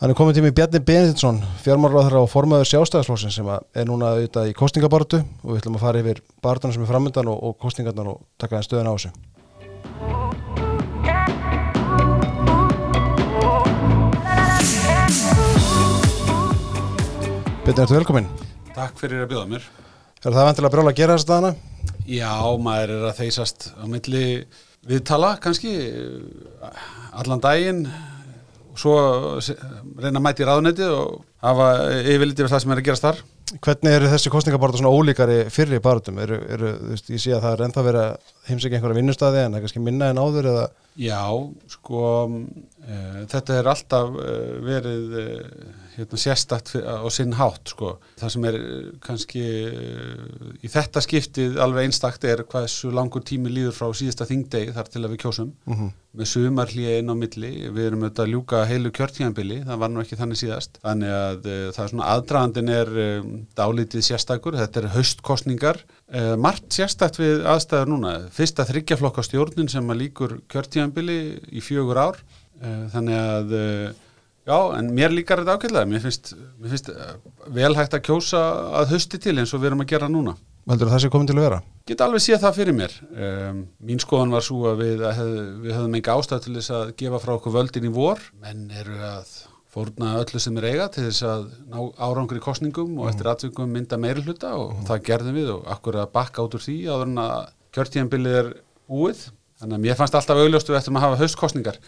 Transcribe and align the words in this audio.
Hann 0.00 0.08
er 0.08 0.16
komin 0.16 0.32
tími 0.32 0.48
Bjarni 0.56 0.80
Benedinsson, 0.80 1.42
fjármálaráður 1.60 2.24
á 2.24 2.32
formaður 2.32 2.68
sjálfstæðarslósin 2.70 3.34
sem 3.34 3.48
er 3.52 3.84
núna 3.84 4.14
auðvitað 4.14 4.46
í 4.48 4.54
kostningabartu 4.56 5.18
og 5.20 5.50
við 5.50 5.58
ætlum 5.58 5.74
að 5.76 5.82
fara 5.82 6.00
yfir 6.00 6.22
barðana 6.40 6.72
sem 6.72 6.86
er 6.86 6.88
framöndan 6.88 7.28
og, 7.28 7.42
og 7.44 7.58
kostningarnar 7.60 8.08
og 8.08 8.22
taka 8.40 8.56
einn 8.56 8.64
stöðun 8.64 8.88
á 8.88 8.96
þessu. 8.96 9.10
Bjarni, 17.66 17.82
ertu 17.84 17.98
velkominn. 17.98 18.30
Takk 18.72 18.96
fyrir 19.02 19.26
að 19.26 19.34
bjóða 19.34 19.50
mér. 19.50 19.66
Er 20.24 20.32
það 20.32 20.48
vantilega 20.48 20.74
brjóla 20.78 20.94
að 20.94 21.02
gera 21.02 21.18
þess 21.18 21.28
að 21.28 21.34
dana? 21.34 21.50
Já, 22.08 22.32
maður 22.56 22.94
er 22.94 23.04
að 23.10 23.20
þeysast 23.20 23.68
á 23.76 23.84
milli 23.84 24.24
viðtala 24.88 25.34
kannski 25.44 25.74
allan 27.12 27.44
daginn 27.44 27.84
svo 28.78 28.94
reyna 29.40 30.20
að 30.20 30.24
mæti 30.24 30.46
ráðnætið 30.46 30.94
og 30.94 31.20
hafa 31.44 31.68
yfirlítið 32.04 32.46
við 32.46 32.54
það 32.54 32.64
sem 32.64 32.74
er 32.74 32.82
að 32.82 32.88
gerast 32.88 33.06
þar 33.08 33.22
Hvernig 33.50 33.96
eru 33.96 34.08
þessi 34.12 34.30
kostningabarta 34.30 34.78
svona 34.78 34.92
ólíkari 34.94 35.38
fyrir 35.50 35.80
veist, 36.92 37.08
ég 37.10 37.18
sé 37.18 37.32
að 37.34 37.42
það 37.42 37.54
er 37.56 37.62
ennþá 37.66 37.82
verið 37.86 38.02
að 38.04 38.34
heimsækja 38.46 38.78
einhverja 38.78 38.98
vinnustæði 39.00 39.40
en 39.40 39.50
það 39.50 39.58
er 39.58 39.64
kannski 39.64 39.82
minna 39.82 40.10
en 40.12 40.20
áður 40.22 40.48
eða? 40.52 40.66
Já, 41.02 41.24
sko 41.72 42.02
e, 42.30 42.98
þetta 43.32 43.56
er 43.56 43.70
alltaf 43.72 44.20
e, 44.22 44.36
verið 44.68 45.18
e, 45.18 45.24
hérna, 45.96 46.18
sérstakt 46.20 46.74
á 46.76 47.06
sinn 47.12 47.34
hátt 47.38 47.72
sko. 47.72 47.94
Það 48.20 48.32
sem 48.34 48.46
er 48.50 48.58
kannski 49.04 49.44
í 50.60 50.70
þetta 50.70 51.02
skiptið 51.04 51.58
alveg 51.62 51.88
einstakt 51.88 52.26
er 52.28 52.44
hvað 52.44 52.66
þessu 52.68 52.92
langur 52.94 53.24
tími 53.26 53.52
líður 53.52 53.76
frá 53.76 53.88
síðasta 53.96 54.28
þingdegi 54.28 54.74
þar 54.76 54.90
til 54.92 55.02
að 55.04 55.14
við 55.14 55.22
kjósum. 55.24 55.52
Uh 55.66 55.78
-huh. 55.80 55.90
með 56.10 56.26
sumarlíði 56.26 56.98
inn 56.98 57.12
á 57.12 57.14
milli. 57.14 57.50
Við 57.70 57.84
erum 57.86 58.02
auðvitað 58.02 58.24
að 58.24 58.32
ljúka 58.32 58.64
heilu 58.66 58.90
kjörtíðanbili 58.90 59.58
það 59.62 59.78
var 59.78 59.90
nú 59.90 60.00
ekki 60.00 60.18
þannig 60.18 60.40
síðast. 60.40 60.80
Þannig 60.82 61.12
að 61.14 61.48
það 61.74 61.84
er 61.84 61.90
svona 61.92 62.10
aðdragandin 62.14 62.68
er 62.74 62.90
dálítið 63.54 64.02
sérstakur, 64.02 64.58
þetta 64.58 64.80
er 64.80 64.92
haustkostningar 64.96 65.78
uh, 66.14 66.34
margt 66.36 66.72
sérstakt 66.74 67.20
við 67.20 67.46
aðstæður 67.46 67.92
núna, 67.92 68.12
fyrsta 68.34 68.66
þryggjaflokka 68.66 69.22
stjórnin 69.22 69.70
sem 69.70 69.86
að 69.90 70.00
líkur 70.02 70.40
kjörtíðanbili 70.50 71.20
í 71.52 71.62
fjögur 71.62 71.98
ár. 71.98 72.22
Þannig 72.60 73.16
að 73.16 73.52
já, 74.50 74.58
en 74.76 74.92
mér 74.96 75.14
líkar 75.14 75.42
þetta 75.42 75.56
ákveðlega 75.56 75.90
mér 75.90 76.02
finnst, 76.04 76.32
mér 76.60 76.74
finnst 76.74 76.90
vel 77.56 77.72
hægt 77.78 77.96
að 77.96 78.06
kjósa 78.08 78.40
að 78.80 78.96
hausti 78.96 79.20
til 79.22 79.36
eins 79.38 79.54
og 79.54 79.62
við 79.62 79.70
erum 79.70 79.84
að 79.84 79.92
gera 79.94 80.10
núna. 80.10 80.34
Veldur 80.70 80.90
það 80.92 81.02
sé 81.02 81.10
komin 81.10 81.30
til 81.30 81.38
að 81.38 81.46
vera? 81.46 81.60
Get 81.88 82.02
alveg 82.04 82.22
séð 82.22 82.42
það 82.42 82.58
fyrir 82.58 82.76
mér. 82.76 82.96
Um, 83.10 83.62
mín 83.86 84.02
skoðan 84.02 84.34
var 84.34 84.44
svo 84.44 84.66
að 84.70 84.82
við, 84.84 85.06
að 85.08 85.14
hef, 85.16 85.30
við 85.64 85.76
höfum 85.78 85.96
enga 85.98 86.18
ástæð 86.18 86.42
til 86.44 86.56
þess 86.58 86.74
að 86.76 86.92
gefa 87.00 87.22
frá 87.22 87.32
okkur 87.38 87.56
völdin 87.56 87.88
í 87.88 87.94
vor. 87.94 88.20
Menn 88.42 88.68
eru 88.82 88.98
að 89.08 89.32
fórna 89.70 90.16
öllu 90.18 90.42
sem 90.42 90.56
er 90.60 90.68
eiga 90.72 90.88
til 90.92 91.06
þess 91.06 91.24
að 91.30 91.44
ná 91.70 91.78
árangur 92.02 92.40
í 92.40 92.44
kostningum 92.44 92.96
og 93.00 93.10
eftir 93.10 93.30
aðtöngum 93.30 93.70
mynda 93.70 93.98
meiri 94.02 94.24
hluta 94.26 94.52
og 94.58 94.72
mm. 94.74 94.86
það 94.88 95.04
gerðum 95.08 95.36
við 95.38 95.52
og 95.54 95.68
akkur 95.74 96.00
að 96.02 96.12
bakka 96.16 96.46
út 96.46 96.56
úr 96.58 96.64
því 96.64 96.78
áður 96.90 97.06
en 97.06 97.20
að 97.22 97.36
kjörtíðanbilið 97.76 98.38
er 98.40 98.48
úið 98.90 99.20
þannig 99.60 99.76
að 99.76 99.84
mér 99.84 100.00
fannst 100.00 100.16
alltaf 100.18 100.42
augljóstu 100.42 100.74
eftir 100.74 100.96
að 100.96 101.04
hafa 101.04 101.20
haustkostningar 101.20 101.78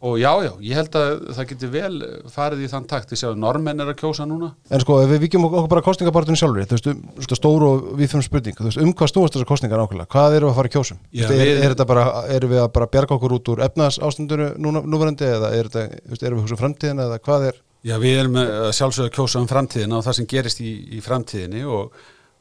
og 0.00 0.16
já, 0.20 0.30
já, 0.44 0.50
ég 0.64 0.78
held 0.78 0.96
að 0.96 1.10
það 1.36 1.48
getur 1.50 1.70
vel 1.74 1.94
farið 2.32 2.64
í 2.64 2.68
þann 2.72 2.86
takt, 2.88 3.12
ég 3.12 3.20
sé 3.20 3.28
að 3.28 3.40
normenn 3.42 3.82
er 3.84 3.90
að 3.92 3.98
kjósa 4.00 4.26
núna. 4.28 4.50
En 4.72 4.82
sko, 4.82 4.98
ef 5.04 5.10
við 5.12 5.24
vikjum 5.26 5.46
okkur 5.48 5.68
bara 5.72 5.84
kostningabartunum 5.84 6.40
sjálfur, 6.40 6.68
þú 6.70 6.94
veist, 7.18 7.34
stóru 7.36 7.70
og 7.70 7.88
við 7.98 8.12
fyrir 8.14 8.26
spurning, 8.26 8.58
þú 8.58 8.68
veist, 8.68 8.80
um 8.80 8.92
hvað 8.96 9.12
snúast 9.12 9.36
þessar 9.36 9.50
kostningar 9.50 9.82
nákvæmlega, 9.82 10.10
hvað 10.14 10.36
eru 10.38 10.50
að 10.50 10.60
fara 10.60 10.70
í 10.70 10.74
kjósum? 10.76 11.00
Já, 11.10 11.26
veist, 11.26 11.34
er, 11.36 11.42
við... 11.42 11.64
er 11.64 11.74
þetta 11.74 11.88
bara, 11.90 12.06
eru 12.36 12.52
við 12.52 12.62
að 12.62 12.70
bara 12.78 12.92
bjarga 12.94 13.18
okkur 13.18 13.34
út 13.36 13.50
úr 13.52 13.64
efnaðs 13.66 13.98
ástundinu 14.08 14.52
núverandi 14.60 15.28
eða 15.28 15.52
er 15.56 15.68
þetta, 15.68 16.00
þú 16.06 16.14
veist, 16.14 16.24
eru 16.24 16.38
við 16.38 16.46
húsum 16.46 16.62
framtíðin 16.62 17.04
eða 17.04 17.20
hvað 17.26 17.50
er? 17.50 17.60
Já, 17.80 17.96
við 18.00 18.22
erum 18.22 18.40
sjálfsögðu 18.76 19.10
að 19.10 19.14
kjósa 19.18 19.40
um 19.40 19.50
framtíðina 19.52 20.00
og 20.00 20.08
það 20.08 20.18
sem 20.18 20.30
gerist 20.32 20.64
í, 20.64 20.72
í 20.96 21.04
framtíðinni 21.04 21.62
og 21.68 22.00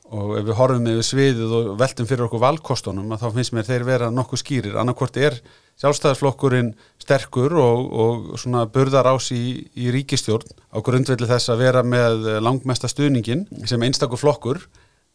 og 0.10 0.38
ef 0.40 0.46
við 0.48 0.58
horfum 0.58 0.86
með 0.88 1.02
sviðið 1.06 1.52
og 1.54 1.68
veltum 1.78 2.08
fyrir 2.10 2.26
okkur 2.26 2.42
valkostunum 2.42 3.12
að 3.14 3.24
þá 3.24 3.28
finnst 3.36 3.54
mér 3.54 3.68
þeir 3.68 3.84
vera 3.86 4.08
nokkuð 4.14 4.42
skýrir 4.42 4.78
annarkvort 4.82 5.20
er 5.22 5.38
sjálfstæðarflokkurinn 5.80 6.74
sterkur 7.00 7.56
og, 7.60 7.86
og 7.90 8.40
svona 8.40 8.66
burðar 8.72 9.08
ás 9.14 9.32
í, 9.36 9.64
í 9.80 9.92
ríkistjórn 9.94 10.52
á 10.76 10.78
grundvelli 10.84 11.30
þess 11.30 11.54
að 11.54 11.64
vera 11.64 11.86
með 11.86 12.28
langmesta 12.44 12.90
stuðningin 12.92 13.46
sem 13.70 13.86
einstakur 13.88 14.20
flokkur 14.20 14.60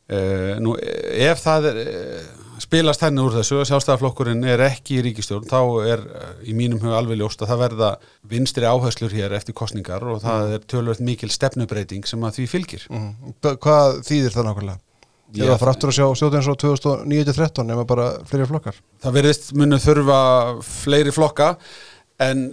eh, 0.08 0.56
nú 0.64 0.76
ef 0.80 1.44
það 1.44 1.69
er, 1.70 1.82
eh, 1.84 2.24
spilast 2.64 3.04
henni 3.04 3.20
úr 3.20 3.36
þessu 3.36 3.60
sjálfstæðarflokkurinn 3.69 4.47
er 4.48 4.64
ekki 4.70 4.98
í 5.00 5.04
ríkistjórn 5.04 5.50
þá 5.50 5.60
er 5.91 6.06
í 6.48 6.56
mínum 6.56 6.80
huga 6.80 6.97
alveg 7.03 7.20
ljóst 7.20 7.44
að 7.44 7.53
það 7.53 7.62
verða 7.66 7.92
vinstri 8.32 8.69
áherslur 8.70 9.12
hér 9.12 9.36
eftir 9.36 9.58
kostningar 9.58 10.06
og 10.06 10.24
það 10.24 10.48
mm. 10.48 10.56
er 10.56 10.66
tölvöld 10.72 11.04
mikil 11.04 11.32
stefnubreiting 11.34 12.08
sem 12.08 12.24
að 12.24 12.41
því 12.41 12.50
fylgir 12.56 12.88
mm. 12.88 13.14
Hvað 13.60 14.00
þýðir 14.08 14.36
það 14.38 14.48
nákvæmlega? 14.48 14.84
Ég 15.34 15.50
var 15.50 15.59
frættur 15.59 15.91
að 15.91 15.97
sjá 15.97 16.06
stjóðin 16.19 16.39
eins 16.41 16.50
og 16.50 16.59
2009-13 16.62 17.67
nema 17.67 17.87
bara 17.89 18.11
fleiri 18.28 18.47
flokkar. 18.47 18.77
Það 19.03 19.17
verðist 19.19 19.49
munið 19.59 19.83
þurfa 19.89 20.19
fleiri 20.69 21.15
flokka 21.15 21.49
en 22.22 22.45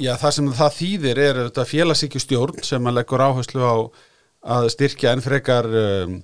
já, 0.00 0.14
það 0.20 0.34
sem 0.38 0.48
það 0.56 0.78
þýðir 0.78 1.20
er 1.26 1.40
þetta 1.42 1.66
félagsíkjustjórn 1.68 2.64
sem 2.64 2.88
að 2.88 2.96
leggur 3.00 3.24
áherslu 3.26 3.66
á 3.68 3.76
að 4.56 4.70
styrkja 4.72 5.12
enn 5.12 5.24
frekar 5.24 5.68
um, 5.68 6.16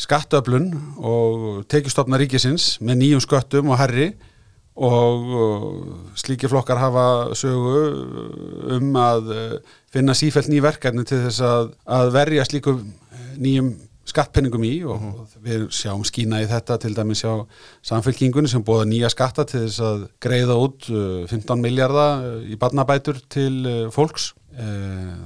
skattöflun 0.00 0.72
og 0.98 1.62
tekjustofna 1.70 2.18
ríkisins 2.20 2.74
með 2.82 3.02
nýjum 3.04 3.22
sköttum 3.22 3.70
og 3.70 3.78
herri 3.80 4.10
og 4.72 5.30
uh, 5.30 5.70
slíki 6.18 6.50
flokkar 6.50 6.82
hafa 6.82 7.06
sögu 7.38 7.86
um 8.80 8.98
að 8.98 9.32
finna 9.94 10.16
sífælt 10.18 10.50
ný 10.50 10.58
verkefni 10.64 11.06
til 11.06 11.22
þess 11.28 11.46
að, 11.46 11.72
að 11.86 12.12
verja 12.18 12.50
slíku 12.50 12.80
nýjum 13.38 13.74
skattpenningum 14.08 14.64
í 14.66 14.74
og 14.82 14.98
mm 14.98 15.08
-hmm. 15.12 15.40
við 15.46 15.64
sjáum 15.70 16.04
skína 16.04 16.42
í 16.42 16.50
þetta 16.50 16.78
til 16.82 16.94
dæmis 16.94 17.22
sjá 17.22 17.46
samfélkingunni 17.86 18.48
sem 18.48 18.64
bóða 18.64 18.88
nýja 18.90 19.10
skatta 19.10 19.44
til 19.44 19.66
þess 19.66 19.80
að 19.80 20.06
greiða 20.20 20.58
út 20.58 20.86
15 20.86 21.50
uh, 21.50 21.62
miljardar 21.62 22.22
uh, 22.22 22.42
í 22.42 22.56
barnabætur 22.56 23.20
til 23.28 23.66
uh, 23.66 23.90
fólks. 23.90 24.34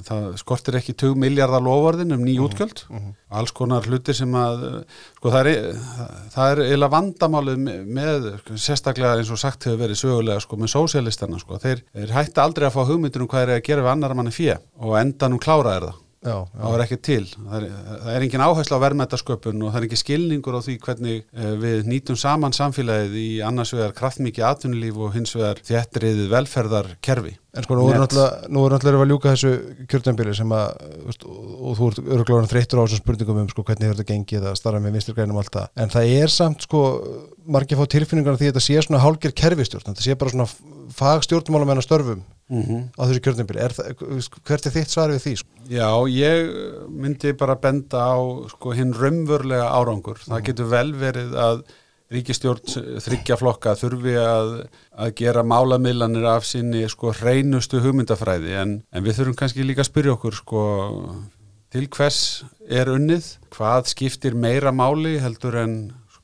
Það 0.06 0.36
skortir 0.38 0.76
ekki 0.78 0.92
2 0.94 1.16
miljardar 1.18 1.58
lovorðin 1.58 2.14
um 2.14 2.22
nýj 2.22 2.38
útgjöld. 2.44 2.84
Mm 2.88 2.96
-hmm. 2.96 3.14
alls 3.28 3.50
konar 3.50 3.82
hlutir 3.82 4.14
sem 4.14 4.30
að 4.30 4.84
sko 5.16 5.30
það 5.30 5.46
er, 5.46 5.74
það 6.30 6.50
er 6.52 6.62
eila 6.70 6.88
vandamálið 6.88 7.58
með, 7.58 7.82
með 7.86 8.38
sérstaklega 8.54 9.18
eins 9.18 9.30
og 9.30 9.38
sagt 9.38 9.64
hefur 9.64 9.82
verið 9.82 9.98
sögulega 9.98 10.40
sko 10.40 10.56
með 10.56 10.70
sósialistana 10.70 11.38
sko. 11.38 11.58
Þeir, 11.58 11.82
þeir 11.92 12.12
hætti 12.12 12.40
aldrei 12.40 12.66
að 12.68 12.74
fá 12.76 12.86
hugmyndir 12.86 13.20
um 13.20 13.28
hvað 13.28 13.42
er 13.42 13.56
að 13.56 13.66
gera 13.66 13.82
við 13.82 13.90
annar 13.90 14.14
manni 14.14 14.30
fjö 14.30 14.58
og 14.78 14.98
endan 15.00 15.32
um 15.32 15.42
klára 15.42 15.76
er 15.76 15.82
það 15.82 16.05
Já, 16.26 16.34
já. 16.42 16.58
það 16.58 16.72
var 16.74 16.84
ekki 16.84 16.98
til 17.06 17.22
það 17.30 17.56
er, 17.56 17.66
það 17.86 18.12
er 18.12 18.26
engin 18.26 18.44
áherslu 18.46 18.78
á 18.78 18.84
verðmættasköpun 18.84 19.62
og 19.62 19.72
það 19.72 19.80
er 19.80 19.86
ekki 19.88 20.00
skilningur 20.02 20.58
á 20.58 20.60
því 20.66 20.76
hvernig 20.82 21.20
uh, 21.22 21.52
við 21.62 21.90
nýtum 21.92 22.18
saman 22.18 22.56
samfélagið 22.56 23.18
í 23.22 23.28
annars 23.46 23.74
vegar 23.76 23.94
kraftmikið 23.96 24.48
atvinnulíf 24.50 24.98
og 25.06 25.14
hins 25.14 25.36
vegar 25.38 25.62
þéttriðið 25.70 26.32
velferðarkerfi 26.34 27.36
En 27.56 27.64
sko 27.64 27.78
nú 27.78 27.86
er 27.88 28.00
náttúrulega 28.02 29.02
að 29.02 29.10
ljúka 29.10 29.32
þessu 29.32 29.52
kjörtjambili 29.88 30.34
sem 30.36 30.52
að 30.52 30.66
veist, 31.06 31.24
og 31.26 31.78
þú 31.78 31.88
ert 31.90 32.00
örugláðan 32.04 32.50
þreyttur 32.50 32.80
á 32.80 32.84
þessum 32.84 33.02
spurningum 33.02 33.40
um 33.42 33.48
sko 33.52 33.64
hvernig 33.66 33.92
þetta 33.92 34.08
gengið 34.10 34.48
að 34.50 34.58
starra 34.60 34.82
með 34.84 34.98
vinsturgrænum 34.98 35.38
og 35.38 35.44
allt 35.44 35.56
það 35.56 35.82
en 35.84 35.92
það 35.94 36.14
er 36.20 36.34
samt 36.36 36.66
sko 36.66 36.82
margir 37.56 37.80
fá 37.80 37.86
tilfinningar 37.96 38.36
því 38.36 38.50
að 38.50 38.52
þetta 38.52 38.64
sé 38.66 38.84
svona 38.84 39.02
hálgir 39.04 39.36
kerfistjórn 39.40 39.88
þetta 39.88 40.04
sé 40.04 40.18
bara 40.20 40.34
svona 40.34 40.48
fagstjórnmálum 40.96 41.72
en 41.72 41.80
að 41.80 41.86
störfum 41.86 42.22
mm 42.48 42.62
-hmm. 42.62 42.82
á 42.92 43.02
þessu 43.06 43.24
kjörtjambili 43.24 43.60
hvert 44.44 44.66
er 44.66 44.76
þitt 44.76 44.92
svar 44.92 45.10
við 45.10 45.22
því? 45.24 45.34
Sko? 45.36 45.48
Já, 45.70 45.90
ég 46.12 46.52
myndi 46.90 47.32
bara 47.32 47.56
benda 47.56 47.98
á 47.98 48.18
sko 48.52 48.72
hinn 48.72 48.94
raunvörlega 48.94 49.72
árangur, 49.72 50.18
það 50.18 50.38
mhm. 50.38 50.46
getur 50.46 50.70
vel 50.70 50.92
verið 50.92 51.34
að 51.34 51.64
ríkistjórn 52.12 53.00
þryggjaflokka 53.02 53.74
þurfi 53.80 54.14
að, 54.20 54.52
að 54.94 55.14
gera 55.18 55.42
málamiðlanir 55.46 56.26
af 56.36 56.46
sinni 56.46 56.84
sko 56.90 57.10
hreinustu 57.16 57.80
hugmyndafræði. 57.82 58.52
En, 58.60 58.76
en 58.94 59.06
við 59.06 59.18
þurfum 59.18 59.38
kannski 59.40 59.66
líka 59.66 59.82
að 59.82 59.90
spyrja 59.90 60.14
okkur 60.14 60.38
sko 60.38 60.62
til 61.74 61.88
hvers 61.92 62.20
er 62.70 62.90
unnið, 62.92 63.32
hvað 63.52 63.90
skiptir 63.90 64.36
meira 64.38 64.72
máli 64.74 65.16
heldur 65.22 65.58
en 65.64 65.76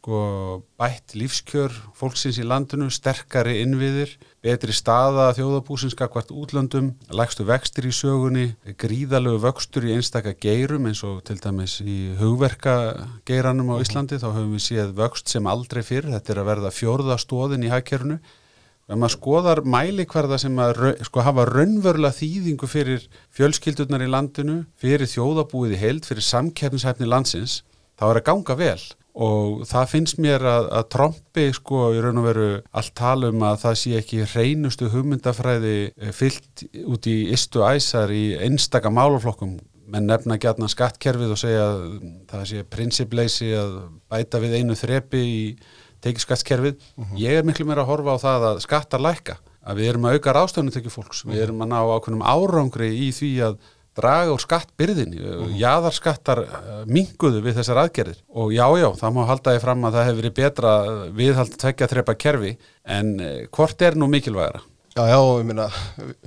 sko 0.02 0.64
bætt 0.82 1.12
lífskjör 1.14 1.70
fólksins 1.94 2.40
í 2.42 2.44
landinu, 2.44 2.88
sterkari 2.90 3.60
innviðir, 3.62 4.10
betri 4.42 4.74
staða 4.74 5.28
þjóðabúsinska 5.36 6.08
hvert 6.10 6.32
útlöndum, 6.34 6.88
lægstu 7.14 7.44
vextir 7.46 7.86
í 7.86 7.92
sögunni, 7.94 8.48
gríðalögu 8.82 9.38
vöxtur 9.44 9.86
í 9.86 9.92
einstaka 9.94 10.32
geirum 10.34 10.88
eins 10.90 11.04
og 11.06 11.20
til 11.28 11.36
dæmis 11.38 11.76
í 11.86 12.16
hugverkageiranum 12.18 13.70
á 13.70 13.82
Íslandi, 13.84 14.18
þá 14.18 14.32
höfum 14.32 14.56
við 14.56 14.64
séð 14.64 14.90
vöxt 14.98 15.30
sem 15.30 15.46
aldrei 15.46 15.84
fyrr, 15.86 16.08
þetta 16.16 16.34
er 16.34 16.40
að 16.42 16.48
verða 16.50 16.72
fjórðastóðin 16.74 17.66
í 17.68 17.70
hækkerunu. 17.70 18.16
Ef 18.90 18.98
maður 18.98 19.14
skoðar 19.14 19.62
mælikvarða 19.62 20.40
sem 20.42 20.58
að 20.58 20.80
sko, 21.06 21.22
hafa 21.22 21.44
raunverulega 21.46 22.16
þýðingu 22.16 22.66
fyrir 22.66 23.06
fjölskyldurnar 23.38 24.02
í 24.02 24.10
landinu, 24.10 24.58
fyrir 24.74 25.06
þjóðabúið 25.06 25.76
í 25.76 25.80
heild, 25.84 26.10
fyrir 26.10 26.26
samkeppnishæfni 26.26 27.06
landsins, 27.06 27.60
þá 27.94 28.08
er 28.08 28.18
að 28.18 28.28
ganga 28.32 28.58
vel 28.58 28.82
og 29.12 29.66
það 29.68 29.90
finnst 29.90 30.20
mér 30.22 30.44
að, 30.48 30.68
að 30.72 30.86
trombi 30.94 31.44
sko 31.52 31.90
í 31.92 32.00
raun 32.00 32.20
og 32.22 32.28
veru 32.30 32.46
allt 32.72 32.94
tala 32.96 33.28
um 33.32 33.44
að 33.44 33.58
það 33.66 33.76
sé 33.82 33.92
ekki 33.98 34.22
hreinustu 34.32 34.88
hugmyndafræði 34.92 35.76
eh, 35.90 36.14
fyllt 36.16 36.64
út 36.88 37.08
í 37.10 37.18
istu 37.34 37.64
æsar 37.66 38.12
í 38.14 38.32
einstaka 38.40 38.92
málaflokkum. 38.92 39.58
Menn 39.92 40.08
nefna 40.08 40.38
gætna 40.40 40.70
skattkerfið 40.72 41.34
og 41.34 41.40
segja 41.40 41.66
að 41.68 41.86
það 42.30 42.44
sé 42.48 42.64
prinsipleysi 42.72 43.52
að 43.58 43.78
bæta 44.08 44.40
við 44.40 44.60
einu 44.62 44.76
þrepi 44.78 45.20
í 45.20 45.40
tekið 46.02 46.72
ég 47.20 47.36
er 47.38 47.44
miklu 47.46 47.66
meira 47.68 47.84
að 47.84 47.92
horfa 47.92 48.16
á 48.16 48.24
það 48.24 48.46
að 48.48 48.62
skattar 48.64 49.02
lækka 49.04 49.36
að 49.62 49.78
við 49.78 49.90
erum 49.92 50.08
að 50.08 50.16
auka 50.16 50.34
ráðstöfnu 50.34 50.74
tekið 50.74 50.94
fólks, 50.96 51.22
við 51.28 51.44
erum 51.44 51.62
að 51.62 51.70
ná 51.70 51.78
ákveðnum 51.84 52.24
árangri 52.26 52.88
í 53.06 53.10
því 53.14 53.32
að 53.46 53.58
draga 53.98 54.32
úr 54.32 54.40
skattbyrðin, 54.40 55.14
uh 55.18 55.30
-huh. 55.42 55.54
jáðarskattar 55.60 56.42
uh, 56.46 56.82
minguðu 56.86 57.42
við 57.44 57.60
þessar 57.60 57.82
aðgerðir 57.84 58.18
og 58.28 58.52
já, 58.52 58.66
já, 58.80 58.88
það 58.96 59.14
má 59.14 59.22
halda 59.28 59.54
því 59.54 59.60
fram 59.60 59.84
að 59.84 59.94
það 59.96 60.06
hefur 60.06 60.20
verið 60.22 60.34
betra 60.40 60.72
viðhald 61.12 61.56
tvekja 61.58 61.90
þrepa 61.92 62.14
kerfi 62.14 62.52
en 62.84 63.20
uh, 63.20 63.46
hvort 63.52 63.82
er 63.82 63.96
nú 63.96 64.08
mikilvægara? 64.08 64.62
Já, 64.92 65.06
já, 65.08 65.20
ég 65.40 65.46
minna, 65.48 65.66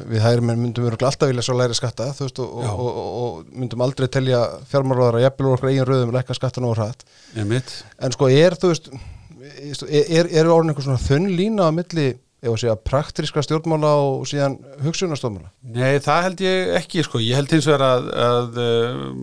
við 0.10 0.22
hægum 0.24 0.50
myndum 0.50 0.86
við 0.88 1.04
alltaf 1.06 1.30
vilja 1.30 1.44
svo 1.46 1.54
læri 1.54 1.76
skatta, 1.78 2.08
þú 2.18 2.26
veist, 2.26 2.40
og, 2.42 2.54
og, 2.66 2.80
og, 2.82 3.10
og 3.22 3.52
myndum 3.54 3.84
aldrei 3.86 4.08
telja 4.10 4.40
fjármálaðara 4.72 5.22
jafnvel 5.22 5.52
úr 5.52 5.58
okkur 5.60 5.70
eigin 5.70 5.86
röðum 5.86 6.14
lækka 6.16 6.34
skattan 6.34 6.66
og 6.66 6.74
hrætt. 6.80 7.06
En 7.38 8.16
sko, 8.16 8.30
er, 8.34 8.58
þú 8.58 8.72
veist, 8.72 8.90
er, 9.86 10.32
er 10.34 10.50
orðin 10.50 10.74
einhver 10.74 10.88
svona 10.88 11.04
þunn 11.04 11.30
lína 11.38 11.70
á 11.70 11.78
milli 11.78 12.08
ef 12.46 12.54
að 12.54 12.62
segja 12.62 12.76
praktiska 12.90 13.44
stjórnmála 13.46 13.92
og 14.06 14.26
síðan 14.30 14.58
hugsunastofmála? 14.86 15.52
Nei, 15.76 16.00
það 16.04 16.24
held 16.28 16.44
ég 16.46 16.74
ekki 16.80 17.06
sko, 17.06 17.22
ég 17.24 17.40
held 17.40 17.52
hins 17.56 17.68
vegar 17.70 17.86
að, 17.88 18.10
að 18.26 18.60
um, 18.66 19.22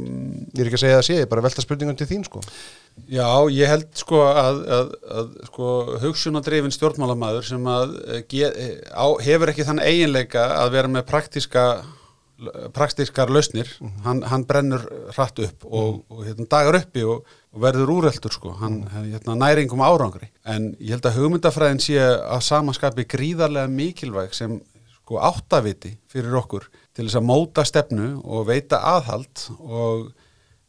Ég 0.52 0.62
er 0.62 0.68
ekki 0.70 0.78
að 0.78 0.84
segja 0.84 0.98
það 0.98 1.06
sé, 1.08 1.18
ég 1.18 1.26
er 1.26 1.30
bara 1.30 1.42
að 1.42 1.48
velta 1.48 1.64
spurningum 1.64 1.98
til 1.98 2.08
þín 2.10 2.26
sko 2.28 2.42
Já, 3.08 3.28
ég 3.48 3.70
held 3.72 3.88
sko 3.96 4.20
að, 4.28 4.60
að, 4.76 4.92
að 5.16 5.32
sko, 5.48 5.70
hugsunadrifin 6.02 6.74
stjórnmálamæður 6.74 7.46
sem 7.48 7.68
að 7.72 7.94
eh, 8.04 8.22
ge, 8.28 8.50
á, 8.92 9.06
hefur 9.24 9.52
ekki 9.52 9.66
þann 9.68 9.80
eiginleika 9.80 10.44
að 10.58 10.74
vera 10.76 10.90
með 10.92 11.06
praktiska 11.08 11.64
praktiskar 12.74 13.30
lausnir, 13.30 13.68
mm 13.80 13.88
-hmm. 13.88 14.02
hann, 14.04 14.22
hann 14.22 14.44
brennur 14.46 14.82
hratt 15.16 15.38
upp 15.38 15.64
og, 15.64 15.94
mm 15.94 16.02
og, 16.08 16.26
hérna, 16.26 16.46
dagar 16.46 16.80
uppi 16.82 17.02
og 17.04 17.24
og 17.52 17.60
verður 17.60 17.92
úreldur 17.98 18.32
sko, 18.32 18.54
hann 18.62 18.82
hérna, 18.88 19.36
næringum 19.36 19.82
árangri. 19.84 20.30
En 20.48 20.70
ég 20.80 20.94
held 20.94 21.08
að 21.08 21.18
hugmyndafræðin 21.20 21.82
sé 21.84 21.98
að 22.00 22.44
samaskapi 22.48 23.04
gríðarlega 23.12 23.68
mikilvæg 23.68 24.32
sem 24.36 24.56
sko 24.94 25.20
áttaviti 25.20 25.96
fyrir 26.10 26.38
okkur 26.40 26.68
til 26.96 27.06
þess 27.06 27.18
að 27.20 27.28
móta 27.28 27.64
stefnu 27.68 28.14
og 28.22 28.46
veita 28.48 28.80
aðhald 28.94 29.44
og 29.58 30.06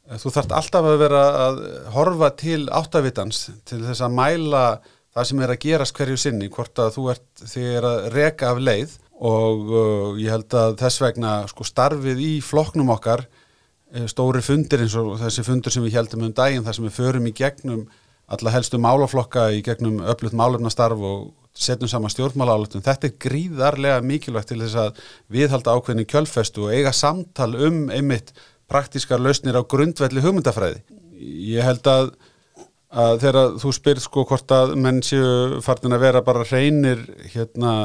eh, 0.09 0.17
þú 0.19 0.33
þarft 0.35 0.57
alltaf 0.57 0.89
að 0.89 0.99
vera 1.05 1.23
að 1.45 1.61
horfa 1.95 2.31
til 2.41 2.65
áttavitans 2.67 3.45
til 3.69 3.79
þess 3.85 4.03
að 4.03 4.17
mæla 4.19 4.65
það 5.13 5.29
sem 5.29 5.43
er 5.45 5.53
að 5.53 5.61
gerast 5.63 5.95
hverju 5.95 6.19
sinni, 6.19 6.49
hvort 6.51 6.79
að 6.81 6.95
þú 6.97 7.07
ert 7.13 7.45
þér 7.53 7.87
að 7.87 8.07
reka 8.17 8.51
af 8.51 8.59
leið 8.59 8.97
og 9.23 9.69
uh, 9.71 10.19
ég 10.19 10.33
held 10.33 10.53
að 10.59 10.75
þess 10.81 11.01
vegna 11.03 11.37
sko 11.47 11.65
starfið 11.67 12.19
í 12.19 12.33
floknum 12.43 12.91
okkar 12.93 13.25
Eh, 13.93 14.07
stóri 14.09 14.41
fundir 14.41 14.81
eins 14.81 14.95
og 14.97 15.19
þessi 15.21 15.43
fundur 15.45 15.73
sem 15.73 15.83
við 15.85 15.99
heldum 15.99 16.25
um 16.25 16.33
daginn 16.33 16.63
þar 16.65 16.75
sem 16.79 16.85
við 16.87 16.95
förum 16.95 17.27
í 17.29 17.33
gegnum 17.37 17.83
alla 18.33 18.53
helstu 18.55 18.79
málaflokka 18.81 19.51
í 19.53 19.59
gegnum 19.61 19.99
öflut 20.09 20.33
málefnastarf 20.33 21.03
og 21.05 21.27
setjum 21.53 21.91
saman 21.91 22.09
stjórnmálálutum. 22.09 22.81
Þetta 22.81 23.11
er 23.11 23.19
gríðarlega 23.21 23.99
mikilvægt 24.01 24.49
til 24.49 24.63
þess 24.63 24.79
að 24.81 25.03
viðhalda 25.35 25.75
ákveðin 25.77 26.09
kjölfestu 26.09 26.65
og 26.65 26.73
eiga 26.73 26.95
samtal 26.97 27.51
um 27.67 27.83
einmitt 27.93 28.33
praktískar 28.71 29.21
lausnir 29.21 29.59
á 29.59 29.61
grundvelli 29.61 30.25
hugmyndafræði. 30.25 30.81
Ég 31.53 31.61
held 31.61 31.85
að, 31.93 32.09
að 32.89 33.19
þegar 33.27 33.59
þú 33.61 33.75
spyrð 33.77 34.05
sko 34.07 34.25
hvort 34.31 34.57
að 34.57 34.73
menn 34.87 35.03
séu 35.05 35.61
fartin 35.61 35.93
að 35.93 36.07
vera 36.07 36.25
bara 36.25 36.47
reynir 36.49 37.05
hérna 37.35 37.75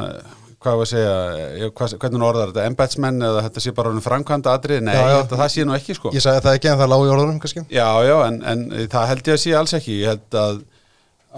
hvað 0.59 0.79
var 0.79 0.87
að 0.87 0.91
segja, 0.91 1.69
hvað, 1.77 1.93
hvernig 2.01 2.25
orðar 2.27 2.49
þetta 2.51 2.65
embætsmenn 2.67 3.23
eða 3.29 3.43
þetta 3.45 3.61
sé 3.63 3.71
bara 3.77 3.93
framkvæmda 4.03 4.55
aðrið, 4.57 4.81
nei, 4.83 4.95
já, 4.97 5.05
já. 5.13 5.19
það 5.31 5.51
sé 5.53 5.65
nú 5.67 5.75
ekki 5.77 5.95
sko 5.95 6.11
Ég 6.15 6.25
sagði 6.25 6.43
það 6.45 6.57
ekki 6.57 6.71
en 6.71 6.81
það 6.81 6.91
lág 6.91 7.03
í 7.05 7.13
orðunum 7.13 7.39
kannski 7.43 7.63
Já, 7.71 7.87
já, 8.03 8.15
en, 8.25 8.41
en 8.51 8.65
það 8.91 9.07
held 9.13 9.29
ég 9.29 9.37
að 9.37 9.41
sé 9.45 9.55
alls 9.55 9.75
ekki 9.77 9.95
ég 10.01 10.11
held 10.13 10.37
að, 10.41 10.59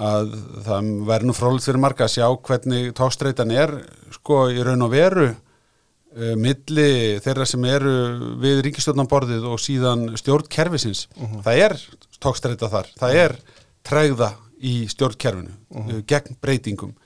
að 0.09 0.33
það 0.65 0.89
verður 1.11 1.29
nú 1.29 1.37
frólitt 1.37 1.67
fyrir 1.67 1.83
marga 1.83 2.07
að 2.07 2.15
sjá 2.15 2.25
hvernig 2.49 2.89
tókstreitan 2.97 3.53
er 3.53 3.75
sko 4.17 4.39
í 4.49 4.65
raun 4.65 4.87
og 4.87 4.93
veru 4.95 5.27
uh, 5.29 6.33
milli 6.41 6.89
þeirra 7.21 7.49
sem 7.49 7.69
eru 7.69 7.95
við 8.41 8.63
ríkistjórnanborðið 8.69 9.45
og 9.53 9.61
síðan 9.61 10.07
stjórnkerfisins 10.17 11.05
uh 11.13 11.27
mhm. 11.27 11.35
-huh. 11.35 11.45
það 11.45 11.67
er 11.67 11.77
tókstreita 12.21 12.73
þar, 12.73 12.89
það 12.97 13.21
er 13.27 13.37
træða 13.85 14.33
í 14.57 14.75
stjórnkerfinu 14.89 15.53
uh 15.53 15.77
-huh. 15.77 16.01
Uh, 16.01 16.03
gegn 16.09 16.41
breytingum 16.41 16.97
Eh, 16.97 17.00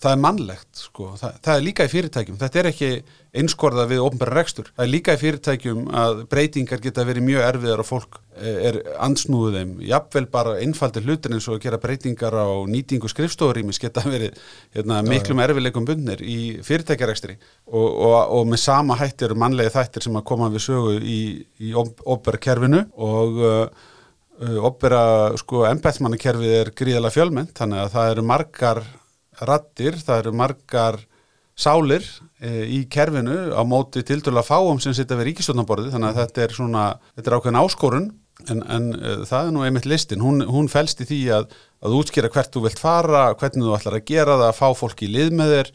það 0.00 0.10
er 0.10 0.20
mannlegt 0.20 0.80
sko, 0.84 1.12
það, 1.18 1.36
það 1.44 1.58
er 1.58 1.62
líka 1.64 1.84
í 1.86 1.90
fyrirtækjum, 1.92 2.38
þetta 2.40 2.60
er 2.60 2.68
ekki 2.70 2.88
einskorða 3.34 3.84
við 3.90 4.02
ofnbæra 4.04 4.36
rekstur, 4.38 4.68
það 4.74 4.84
er 4.84 4.90
líka 4.92 5.14
í 5.14 5.20
fyrirtækjum 5.20 5.84
að 6.00 6.20
breytingar 6.30 6.82
geta 6.82 7.04
verið 7.06 7.26
mjög 7.26 7.44
erfiðar 7.48 7.82
og 7.82 7.88
fólk 7.88 8.18
eh, 8.36 8.58
er 8.70 8.78
ansnúðuð 9.06 9.56
þeim, 9.58 9.72
jafnvel 9.88 10.24
bara 10.34 10.56
einfaldir 10.62 11.06
hlutin 11.06 11.36
eins 11.36 11.48
og 11.48 11.56
að 11.56 11.64
gera 11.64 11.80
breytingar 11.82 12.36
á 12.36 12.48
nýtingu 12.70 13.10
skrifstofurímis 13.10 13.80
geta 13.82 14.04
verið 14.06 14.36
hérna, 14.76 15.00
miklum 15.06 15.42
erfiðleikum 15.44 15.88
bundnir 15.88 16.22
í 16.22 16.38
fyrirtækjarekstri. 16.66 17.38
Og, 17.72 17.88
og, 17.88 18.18
og 18.38 18.46
með 18.50 18.62
sama 18.66 18.98
hættir 19.00 19.34
mannlega 19.38 19.74
þættir 19.78 20.06
sem 20.08 20.20
að 20.20 20.28
koma 20.28 20.50
við 20.52 20.66
sögu 20.68 20.98
í, 21.00 21.20
í 21.62 21.74
ofnbæra 21.74 22.42
kerfinu. 22.48 22.84
Og 22.94 23.40
uh, 23.44 23.88
ofnbæra 24.66 25.04
sko 25.38 25.64
embætsmannakerfið 25.68 26.58
er 26.58 26.70
gríðala 26.76 27.12
fjölmenn, 27.14 27.50
þannig 27.54 27.84
að 27.84 27.92
það 27.94 28.12
eru 28.12 28.24
margar 28.26 28.82
rattir, 29.50 29.98
það 30.00 30.22
eru 30.22 30.34
margar 30.40 31.00
sálir 31.54 32.04
e, 32.42 32.64
í 32.66 32.80
kerfinu 32.90 33.54
á 33.54 33.62
móti 33.66 34.02
til 34.06 34.20
dæla 34.24 34.42
fáum 34.46 34.80
sem 34.82 34.94
sitja 34.96 35.18
við 35.18 35.30
ríkistjónaborði 35.30 35.92
þannig 35.94 36.10
að 36.10 36.20
þetta 36.22 36.44
er 36.44 36.54
svona, 36.56 36.84
þetta 37.14 37.30
er 37.30 37.36
ákveðin 37.38 37.60
áskorun 37.60 38.08
en, 38.50 38.62
en 38.66 38.88
e, 38.98 39.12
það 39.28 39.50
er 39.50 39.52
nú 39.54 39.66
einmitt 39.66 39.88
listin, 39.88 40.24
hún, 40.24 40.42
hún 40.50 40.70
fælst 40.72 41.04
í 41.04 41.08
því 41.10 41.20
að, 41.38 41.52
að 41.84 41.98
útskýra 42.00 42.32
hvert 42.34 42.54
þú 42.54 42.64
vilt 42.66 42.82
fara, 42.82 43.28
hvernig 43.38 43.68
þú 43.68 43.76
ætlar 43.76 43.98
að 44.00 44.08
gera 44.10 44.38
það, 44.40 44.48
að 44.48 44.58
fá 44.58 44.80
fólki 44.80 45.06
í 45.06 45.14
lið 45.14 45.36
með 45.38 45.54
þér. 45.54 45.70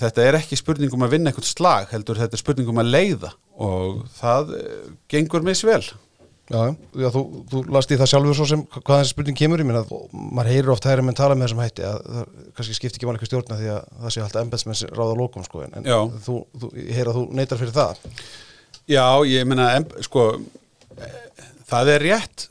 Þetta 0.00 0.24
er 0.24 0.36
ekki 0.38 0.56
spurningum 0.56 1.02
að 1.04 1.10
vinna 1.12 1.30
eitthvað 1.30 1.50
slag 1.50 1.90
heldur 1.92 2.16
þetta 2.16 2.38
er 2.38 2.40
spurningum 2.40 2.78
að 2.80 2.92
leiða 2.94 3.34
og 3.60 3.98
það 4.16 4.54
e, 4.56 4.62
gengur 5.12 5.44
misvel 5.46 5.82
Já, 6.44 6.74
já 7.00 7.06
þú, 7.08 7.20
þú 7.48 7.60
last 7.72 7.92
í 7.94 7.96
það 7.96 8.08
sjálfur 8.10 8.36
svo 8.36 8.46
sem 8.50 8.62
hvað 8.74 8.98
þessi 8.98 9.12
spurning 9.14 9.36
kemur 9.38 9.62
í 9.62 9.64
minna 9.64 9.80
maður 10.12 10.50
heyrir 10.52 10.72
oft 10.74 10.84
hægri 10.84 11.04
menn 11.06 11.16
tala 11.16 11.36
með 11.38 11.46
þessum 11.46 11.62
hætti 11.62 11.84
að 11.88 12.02
það 12.04 12.26
kannski 12.58 12.74
skiptir 12.76 12.98
ekki 12.98 13.08
mann 13.08 13.16
eitthvað 13.16 13.30
stjórna 13.30 13.56
því 13.60 13.70
að 13.72 13.86
það 14.02 14.12
sé 14.12 14.24
alltaf 14.24 14.42
embetsmenn 14.42 14.90
ráða 14.98 15.14
lókum 15.16 15.46
sko 15.46 15.62
en 15.64 15.88
já. 15.88 15.96
þú, 16.26 16.34
þú 16.60 16.68
heyrir 16.82 17.08
að 17.08 17.16
þú 17.16 17.22
neytar 17.38 17.60
fyrir 17.62 17.76
það 17.78 18.02
Já, 18.92 19.06
ég 19.24 19.48
minna 19.48 19.70
sko 20.04 20.26
það 21.70 21.92
er 21.94 22.06
rétt 22.10 22.44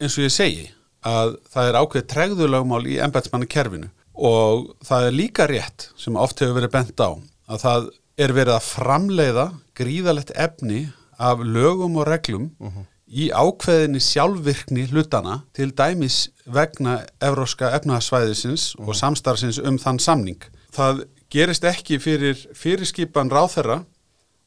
eins 0.00 0.16
og 0.16 0.24
ég 0.24 0.34
segi 0.38 0.64
að 1.04 1.36
það 1.52 1.68
er 1.68 1.78
ákveð 1.82 2.08
tregðulagmál 2.14 2.80
í 2.88 2.96
embetsmannu 3.04 3.50
kerfinu 3.52 3.92
og 4.24 4.72
það 4.88 5.10
er 5.10 5.18
líka 5.18 5.50
rétt 5.52 5.90
sem 6.00 6.16
oft 6.16 6.40
hefur 6.40 6.62
verið 6.62 6.72
bent 6.78 7.04
á 7.04 7.12
að 7.12 7.60
það 7.66 7.92
er 8.24 8.36
verið 8.40 8.56
að 8.56 8.66
framleiða 8.70 9.46
gríðalegt 9.76 10.32
efni 10.32 10.86
af 11.20 11.44
lögum 11.44 12.00
og 12.00 12.08
reglum 12.08 12.48
uh 12.56 12.70
mhm. 12.70 12.80
-huh 12.80 12.90
í 13.04 13.28
ákveðinni 13.30 14.00
sjálfvirkni 14.00 14.86
hlutana 14.90 15.42
til 15.56 15.70
dæmis 15.76 16.28
vegna 16.46 17.02
evróska 17.22 17.72
efnahagsvæðisins 17.76 18.74
mm. 18.78 18.88
og 18.88 18.96
samstarfsins 18.98 19.60
um 19.60 19.78
þann 19.80 20.00
samning. 20.00 20.40
Það 20.74 21.04
gerist 21.32 21.66
ekki 21.68 21.98
fyrir 22.02 22.38
fyrirskipan 22.56 23.32
ráþerra 23.32 23.82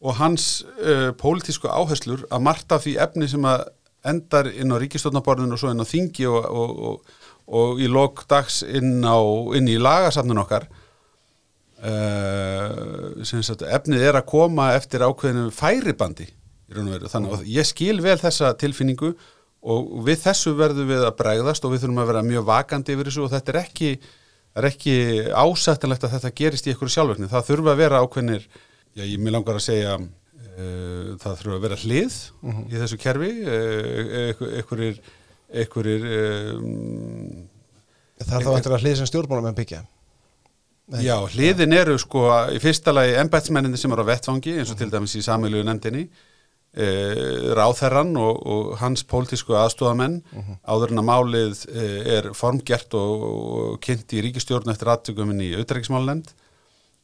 og 0.02 0.18
hans 0.20 0.66
uh, 0.82 1.14
pólitísku 1.18 1.70
áherslur 1.70 2.26
að 2.30 2.44
marta 2.46 2.80
því 2.82 2.98
efni 3.02 3.30
sem 3.30 3.46
að 3.48 3.68
endar 4.08 4.50
inn 4.50 4.72
á 4.74 4.78
ríkistofnaborðinu 4.80 5.58
og 5.58 5.62
svo 5.62 5.72
inn 5.74 5.84
á 5.84 5.88
þingi 5.88 6.28
og, 6.30 6.46
og, 6.46 6.70
og, 6.90 7.24
og 7.48 7.82
í 7.82 7.90
lok 7.92 8.26
dags 8.30 8.62
inn, 8.64 9.02
á, 9.04 9.18
inn 9.58 9.68
í 9.70 9.80
lagasafnun 9.82 10.44
okkar 10.44 10.68
uh, 11.82 13.24
sagt, 13.26 13.66
efnið 13.66 14.06
er 14.10 14.20
að 14.22 14.30
koma 14.30 14.72
eftir 14.78 15.06
ákveðinu 15.06 15.50
færibandi 15.56 16.30
þannig 16.74 17.34
að 17.38 17.50
ég 17.50 17.68
skil 17.68 17.98
vel 18.04 18.18
þessa 18.20 18.54
tilfinningu 18.60 19.14
og 19.68 19.90
við 20.06 20.22
þessu 20.26 20.54
verðum 20.58 20.92
við 20.92 21.04
að 21.08 21.18
bregðast 21.20 21.66
og 21.66 21.74
við 21.74 21.84
þurfum 21.84 22.02
að 22.04 22.10
vera 22.12 22.24
mjög 22.28 22.48
vakandi 22.48 22.96
yfir 22.96 23.10
þessu 23.10 23.26
og 23.26 23.34
þetta 23.34 23.54
er 23.54 23.60
ekki, 23.64 23.92
er 24.58 24.70
ekki 24.70 24.96
ásættilegt 25.34 26.06
að 26.06 26.16
þetta 26.16 26.34
gerist 26.38 26.68
í 26.68 26.74
einhverju 26.74 26.94
sjálfverkni 26.94 27.32
það 27.32 27.50
þurfa 27.50 27.74
að 27.74 27.82
vera 27.82 28.02
ákveðnir 28.04 28.48
já, 28.48 29.04
ég 29.04 29.18
mér 29.20 29.38
langar 29.38 29.60
að 29.60 29.66
segja 29.68 29.98
uh, 29.98 31.18
það 31.24 31.42
þurfa 31.42 31.58
að 31.58 31.68
vera 31.68 31.82
hlið 31.84 32.08
uh 32.14 32.48
mhm. 32.48 32.56
-huh. 32.56 32.72
í 32.72 32.82
þessu 32.84 33.02
kerfi 33.02 33.34
uh, 33.44 34.48
einhverjir 34.62 35.04
einhverjir 35.48 36.10
um, 36.14 37.46
Það 38.18 38.34
er 38.34 38.46
þá 38.48 38.56
eftir 38.58 38.74
að 38.74 38.82
hlið 38.82 38.96
sem 38.98 39.08
stjórnmálum 39.12 39.52
en 39.52 39.58
byggja 39.58 39.84
Nei, 40.88 41.02
Já, 41.04 41.18
hliðin 41.34 41.76
eru 41.76 41.98
sko 42.00 42.24
í 42.56 42.62
fyrsta 42.64 42.94
lagi 42.94 43.18
embætsmenninni 43.20 43.78
sem 43.78 43.92
eru 43.92 44.06
á 44.08 44.10
vettfangi 44.10 44.54
eins 44.56 44.72
og 44.72 44.78
-huh. 44.78 44.80
til 44.80 44.92
dæmis 44.92 45.18
í 45.20 45.22
sameilugu 45.26 45.66
nefndinni 45.68 46.08
e, 46.74 46.88
ráþerran 47.58 48.16
og, 48.20 48.42
og 48.48 48.74
hans 48.82 49.04
pólitísku 49.08 49.56
aðstofamenn 49.58 50.20
áður 50.68 50.94
en 50.96 51.04
að 51.04 51.08
málið 51.12 51.64
e, 51.70 51.86
er 52.18 52.32
formgert 52.38 52.94
og, 52.98 53.24
og 53.30 53.80
kynnt 53.86 54.14
í 54.14 54.24
ríkistjórn 54.26 54.74
eftir 54.74 54.92
aðtökuminn 54.94 55.46
í 55.46 55.54
auðrækismálnefnd 55.60 56.34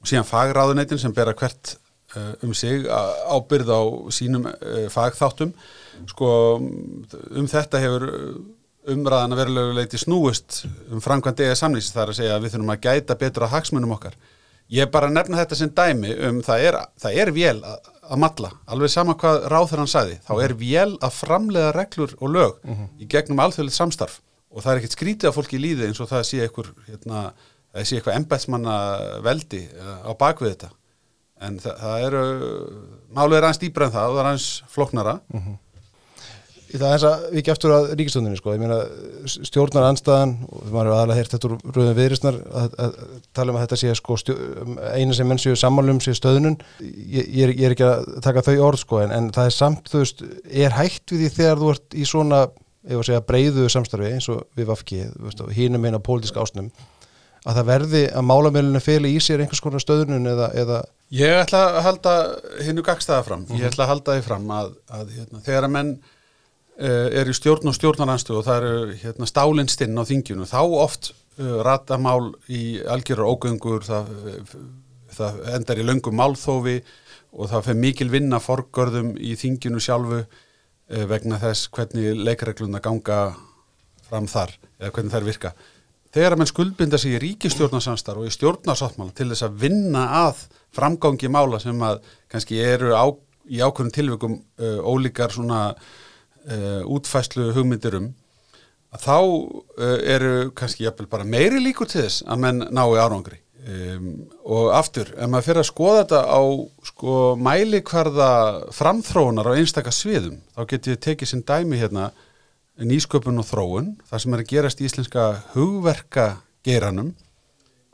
og 0.03 0.09
síðan 0.11 0.27
fagráðuneytin 0.27 0.99
sem 0.99 1.13
bera 1.15 1.33
hvert 1.33 1.77
uh, 2.17 2.33
um 2.43 2.53
sig 2.53 2.83
á- 2.91 3.15
ábyrgð 3.37 3.71
á 3.71 3.81
sínum 4.11 4.49
uh, 4.49 4.89
fagþáttum. 4.91 5.53
Sko 6.09 6.59
um 6.59 7.47
þetta 7.47 7.79
hefur 7.79 8.09
umræðan 8.91 9.31
að 9.31 9.39
verulegu 9.39 9.75
leiti 9.77 9.99
snúist 10.01 10.65
um 10.91 10.99
framkvæmt 10.99 11.39
eða 11.45 11.55
samlýs 11.55 11.93
þar 11.95 12.11
að 12.11 12.17
segja 12.19 12.35
að 12.35 12.43
við 12.43 12.55
þurfum 12.57 12.73
að 12.73 12.81
gæta 12.83 13.15
betur 13.21 13.45
á 13.47 13.53
hagsmunum 13.53 13.95
okkar. 13.95 14.17
Ég 14.73 14.91
bara 14.91 15.11
nefna 15.11 15.39
þetta 15.39 15.55
sem 15.59 15.71
dæmi 15.71 16.11
um 16.27 16.41
það 16.43 16.67
er, 16.67 16.77
það 16.99 17.19
er 17.23 17.31
vél 17.35 17.59
að, 17.63 17.91
að 18.03 18.19
matla 18.23 18.51
alveg 18.67 18.91
sama 18.91 19.15
hvað 19.19 19.47
ráður 19.51 19.81
hann 19.83 19.91
sagði 19.91 20.19
þá 20.27 20.33
er 20.43 20.53
vél 20.59 20.91
að 20.99 21.15
framlega 21.15 21.71
reglur 21.75 22.13
og 22.19 22.29
lög 22.35 22.61
í 22.99 23.07
gegnum 23.09 23.39
alþjóðlegt 23.43 23.77
samstarf. 23.77 24.19
Og 24.53 24.61
það 24.61 24.71
er 24.73 24.79
ekkert 24.81 24.95
skrítið 24.97 25.29
að 25.29 25.35
fólki 25.37 25.57
líði 25.57 25.87
eins 25.87 25.99
og 26.03 26.09
það 26.11 26.23
sé 26.29 26.39
eitthvað 26.43 26.67
hérna, 26.87 27.21
það 27.73 27.87
sé 27.89 27.97
eitthvað 27.97 28.17
embætsmanna 28.19 28.75
veldi 29.25 29.61
eh, 29.65 29.99
á 30.05 30.11
bakvið 30.13 30.51
þetta. 30.53 30.69
En 31.41 31.57
það, 31.59 31.79
það 31.81 32.07
eru 32.07 32.23
málið 33.17 33.37
er 33.39 33.47
aðeins 33.47 33.61
dýbra 33.63 33.87
en 33.87 33.95
það 33.95 34.09
og 34.09 34.13
það 34.13 34.21
er 34.23 34.29
aðeins 34.29 34.49
flóknara 34.75 35.15
Í 36.73 36.79
það 36.81 36.93
eins 36.95 37.03
að 37.05 37.25
ekki 37.37 37.51
aftur 37.53 37.71
að 37.75 37.91
ríkistöndinni 37.99 38.39
sko, 38.39 38.55
ég 38.55 38.61
meina 38.63 38.79
stjórnar 39.29 39.85
anstæðan 39.91 40.31
og 40.47 40.63
maður 40.71 40.87
hefur 40.87 40.95
aðalega 40.95 41.17
heyrt 41.19 41.35
þetta 41.35 41.49
úr 41.49 41.75
rauðum 41.75 41.99
viðrisnar 41.99 42.39
að, 42.61 42.77
að, 42.81 42.95
tala 43.37 43.53
um 43.53 43.59
að 43.59 43.65
þetta 43.67 43.79
sé 43.83 43.93
sko 43.99 44.17
eina 44.95 45.17
sem 45.17 45.29
menn 45.29 45.41
séu 45.43 45.59
sammálum 45.59 46.01
sé 46.01 46.15
stöðnun. 46.17 46.57
Ég, 46.81 47.27
ég, 47.27 47.43
er, 47.45 47.53
ég 47.53 47.67
er 47.67 47.75
ekki 47.75 47.85
að 47.85 48.09
taka 48.25 48.45
þau 48.47 48.55
orð 48.71 48.81
sko 48.81 49.03
en, 49.03 49.13
en 49.13 49.29
það 49.35 49.51
er 49.51 49.55
samt, 49.59 49.93
þú 49.93 50.01
veist, 50.01 50.25
er 50.65 50.77
hægt 50.79 51.13
við 51.13 51.23
því 51.27 51.31
þegar 51.37 51.61
þú 51.61 51.69
ert 51.75 51.99
í 51.99 52.07
svona 52.09 52.41
ef 52.83 52.97
að 52.97 53.05
segja 53.11 53.27
breyðu 53.27 53.69
samstarfi 53.71 54.09
eins 54.15 54.31
og 54.33 54.41
við 54.57 54.71
vafki 54.73 55.05
hínum 55.55 55.85
eina 55.85 56.01
pólitíska 56.03 56.41
ásnum 56.41 56.71
að 57.43 57.59
það 57.59 57.69
verði 57.69 58.01
að 58.09 58.25
málamilinu 58.27 58.81
feli 58.83 59.13
í 59.13 59.21
sér 59.23 59.43
einhvers 59.43 59.61
konar 59.63 59.83
stöðnun 59.83 60.27
eða, 60.31 60.49
eða 60.57 60.81
Ég 61.13 61.43
ætla 61.43 61.59
að 61.67 61.83
halda 61.85 62.13
hinnu 62.65 62.81
gagstaða 62.85 63.25
fram. 63.27 63.43
Ég 63.53 63.67
ætla 63.67 63.85
að 63.85 63.91
halda 63.91 64.15
því 64.15 64.23
fram 64.25 64.47
að, 64.55 64.69
að 64.97 65.11
hérna, 65.13 65.41
þegar 65.45 65.67
að 65.67 65.73
menn 65.75 65.91
uh, 66.79 67.09
eru 67.13 67.33
í 67.33 67.37
stjórn 67.37 67.71
og 67.71 67.77
stjórnaranstöðu 67.77 68.39
og 68.39 68.47
það 68.47 68.67
eru 68.69 68.95
hérna, 69.03 69.29
stálinstinn 69.29 69.99
á 69.99 70.03
þingjunu 70.09 70.47
þá 70.49 70.59
oft 70.63 71.11
uh, 71.11 71.59
rata 71.65 71.99
mál 72.01 72.33
í 72.47 72.79
algjörur 72.81 73.33
ógöngur 73.33 73.85
það, 73.87 74.11
það 75.13 75.41
endar 75.57 75.81
í 75.81 75.87
löngum 75.87 76.17
málþófi 76.19 76.79
og 77.33 77.49
það 77.49 77.69
fer 77.69 77.79
mikil 77.79 78.09
vinna 78.13 78.41
forgörðum 78.43 79.13
í 79.17 79.35
þingjunu 79.39 79.81
sjálfu 79.81 80.23
uh, 80.23 81.05
vegna 81.09 81.41
þess 81.41 81.69
hvernig 81.73 82.19
leikregluna 82.19 82.81
ganga 82.83 83.21
fram 84.07 84.27
þar 84.29 84.57
eða 84.79 84.91
hvernig 84.93 85.15
þær 85.15 85.29
virka. 85.29 85.53
Þegar 86.13 86.35
að 86.35 86.41
menn 86.43 86.49
skuldbinda 86.49 86.97
sig 87.01 87.15
í 87.15 87.19
ríkistjórnarsamstar 87.23 88.19
og 88.21 88.27
í 88.29 88.33
stjórnarsáttmála 88.35 89.15
til 89.17 89.31
þess 89.31 89.47
að 89.47 89.55
vinna 89.63 90.03
að 90.27 90.43
framgangi 90.73 91.29
mála 91.33 91.57
sem 91.61 91.79
að 91.81 92.03
kannski 92.29 92.59
eru 92.61 92.93
á, 92.93 93.09
í 93.49 93.57
ákveðnum 93.65 93.93
tilvikum 93.95 94.35
uh, 94.37 94.81
ólíkar 94.85 95.33
svona 95.33 95.71
uh, 96.49 96.81
útfæslu 96.95 97.51
hugmyndirum 97.55 98.11
að 98.93 99.05
þá 99.07 99.17
uh, 99.19 99.97
eru 100.15 100.33
kannski 100.57 100.85
jafnvel 100.85 101.09
bara 101.11 101.27
meiri 101.27 101.61
líkur 101.63 101.89
til 101.89 102.03
þess 102.05 102.25
að 102.27 102.43
menn 102.45 102.67
nái 102.69 102.99
árangri. 102.99 103.39
Um, 103.63 104.25
og 104.43 104.73
aftur, 104.75 105.13
ef 105.15 105.29
maður 105.31 105.45
fyrir 105.47 105.61
að 105.61 105.69
skoða 105.69 105.99
þetta 106.01 106.21
á 106.27 106.41
sko 106.83 107.13
mælikvarða 107.39 108.31
framþróunar 108.75 109.47
á 109.47 109.55
einstaka 109.55 109.93
sviðum 109.95 110.41
þá 110.51 110.65
get 110.67 110.89
ég 110.91 110.99
tekið 111.05 111.29
sinn 111.31 111.45
dæmi 111.47 111.79
hérna 111.79 112.09
nýsköpun 112.83 113.39
og 113.39 113.47
þróun, 113.47 113.93
það 114.09 114.23
sem 114.23 114.35
er 114.35 114.43
að 114.43 114.51
gerast 114.51 114.81
í 114.81 114.87
íslenska 114.89 115.25
hugverka 115.53 116.27
geranum, 116.65 117.13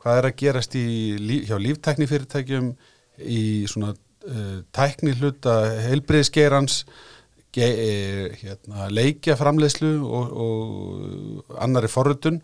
hvað 0.00 0.20
er 0.20 0.28
að 0.30 0.36
gerast 0.42 0.76
í, 0.78 0.86
hjá 1.46 1.56
líftæknifyrirtækjum, 1.60 2.70
í 3.20 3.42
svona 3.68 3.92
uh, 3.92 4.60
tækni 4.72 5.14
hluta 5.18 5.56
heilbriðsgerans, 5.84 6.82
ge, 6.82 7.19
hérna, 7.58 8.88
leikja 8.92 9.36
framleiðslu 9.38 9.92
og, 10.06 10.34
og 10.44 11.56
annari 11.58 11.90
forrutun, 11.90 12.40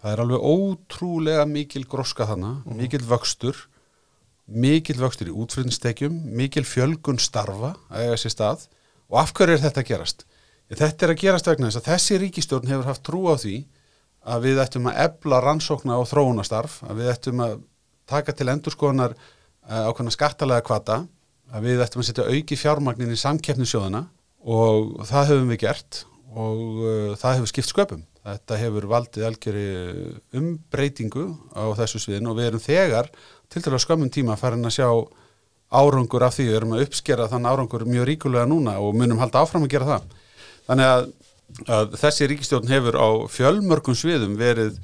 það 0.00 0.12
er 0.12 0.22
alveg 0.22 0.46
ótrúlega 0.46 1.46
mikil 1.50 1.84
gróska 1.90 2.28
þannig, 2.30 2.62
mikil 2.78 3.02
vöxtur, 3.04 3.58
mikil 4.46 4.96
vöxtur 5.00 5.28
í 5.28 5.36
útflutningstekjum, 5.36 6.16
mikil 6.38 6.64
fjölgun 6.64 7.20
starfa 7.20 7.74
að 7.90 8.16
sér 8.22 8.34
stað. 8.34 8.66
Og 9.10 9.20
af 9.20 9.32
hverju 9.36 9.56
er 9.56 9.62
þetta 9.62 9.82
að 9.82 9.90
gerast? 9.90 10.26
Þetta 10.72 11.06
er 11.06 11.12
að 11.12 11.20
gerast 11.22 11.46
vegna 11.46 11.68
þess 11.70 11.82
að 11.82 11.90
þessi 11.92 12.20
ríkistjórn 12.22 12.70
hefur 12.70 12.88
haft 12.88 13.04
trú 13.06 13.26
á 13.30 13.34
því 13.38 13.56
að 14.26 14.46
við 14.48 14.60
ættum 14.64 14.88
að 14.90 15.00
ebla 15.04 15.38
rannsókna 15.44 15.98
og 16.00 16.08
þróunastarf, 16.10 16.80
að 16.88 17.02
við 17.02 17.10
ættum 17.12 17.42
að 17.44 17.60
taka 18.10 18.34
til 18.34 18.48
endurskoðunar 18.50 19.14
uh, 19.14 19.86
ákveðna 19.86 20.14
skattalega 20.14 20.64
kvata, 20.66 21.04
að 21.54 21.68
við 21.68 21.82
ættum 21.84 22.02
að 22.02 22.08
setja 22.08 22.26
auki 22.26 22.58
fjármagnin 22.58 23.14
í 23.14 23.18
samkeppnisjóðana 23.20 24.02
og 24.46 25.00
það 25.08 25.32
höfum 25.32 25.52
við 25.52 25.62
gert 25.64 26.04
og 26.36 26.62
uh, 26.84 27.12
það 27.18 27.38
hefur 27.38 27.52
skipt 27.52 27.72
sköpum. 27.72 28.06
Þetta 28.26 28.58
hefur 28.58 28.88
valdið 28.90 29.26
algjörri 29.28 29.66
umbreytingu 30.34 31.28
á 31.54 31.70
þessu 31.78 32.00
sviðin 32.02 32.26
og 32.30 32.40
við 32.40 32.48
erum 32.50 32.62
þegar 32.62 33.10
til 33.52 33.62
dæla 33.62 33.78
skömmun 33.78 34.10
tíma 34.10 34.34
farin 34.40 34.66
að 34.66 34.74
sjá 34.80 34.88
árangur 35.70 36.24
af 36.26 36.34
því, 36.36 36.48
við 36.50 36.58
erum 36.58 36.74
að 36.76 36.84
uppskera 36.86 37.28
þann 37.30 37.46
árangur 37.46 37.86
mjög 37.86 38.08
ríkulega 38.10 38.48
núna 38.50 38.76
og 38.82 38.96
munum 38.98 39.22
halda 39.22 39.42
áfram 39.42 39.66
að 39.66 39.72
gera 39.76 39.88
það. 39.92 40.10
Þannig 40.66 40.90
að, 40.90 41.06
að 41.78 41.96
þessi 42.02 42.28
ríkistjórn 42.32 42.70
hefur 42.70 42.98
á 42.98 43.08
fjölmörgum 43.30 43.98
sviðum 43.98 44.34
verið 44.38 44.78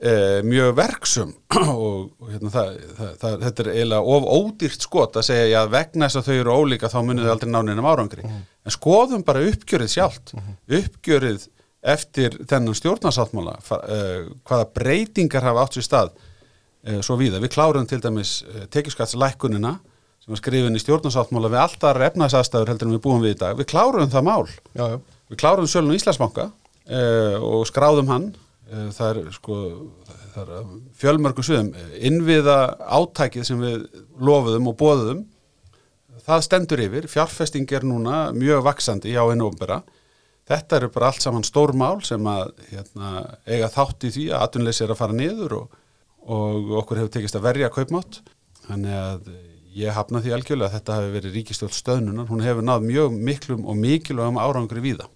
e, 0.00 0.14
mjög 0.48 0.72
verksum 0.78 1.34
og, 1.74 2.10
og 2.20 2.32
hérna, 2.32 2.52
það, 2.54 2.72
það, 2.96 3.12
það, 3.22 3.36
þetta 3.44 3.64
er 3.64 3.72
eiginlega 3.74 4.16
of 4.16 4.30
ódýrt 4.38 4.88
skot 4.88 5.20
að 5.20 5.28
segja 5.28 5.50
já, 5.52 5.60
vegna 5.72 6.08
þess 6.08 6.20
að 6.20 6.30
þau 6.30 6.38
eru 6.38 6.56
ólíka 6.56 6.92
þá 6.92 6.98
munið 7.04 7.28
þau 7.28 7.34
aldrei 7.36 7.52
náni 7.52 7.74
ennum 7.74 7.90
árangri. 7.92 8.26
En 8.66 8.74
skoðum 8.74 9.22
bara 9.24 9.44
uppgjörið 9.48 9.92
sjálft, 9.94 10.34
uppgjörið 10.68 11.46
eftir 11.80 12.34
þennan 12.44 12.76
stjórnarsáttmála, 12.76 13.54
eh, 13.88 14.26
hvaða 14.44 14.66
breytingar 14.76 15.46
hafa 15.46 15.64
átt 15.64 15.78
sér 15.78 15.86
stað 15.86 16.10
eh, 16.84 17.00
svo 17.00 17.16
víða. 17.16 17.40
Við 17.40 17.54
klárum 17.54 17.88
til 17.88 18.00
dæmis 18.04 18.42
eh, 18.44 18.66
tekjuskattslækkunina 18.68 19.78
sem 20.20 20.34
var 20.34 20.42
skrifin 20.42 20.76
í 20.76 20.82
stjórnarsáttmála 20.82 21.48
við 21.48 21.62
alltaf 21.62 22.04
efnaðsastæður 22.10 22.74
heldur 22.74 22.90
en 22.90 22.98
við 22.98 23.04
búum 23.06 23.24
við 23.24 23.38
í 23.38 23.40
dag. 23.40 23.56
Við 23.56 23.70
klárum 23.72 24.12
það 24.12 24.28
mál. 24.28 24.46
já, 24.76 24.84
já, 24.92 25.00
Við 25.30 25.38
klárum 25.40 25.68
sölun 25.70 25.94
Íslandsbanka 25.94 26.50
uh, 26.50 27.36
og 27.38 27.62
skráðum 27.70 28.08
hann. 28.10 28.24
Uh, 28.66 28.88
það 28.92 29.10
er 29.10 29.34
sko 29.36 29.58
það 30.34 30.48
er 30.56 30.70
fjölmörgum 31.00 31.46
sviðum. 31.46 31.70
Innviða 32.08 32.56
átækið 32.82 33.46
sem 33.46 33.62
við 33.62 33.84
lofuðum 34.20 34.70
og 34.70 34.76
bóðum, 34.80 35.22
það 36.30 36.44
stendur 36.46 36.82
yfir. 36.86 37.08
Fjárfesting 37.10 37.72
er 37.76 37.86
núna 37.86 38.20
mjög 38.36 38.64
vaksandi 38.66 39.12
hjá 39.14 39.22
hennu 39.24 39.48
ofnbera. 39.50 39.80
Þetta 40.50 40.80
eru 40.80 40.90
bara 40.94 41.10
allt 41.10 41.22
saman 41.22 41.46
stór 41.46 41.74
mál 41.78 42.00
sem 42.06 42.24
að 42.26 42.50
hérna, 42.72 43.12
eiga 43.46 43.70
þátt 43.70 44.08
í 44.08 44.14
því 44.16 44.26
að 44.32 44.46
atvinnleysi 44.46 44.84
er 44.86 44.94
að 44.94 45.00
fara 45.02 45.16
niður 45.16 45.56
og, 45.60 45.78
og 46.26 46.74
okkur 46.82 47.02
hefur 47.02 47.14
tekist 47.14 47.38
að 47.38 47.46
verja 47.46 47.70
kaupmátt. 47.74 48.22
Þannig 48.66 48.96
að 48.98 49.30
ég 49.80 49.94
hafna 49.94 50.22
því 50.24 50.34
algjörlega 50.34 50.70
að 50.70 50.76
þetta 50.78 50.96
hefur 50.98 51.14
verið 51.18 51.38
ríkistjóð 51.38 51.76
stöðnunar. 51.76 52.30
Hún 52.32 52.42
hefur 52.42 52.66
náð 52.66 52.88
mjög 52.88 53.20
miklum 53.30 53.68
og 53.70 53.78
mikilvægum 53.78 54.40
árangri 54.42 54.82
víða. 54.82 55.06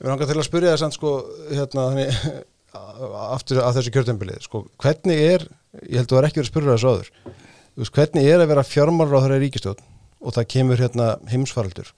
Við 0.00 0.10
langar 0.10 0.28
til 0.28 0.40
að 0.40 0.48
spyrja 0.48 0.74
það 0.74 0.82
samt 0.82 0.98
sko 0.98 1.14
hérna 1.52 1.86
þannig 1.92 2.42
aftur 2.74 3.60
að 3.62 3.78
þessu 3.78 3.92
kjörtembili 3.94 4.36
sko 4.42 4.64
hvernig 4.82 5.20
er, 5.22 5.44
ég 5.86 6.00
held 6.00 6.08
að 6.08 6.12
þú 6.12 6.18
er 6.18 6.28
ekki 6.28 6.40
verið 6.40 6.48
að 6.48 6.52
spyrja 6.52 6.74
þessu 6.74 6.90
áður 6.90 7.10
veist, 7.78 7.94
hvernig 7.94 8.30
er 8.30 8.42
að 8.42 8.50
vera 8.50 8.66
fjármálur 8.66 9.18
á 9.18 9.22
þeirra 9.24 9.40
ríkistjórn 9.42 9.84
og 10.24 10.34
það 10.36 10.50
kemur 10.54 10.80
hérna 10.80 11.14
heimsfaraldur. 11.30 11.92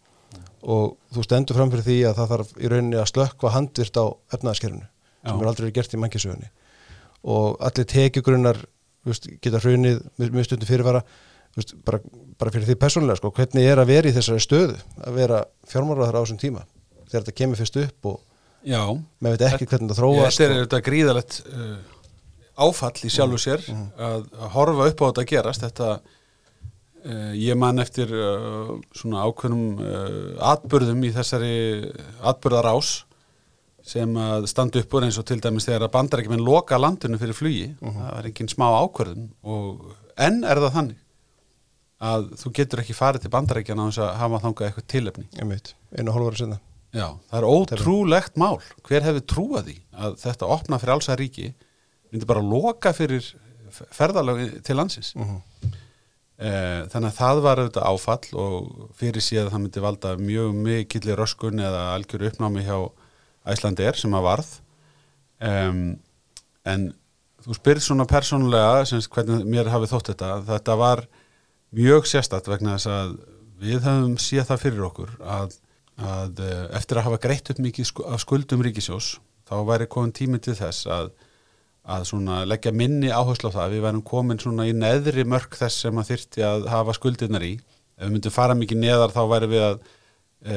Og 0.66 0.96
þú 1.14 1.24
stendur 1.24 1.58
fram 1.58 1.70
fyrir 1.72 1.86
því 1.86 1.96
að 2.08 2.18
það 2.18 2.32
þarf 2.32 2.52
í 2.58 2.70
rauninni 2.72 2.98
að 2.98 3.10
slökkva 3.12 3.52
handvirt 3.54 4.00
á 4.02 4.04
efnaðaskerfinu 4.34 4.86
sem 5.26 5.42
er 5.42 5.50
aldrei 5.50 5.72
gert 5.74 5.94
í 5.94 6.00
mannkisögunni 6.00 6.50
og 7.26 7.56
allir 7.66 7.86
tekjugrunnar 7.90 8.60
geta 9.42 9.58
hrunið 9.62 10.04
með, 10.18 10.28
með 10.30 10.46
stundum 10.46 10.68
fyrirvara 10.68 11.00
veist, 11.56 11.74
bara, 11.86 11.98
bara 12.38 12.52
fyrir 12.54 12.68
því 12.68 12.76
persónulega 12.82 13.18
sko, 13.18 13.32
hvernig 13.34 13.66
er 13.66 13.82
að 13.82 13.90
vera 13.90 14.10
í 14.10 14.14
þessari 14.14 14.44
stöðu 14.44 14.76
að 15.02 15.18
vera 15.18 15.40
fjármálur 15.66 16.14
á 16.14 16.22
þessum 16.22 16.38
tíma 16.42 16.62
þegar 17.08 17.24
þetta 17.24 17.36
kemur 17.40 17.60
fyrst 17.62 17.80
upp 17.82 18.10
og 18.12 18.22
Já, 18.66 18.82
maður 19.22 19.36
veit 19.36 19.46
ekki 19.50 19.68
hvernig 19.70 19.92
það 19.92 20.00
þróast 20.00 20.42
þetta 20.42 20.54
er 20.54 20.64
þetta 20.64 20.82
gríðalegt 20.86 21.40
uh, 21.50 21.76
áfall 22.56 22.96
í 23.04 23.10
sjálfu 23.12 23.38
sér 23.40 23.64
að, 23.68 24.26
að 24.32 24.52
horfa 24.54 24.88
upp 24.90 25.02
á 25.02 25.06
þetta 25.10 25.24
gerast. 25.28 25.64
Þetta 25.64 25.90
ég 27.38 27.58
man 27.58 27.82
eftir 27.82 28.10
uh, 28.10 28.76
svona 28.96 29.24
ákveðnum 29.26 29.80
uh, 29.80 30.10
atburðum 30.52 31.04
í 31.06 31.12
þessari 31.14 31.56
atburðarás 32.26 32.92
sem 33.86 34.16
að 34.18 34.48
standa 34.50 34.82
upp 34.82 34.94
úr 34.98 35.06
eins 35.06 35.18
og 35.20 35.26
til 35.28 35.38
dæmis 35.38 35.68
þegar 35.68 35.86
að 35.86 35.94
bandarækjumenn 35.94 36.46
loka 36.46 36.78
landinu 36.80 37.20
fyrir 37.20 37.38
flugi. 37.38 37.66
Það 37.80 38.14
er 38.16 38.30
engin 38.32 38.50
smá 38.50 38.66
ákvörðun 38.82 39.28
og 39.46 39.92
enn 40.18 40.40
er 40.42 40.58
það 40.64 40.78
þannig 40.80 41.02
að 42.06 42.24
þú 42.40 42.50
getur 42.58 42.82
ekki 42.82 42.96
farið 42.96 43.24
til 43.24 43.34
bandarækjana 43.36 43.86
á 43.86 43.88
þess 43.88 44.02
að 44.04 44.16
hafa 44.20 44.40
þangað 44.42 44.66
eitthvað 44.66 44.88
tilefni. 44.90 45.28
Einmitt, 45.38 45.76
einu 45.94 46.10
og 46.10 46.18
hálf 46.18 46.32
ára 46.32 46.40
sinna 46.42 46.58
Já, 46.96 47.08
það 47.28 47.38
er 47.38 47.46
ótrúlegt 47.50 48.38
mál. 48.40 48.58
Hver 48.86 49.04
hefði 49.04 49.22
trúað 49.28 49.70
því 49.70 49.76
að 50.06 50.14
þetta 50.22 50.50
opna 50.54 50.78
fyrir 50.80 50.94
alls 50.94 51.08
að 51.12 51.20
ríki 51.22 51.48
myndi 52.12 52.28
bara 52.28 52.44
loka 52.44 52.92
fyrir 52.96 53.26
ferðalög 53.92 54.60
til 54.64 54.76
landsins? 54.78 55.12
Mm 55.16 55.24
-hmm. 55.24 55.74
Eh, 56.36 56.82
þannig 56.92 57.14
að 57.14 57.16
það 57.16 57.38
var 57.46 57.60
auðvitað 57.62 57.88
áfall 57.88 58.40
og 58.42 58.90
fyrir 58.98 59.24
síðan 59.24 59.52
það 59.54 59.62
myndi 59.62 59.82
valda 59.84 60.10
mjög 60.20 60.58
mikilli 60.66 61.16
röskun 61.16 61.62
eða 61.64 61.86
algjör 61.94 62.26
uppnámi 62.28 62.64
hjá 62.66 62.76
Æslandir 63.48 63.96
sem 63.96 64.16
að 64.18 64.26
varð. 64.26 64.50
Um, 65.40 65.80
en 66.66 66.90
þú 67.44 67.56
spyrir 67.56 67.84
svona 67.84 68.08
persónulega 68.10 68.84
hvernig 69.14 69.46
mér 69.48 69.70
hafi 69.70 69.88
þótt 69.90 70.10
þetta 70.12 70.30
þetta 70.48 70.76
var 70.80 71.04
mjög 71.76 72.08
sérstatt 72.10 72.48
vegna 72.50 72.74
þess 72.76 72.90
að 72.90 73.14
við 73.62 73.86
höfum 73.86 74.16
síðan 74.20 74.48
það 74.50 74.62
fyrir 74.64 74.86
okkur 74.88 75.12
að, 75.22 75.54
að 75.96 76.42
eh, 76.44 76.64
eftir 76.78 77.00
að 77.00 77.06
hafa 77.08 77.20
greitt 77.22 77.52
upp 77.52 77.60
mikið 77.62 77.92
af 78.10 78.24
skuldum 78.24 78.64
ríkisjós 78.66 79.14
þá 79.48 79.56
væri 79.68 79.88
komin 79.88 80.14
tími 80.16 80.40
til 80.42 80.56
þess 80.58 80.88
að 80.90 81.12
að 81.86 82.06
svona 82.08 82.40
leggja 82.48 82.72
minni 82.74 83.12
áherslu 83.14 83.52
á 83.52 83.56
það 83.56 83.76
við 83.76 83.84
værum 83.84 84.06
komin 84.06 84.40
svona 84.42 84.66
í 84.66 84.72
neðri 84.74 85.24
mörg 85.28 85.54
þess 85.54 85.84
sem 85.84 86.00
að 86.00 86.10
þyrti 86.10 86.46
að 86.46 86.66
hafa 86.72 86.96
skuldirnar 86.96 87.46
í 87.46 87.52
ef 87.56 88.02
við 88.02 88.16
myndum 88.16 88.34
fara 88.34 88.56
mikið 88.58 88.82
neðar 88.82 89.14
þá 89.14 89.22
væri 89.30 89.50
við 89.52 89.62
að 89.66 89.76
e, 90.42 90.56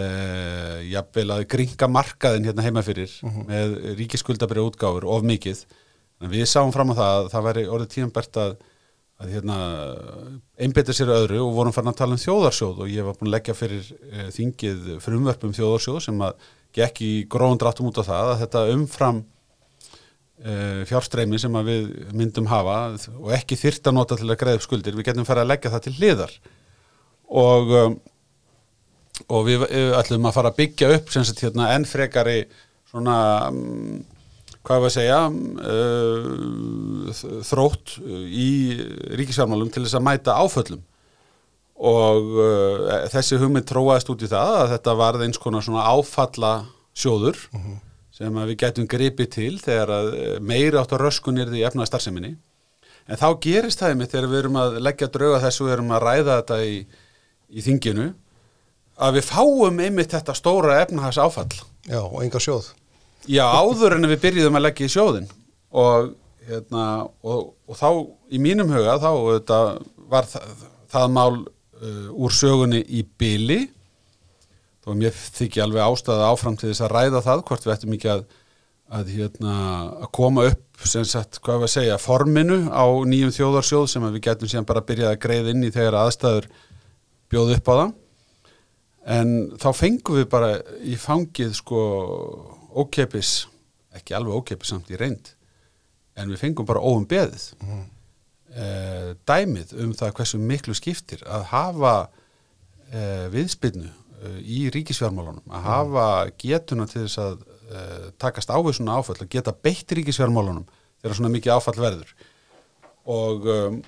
jafnvel 0.90 1.28
að 1.36 1.46
gringa 1.54 1.92
markaðin 1.92 2.50
hérna 2.50 2.66
heima 2.66 2.84
fyrir 2.86 3.14
uh 3.22 3.30
-huh. 3.30 3.46
með 3.48 3.78
ríkiskuldabrið 4.02 4.72
útgáfur 4.72 5.06
of 5.06 5.24
mikið 5.24 5.64
en 6.20 6.34
við 6.34 6.50
sáum 6.50 6.74
fram 6.74 6.92
á 6.92 7.00
það 7.00 7.14
að 7.20 7.32
það 7.34 7.48
væri 7.48 7.68
orðið 7.70 7.94
tímanbært 7.94 8.42
að, 8.44 8.58
að 9.22 9.34
hérna, 9.36 9.58
einbeta 10.58 10.94
sér 10.94 11.14
öðru 11.14 11.44
og 11.46 11.56
vorum 11.56 11.76
farin 11.76 11.94
að 11.94 12.00
tala 12.02 12.18
um 12.18 12.24
þjóðarsjóð 12.26 12.82
og 12.84 12.90
ég 12.90 13.06
var 13.06 13.16
búin 13.20 13.30
að 13.30 13.36
leggja 13.38 13.54
fyrir 13.54 13.86
e, 14.12 14.30
þingið 14.34 14.96
frumverfum 15.06 15.54
þjóðarsjóð 15.54 16.00
sem 16.10 16.22
að 16.26 16.50
gekk 16.74 17.02
í 17.02 17.14
gróðundráttum 17.30 17.90
út 17.90 18.02
á 18.02 18.04
það 18.04 18.32
að 18.34 18.42
þetta 18.44 18.72
umfram 18.74 19.24
uh, 20.46 20.86
fjárstreimi 20.90 21.40
sem 21.42 21.58
við 21.68 21.90
myndum 22.16 22.48
hafa 22.52 22.78
og 23.18 23.34
ekki 23.36 23.58
þyrta 23.60 23.94
nota 23.96 24.18
til 24.20 24.30
að 24.30 24.40
greiða 24.42 24.60
upp 24.60 24.66
skuldir, 24.68 24.98
við 24.98 25.10
getum 25.10 25.28
fara 25.28 25.46
að 25.46 25.52
leggja 25.54 25.74
það 25.74 25.86
til 25.88 25.96
hliðar. 26.00 26.38
Og 27.30 27.76
um, 27.80 28.00
og 29.28 29.50
við 29.50 29.66
ætlum 29.98 30.28
að 30.30 30.36
fara 30.38 30.52
að 30.54 30.60
byggja 30.62 30.92
upp 30.96 31.12
sagt, 31.12 31.42
hérna, 31.44 31.74
enn 31.76 31.88
frekari 31.88 32.44
svona 32.90 33.18
um, 33.50 33.98
hvað 34.64 34.84
var 34.84 34.92
að 34.92 34.96
segja 34.96 35.20
uh, 35.74 37.10
þrótt 37.50 37.98
í 38.00 38.50
ríkisfjármálum 39.20 39.72
til 39.74 39.84
þess 39.86 39.98
að 40.00 40.08
mæta 40.08 40.38
áföllum. 40.40 40.86
Og 41.80 42.34
uh, 42.40 42.96
þessi 43.12 43.40
hugmynd 43.40 43.68
tróaðist 43.68 44.12
út 44.12 44.24
í 44.24 44.32
það 44.32 44.56
að 44.64 44.74
þetta 44.76 44.98
varði 45.00 45.30
eins 45.30 45.42
konar 45.42 45.64
svona 45.66 45.86
áfalla 45.88 46.54
sjóður 46.96 47.38
uh 47.52 47.60
-huh 47.60 47.78
sem 48.20 48.40
við 48.52 48.56
getum 48.60 48.88
gripið 48.90 49.30
til 49.32 49.54
þegar 49.62 49.94
eh, 49.96 50.38
meiri 50.44 50.80
átt 50.80 50.94
að 50.96 51.06
röskun 51.06 51.40
er 51.40 51.52
því 51.52 51.66
efnaða 51.70 51.92
starfseminni. 51.94 52.34
En 53.10 53.18
þá 53.18 53.30
gerist 53.42 53.82
það 53.82 53.94
einmitt 53.94 54.12
þegar 54.14 54.28
við 54.30 54.42
erum 54.44 54.58
að 54.60 54.80
leggja 54.86 55.10
drauga 55.14 55.44
þessu 55.46 55.66
og 55.66 55.72
erum 55.74 55.94
að 55.96 56.04
ræða 56.06 56.36
þetta 56.42 56.58
í, 56.68 56.76
í 57.50 57.64
þinginu 57.66 58.10
að 59.00 59.16
við 59.18 59.30
fáum 59.30 59.80
einmitt 59.80 60.14
þetta 60.14 60.36
stóra 60.36 60.82
efnahags 60.84 61.22
áfall. 61.22 61.50
Já, 61.88 62.02
og 62.04 62.20
enga 62.26 62.42
sjóð. 62.44 62.74
Já, 63.30 63.46
áður 63.48 63.98
en 63.98 64.10
við 64.12 64.22
byrjuðum 64.26 64.60
að 64.60 64.66
leggja 64.68 64.90
í 64.90 64.94
sjóðin 64.94 65.32
og, 65.80 66.12
hérna, 66.48 66.84
og, 67.24 67.54
og 67.70 67.80
þá 67.80 67.90
í 68.36 68.42
mínum 68.42 68.72
huga 68.74 69.00
þá 69.02 69.10
þetta, 69.16 69.60
var 70.12 70.30
það, 70.30 70.64
það 70.92 71.12
mál 71.16 71.34
uh, 71.40 72.08
úr 72.14 72.36
sögunni 72.36 72.84
í 72.84 73.04
byli 73.20 73.60
og 74.88 75.00
mér 75.00 75.16
þykja 75.16 75.66
alveg 75.66 75.84
ástæða 75.84 76.30
áfram 76.32 76.58
til 76.60 76.70
þess 76.72 76.86
að 76.86 76.94
ræða 76.96 77.24
það 77.26 77.44
hvort 77.50 77.66
við 77.66 77.74
ættum 77.76 77.96
ekki 77.98 78.12
að, 78.14 78.22
að, 79.00 79.12
hérna, 79.16 79.56
að 80.06 80.12
koma 80.16 80.46
upp 80.50 80.86
sem 80.88 81.06
sagt, 81.08 81.42
hvað 81.44 81.64
við 81.64 81.68
að 81.68 81.74
segja, 81.76 81.98
forminu 82.02 82.60
á 82.72 82.86
nýjum 83.10 83.34
þjóðarsjóð 83.36 83.88
sem 83.92 84.06
við 84.08 84.22
getum 84.30 84.52
síðan 84.52 84.70
bara 84.70 84.84
að 84.84 84.92
byrja 84.94 85.12
að 85.12 85.22
greið 85.26 85.52
inn 85.54 85.68
í 85.68 85.74
þegar 85.76 86.00
aðstæður 86.06 86.48
bjóð 87.30 87.56
upp 87.58 87.70
á 87.70 87.74
það 87.74 87.92
en 89.20 89.36
þá 89.60 89.70
fengum 89.76 90.20
við 90.20 90.28
bara 90.32 90.52
í 90.86 90.96
fangið 91.00 91.54
sko 91.58 91.84
ókeipis, 92.80 93.34
ekki 93.96 94.16
alveg 94.16 94.42
ókeipis 94.42 94.72
samt 94.74 94.92
í 94.94 95.00
reynd, 95.00 95.34
en 96.20 96.32
við 96.32 96.44
fengum 96.44 96.68
bara 96.70 96.84
óum 96.84 97.08
beðið 97.10 97.50
mm. 97.60 97.86
e, 98.54 98.68
dæmið 99.28 99.74
um 99.84 99.96
það 99.98 100.16
hversu 100.20 100.42
miklu 100.42 100.76
skiptir 100.78 101.24
að 101.28 101.48
hafa 101.52 101.96
e, 102.92 103.02
viðspilnu 103.34 103.90
í 104.44 104.66
ríkisfjármálunum 104.74 105.54
að 105.54 105.68
hafa 105.68 106.08
getuna 106.42 106.88
til 106.90 107.06
þess 107.06 107.22
að 107.24 107.38
uh, 107.44 108.10
takast 108.22 108.52
á 108.52 108.58
við 108.60 108.80
svona 108.80 108.98
áfall 109.00 109.18
að 109.20 109.32
geta 109.36 109.56
beitt 109.56 109.96
ríkisfjármálunum 109.96 110.66
þegar 111.00 111.20
svona 111.20 111.32
mikið 111.36 111.56
áfall 111.56 111.78
verður. 111.80 112.12
Og 113.10 113.48
um, 113.54 113.80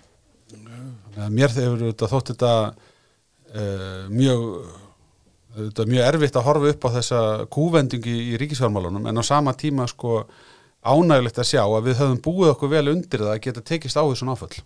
mér 1.34 1.52
hefur 1.58 1.84
þótt 2.00 2.34
þetta 2.34 2.54
uh, 2.72 4.08
mjög 4.12 4.48
þetta 5.52 5.86
mjög 5.90 6.08
erfitt 6.08 6.40
að 6.40 6.48
horfa 6.48 6.72
upp 6.72 6.88
á 6.88 6.90
þessa 6.96 7.22
kúvendingi 7.52 8.16
í 8.32 8.40
ríkisfjármálunum 8.40 9.08
en 9.10 9.20
á 9.20 9.24
sama 9.26 9.54
tíma 9.58 9.88
sko 9.92 10.22
ánægilegt 10.82 11.40
að 11.42 11.50
sjá 11.52 11.62
að 11.66 11.90
við 11.90 12.00
höfum 12.00 12.22
búið 12.24 12.54
okkur 12.54 12.72
vel 12.72 12.88
undir 12.94 13.24
það 13.26 13.34
að 13.34 13.42
geta 13.46 13.64
tekist 13.68 14.00
á 14.00 14.04
við 14.08 14.22
svona 14.22 14.38
áfall 14.38 14.64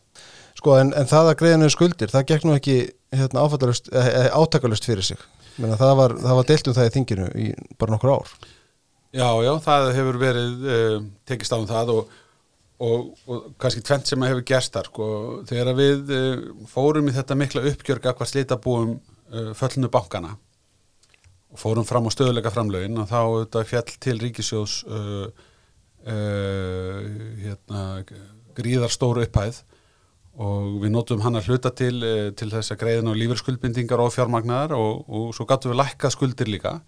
Sko 0.56 0.78
en, 0.80 0.94
en 0.96 1.08
það 1.10 1.30
að 1.32 1.40
greiðinu 1.42 1.68
skuldir, 1.74 2.12
það 2.14 2.28
gekk 2.30 2.46
nú 2.48 2.54
ekki 2.56 2.76
hérna, 3.12 3.42
eh, 3.44 4.06
eh, 4.08 4.30
átakalust 4.32 4.88
fyrir 4.88 5.04
sig 5.04 5.20
Menna, 5.56 5.78
það 5.80 5.96
var, 6.02 6.14
var 6.42 6.48
deilt 6.50 6.68
um 6.70 6.76
það 6.76 6.90
í 6.90 6.94
þinginu 6.98 7.26
í 7.40 7.48
bara 7.80 7.96
nokkur 7.96 8.14
ár. 8.18 8.32
Já, 9.16 9.30
já, 9.46 9.52
það 9.64 9.90
hefur 9.96 10.18
verið 10.20 10.66
uh, 10.68 10.96
tekist 11.30 11.54
á 11.56 11.58
um 11.58 11.68
það 11.70 11.92
og, 11.94 12.16
og, 12.84 13.06
og 13.32 13.46
kannski 13.62 13.84
tvent 13.88 14.10
sem 14.10 14.26
hefur 14.28 14.44
gerst 14.50 14.74
þar 14.76 14.90
sko, 14.90 15.06
þegar 15.48 15.78
við 15.78 16.12
uh, 16.12 16.42
fórum 16.68 17.08
í 17.08 17.16
þetta 17.16 17.38
mikla 17.40 17.64
uppgjörg 17.72 18.10
að 18.10 18.18
hvað 18.20 18.32
slita 18.34 18.60
búum 18.60 18.98
uh, 18.98 19.54
föllnu 19.56 19.92
bankana 19.94 20.34
og 21.56 21.62
fórum 21.62 21.88
fram 21.88 22.10
á 22.12 22.12
stöðuleika 22.12 22.52
framlögin 22.52 23.00
og 23.00 23.08
þá 23.08 23.22
þetta 23.46 23.64
fjall 23.70 23.96
til 24.04 24.18
ríkisjós 24.20 24.74
hérna, 26.06 27.80
gríðar 28.58 28.92
stóru 28.94 29.24
upphæð 29.24 29.62
og 30.36 30.82
við 30.84 30.92
notum 30.92 31.22
hann 31.24 31.40
að 31.40 31.50
hluta 31.50 31.72
til 31.72 31.96
eh, 32.04 32.30
til 32.36 32.50
þess 32.52 32.74
að 32.74 32.82
greiðin 32.82 33.12
á 33.12 33.20
lífeyrskuldbindingar 33.22 34.02
og 34.04 34.14
fjármagnar 34.16 34.76
og, 34.76 35.06
og 35.08 35.30
svo 35.36 35.48
gætu 35.48 35.72
við 35.72 35.80
lækka 35.80 36.12
skuldir 36.12 36.52
líka 36.52 36.80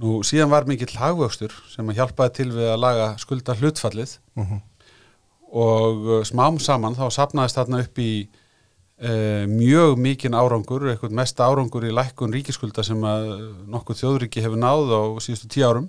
nú 0.00 0.20
síðan 0.26 0.52
var 0.52 0.68
mikill 0.70 0.92
hagvöxtur 0.94 1.54
sem 1.72 1.88
að 1.90 2.00
hjálpaði 2.00 2.36
til 2.38 2.50
við 2.54 2.70
að 2.70 2.82
laga 2.84 3.08
skulda 3.18 3.56
hlutfallið 3.58 4.18
uh 4.36 4.42
mhm. 4.42 4.52
-huh. 4.52 4.60
og 5.50 6.12
eh, 6.18 6.24
smám 6.24 6.60
saman 6.60 6.94
þá 6.94 7.10
sapnaðist 7.10 7.58
þarna 7.58 7.82
upp 7.82 7.98
í 7.98 8.28
e, 9.00 9.46
mjög 9.48 9.96
mikinn 9.98 10.36
árangur, 10.36 10.90
eitthvað 10.90 11.16
mest 11.16 11.40
árangur 11.40 11.84
í 11.84 11.92
lækkun 11.92 12.32
ríkiskulda 12.32 12.84
sem 12.84 13.00
að 13.00 13.30
nokkuð 13.66 14.00
þjóðriki 14.02 14.44
hefur 14.44 14.60
náð 14.60 14.92
á 14.92 15.02
síðustu 15.18 15.48
tíu 15.48 15.66
árum 15.68 15.88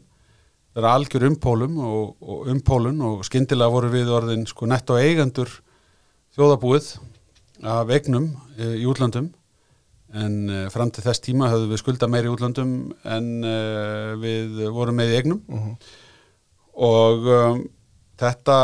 það 0.73 0.83
er 0.83 0.89
algjör 0.89 1.27
umpólum 1.27 1.77
og, 1.83 2.15
og 2.21 2.47
umpólun 2.47 3.01
og 3.01 3.25
skindilega 3.27 3.73
voru 3.73 3.89
við 3.91 4.07
orðin 4.15 4.47
sko 4.47 4.65
netto 4.65 4.97
eigandur 4.97 5.51
þjóðabúið 6.35 6.87
af 7.67 7.91
egnum 7.93 8.31
eh, 8.57 8.77
í 8.79 8.87
útlandum 8.89 9.29
en 10.15 10.37
eh, 10.49 10.65
fram 10.71 10.91
til 10.93 11.03
þess 11.03 11.23
tíma 11.23 11.49
höfðum 11.51 11.73
við 11.73 11.81
skulda 11.81 12.09
meiri 12.11 12.29
í 12.29 12.33
útlandum 12.33 12.73
en 13.07 13.29
uh, 13.43 14.11
við 14.19 14.65
vorum 14.75 14.97
með 14.99 15.13
í 15.13 15.19
egnum 15.21 15.41
uh 15.45 15.55
mhm. 15.55 15.69
-huh. 15.69 15.93
og 16.87 17.31
um, 17.35 17.63
þetta 18.19 18.57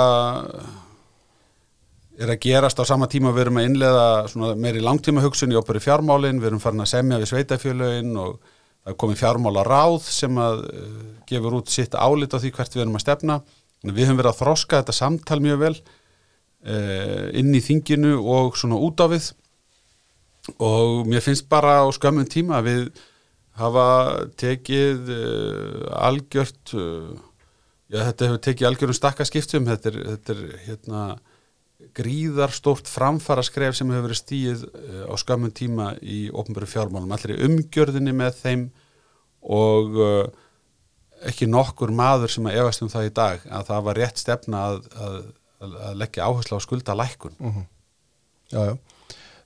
er 2.17 2.33
að 2.33 2.41
gerast 2.41 2.79
á 2.81 2.83
sama 2.87 3.07
tíma 3.07 3.31
við 3.35 3.45
erum 3.45 3.59
að 3.61 3.67
innlega 3.69 4.55
meiri 4.55 4.81
langtíma 4.81 5.21
hugsun 5.21 5.51
í 5.53 5.59
operi 5.59 5.79
fjármálin, 5.79 6.39
við 6.41 6.51
erum 6.51 6.63
farin 6.63 6.81
að 6.81 6.93
semja 6.95 7.19
við 7.19 7.29
sveitafjölögin 7.29 8.17
og 8.17 8.39
það 8.39 8.93
er 8.93 8.97
komið 9.03 9.21
fjármála 9.21 9.63
ráð 9.67 10.01
sem 10.07 10.37
að 10.41 10.63
gefur 11.29 11.59
út 11.59 11.69
sitt 11.69 11.93
álit 11.93 12.33
á 12.33 12.41
því 12.41 12.51
hvert 12.55 12.75
við 12.75 12.81
erum 12.81 12.97
að 12.97 13.05
stefna 13.05 13.41
við 13.83 14.07
höfum 14.07 14.17
verið 14.17 14.31
að 14.31 14.41
þroska 14.41 14.81
þetta 14.81 14.95
samtal 14.97 15.39
mjög 15.43 15.59
vel 15.61 15.75
inn 16.65 17.53
í 17.55 17.61
þinginu 17.63 18.17
og 18.23 18.57
svona 18.59 18.79
út 18.81 18.99
á 19.03 19.07
við. 19.11 19.29
Og 20.63 21.07
mér 21.07 21.23
finnst 21.23 21.47
bara 21.51 21.81
á 21.83 21.85
skömmun 21.91 22.29
tíma 22.31 22.59
að 22.59 22.67
við 22.69 22.83
hafa 23.57 23.87
tekið 24.39 25.09
uh, 25.11 25.87
algjört 26.07 26.73
uh, 26.77 27.15
já 27.89 28.03
þetta 28.09 28.29
hefur 28.29 28.43
tekið 28.47 28.69
algjörun 28.69 28.99
stakkaskiptum. 28.99 29.67
Þetta 29.69 29.91
er, 29.91 29.99
þetta 30.13 30.35
er 30.35 30.43
hérna 30.67 31.03
gríðarstórt 31.97 32.89
framfara 32.89 33.43
skref 33.45 33.77
sem 33.77 33.89
hefur 33.93 34.07
verið 34.07 34.19
stíð 34.21 34.65
á 35.07 35.13
skömmun 35.19 35.53
tíma 35.55 35.91
í 36.01 36.25
ofnböru 36.33 36.65
fjármálum, 36.69 37.11
allir 37.13 37.43
umgjörðinni 37.45 38.15
með 38.17 38.39
þeim 38.41 38.63
og 39.45 39.99
ekki 41.29 41.47
nokkur 41.49 41.93
maður 41.93 42.33
sem 42.33 42.49
að 42.49 42.57
efast 42.63 42.83
um 42.85 42.89
það 42.91 43.09
í 43.09 43.13
dag 43.19 43.45
að 43.59 43.69
það 43.69 43.85
var 43.87 43.99
rétt 44.01 44.21
stefna 44.21 44.63
að, 44.71 44.79
að 44.97 45.19
að 45.61 45.97
leggja 46.01 46.27
áherslu 46.27 46.57
á 46.57 46.61
skulda 46.61 46.95
lækun 46.95 47.35
uh 47.39 47.55
-huh. 47.55 47.65
Já, 48.51 48.59
já. 48.71 48.77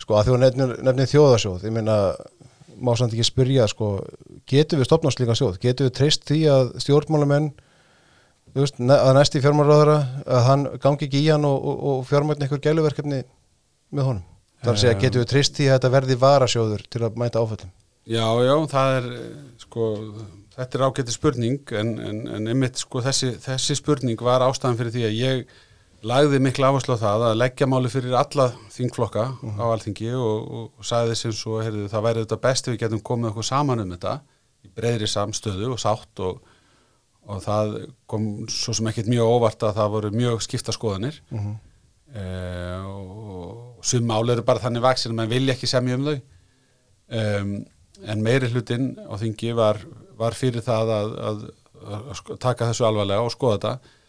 Sko 0.02 0.16
að 0.18 0.26
því 0.26 0.34
að 0.34 0.40
nefnir, 0.40 0.72
nefnir 0.84 1.08
þjóðasjóð 1.12 1.64
ég 1.66 1.72
meina, 1.74 2.16
má 2.82 2.96
samt 2.98 3.14
ekki 3.14 3.24
spyrja 3.24 3.68
sko, 3.68 4.00
getur 4.46 4.80
við 4.80 4.86
stopnað 4.90 5.14
slíka 5.16 5.36
sjóð 5.38 5.60
getur 5.60 5.88
við 5.90 5.94
treyst 5.98 6.26
því 6.26 6.40
að 6.50 6.72
stjórnmálamenn 6.82 7.52
veist, 8.56 8.80
að 8.80 9.14
næsti 9.16 9.42
fjármálaráðara 9.42 9.98
að 10.26 10.44
hann 10.48 10.66
gangi 10.82 11.06
ekki 11.08 11.22
í 11.22 11.30
hann 11.32 11.46
og, 11.46 11.66
og, 11.66 11.84
og 11.84 12.06
fjármagn 12.10 12.42
einhver 12.42 12.60
gæluverkefni 12.60 13.24
með 13.92 14.04
honum 14.04 14.24
þar 14.64 14.74
að 14.74 14.82
segja, 14.84 14.96
Eh. 14.96 15.02
getur 15.02 15.22
við 15.24 15.30
treyst 15.32 15.56
því 15.56 15.68
að 15.70 15.76
þetta 15.78 15.90
verði 15.96 16.16
varasjóður 16.22 16.84
til 16.90 17.02
að 17.02 17.16
mæta 17.18 17.40
áföllum 17.40 17.72
Já, 18.06 18.26
já, 18.44 18.56
það 18.68 18.96
er 18.98 19.06
sko, 19.62 19.88
þetta 20.58 20.78
er 20.78 20.86
ágæti 20.88 21.12
spurning 21.14 21.72
en, 21.72 22.00
en, 22.00 22.28
en 22.28 22.48
einmitt 22.48 22.78
sko 22.82 23.02
þessi, 23.02 23.36
þessi 23.38 23.76
spurning 23.78 24.20
var 24.22 24.42
ástæðan 24.42 24.78
fyrir 24.78 24.92
því 24.92 25.04
að 25.06 25.20
ég 25.20 25.46
lagði 26.08 26.40
miklu 26.42 26.66
áherslu 26.66 26.96
á 26.98 27.04
það 27.04 27.24
að 27.28 27.40
leggja 27.40 27.68
máli 27.70 27.90
fyrir 27.94 28.16
alla 28.18 28.48
þingflokka 28.74 29.26
á 29.62 29.66
alþingi 29.68 30.14
og, 30.18 30.38
og, 30.42 30.70
og 30.80 30.88
sagði 30.88 31.18
sem 31.20 31.34
svo, 31.36 31.60
heyrðu, 31.62 31.90
það 31.92 32.06
væri 32.08 32.24
þetta 32.24 32.40
best 32.46 32.68
ef 32.68 32.76
við 32.76 32.82
getum 32.86 33.04
komið 33.06 33.32
okkur 33.32 33.48
saman 33.52 33.84
um 33.84 33.94
þetta 33.94 34.16
í 34.66 34.72
breyðri 34.78 35.10
samstöðu 35.10 35.70
og 35.76 35.82
sátt 35.82 36.24
og, 36.26 36.42
og 37.30 37.44
það 37.46 37.76
kom 38.10 38.28
svo 38.50 38.74
sem 38.78 38.90
ekkert 38.90 39.12
mjög 39.14 39.36
óvart 39.36 39.68
að 39.68 39.78
það 39.78 39.94
voru 39.96 40.12
mjög 40.16 40.42
skipta 40.46 40.74
skoðanir. 40.76 41.22
Mm 41.30 41.40
-hmm. 41.40 41.56
uh, 42.18 42.90
og 42.92 43.86
sum 43.86 44.06
mál 44.06 44.30
eru 44.30 44.46
bara 44.46 44.62
þannig 44.62 44.86
vaksin 44.86 45.14
að 45.14 45.20
mann 45.22 45.34
vilja 45.34 45.54
ekki 45.54 45.70
semja 45.70 45.98
um 45.98 46.10
þau. 46.10 46.20
Um, 47.12 47.56
en 48.08 48.22
meiri 48.24 48.50
hlutin 48.50 48.94
á 48.98 49.14
þingi 49.22 49.54
var, 49.54 49.78
var 50.18 50.34
fyrir 50.34 50.62
það 50.66 50.94
að, 50.98 51.18
að, 51.30 51.42
að 51.86 52.14
sko- 52.18 52.38
taka 52.38 52.70
þessu 52.70 52.86
alvarlega 52.88 53.26
og 53.26 53.34
skoða 53.34 53.58
þetta 53.58 54.00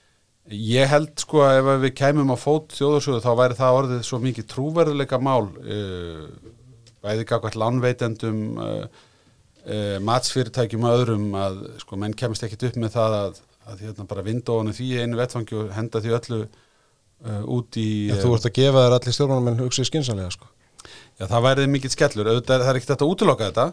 ég 0.50 0.90
held 0.90 1.12
sko 1.22 1.44
að 1.46 1.60
ef 1.60 1.84
við 1.84 1.94
kæmum 2.00 2.32
á 2.34 2.36
fót 2.40 2.74
þjóðarsöðu 2.74 3.22
þá 3.22 3.30
væri 3.38 3.58
það 3.58 3.76
orðið 3.78 4.02
svo 4.08 4.18
mikið 4.22 4.48
trúverðuleika 4.50 5.20
mál 5.22 5.46
uh, 5.46 6.26
bæði 7.04 7.26
gagvært 7.30 7.58
lánveitendum 7.62 8.40
uh, 8.58 8.82
uh, 9.66 9.96
matsfyrirtækjum 10.02 10.88
og 10.88 10.96
öðrum 10.98 11.30
að 11.38 11.62
sko 11.84 12.00
menn 12.00 12.16
kemist 12.18 12.42
ekkit 12.46 12.66
upp 12.70 12.80
með 12.82 12.96
það 12.96 13.16
að, 13.20 13.40
að 13.70 13.86
hérna 13.86 14.08
bara 14.10 14.26
í 14.26 14.76
því 14.80 14.90
einu 15.04 15.20
vettfangi 15.20 15.58
og 15.60 15.72
henda 15.76 16.02
því 16.02 16.18
öllu 16.18 16.42
út 17.22 17.76
í 17.78 18.10
en 18.10 18.18
þú 18.18 18.34
ert 18.34 18.46
að 18.48 18.56
gefa 18.56 18.80
þér 18.82 18.94
allir 18.96 19.14
stjórnmálamenn 19.14 19.60
hugsið 19.62 19.86
skynsanlega 19.86 20.32
sko. 20.34 20.48
Já, 21.20 21.28
það 21.30 21.44
væriði 21.44 21.68
mikill 21.70 21.90
skellur, 21.92 22.30
auðvitað 22.32 22.56
er 22.56 22.64
það 22.64 22.70
er 22.72 22.78
ekkert 22.80 22.94
að 22.96 23.12
útiloka 23.12 23.46
þetta, 23.46 23.66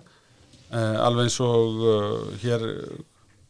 alveg 1.01 1.32
eins 1.32 1.38
og 1.41 1.79
hér 2.43 2.65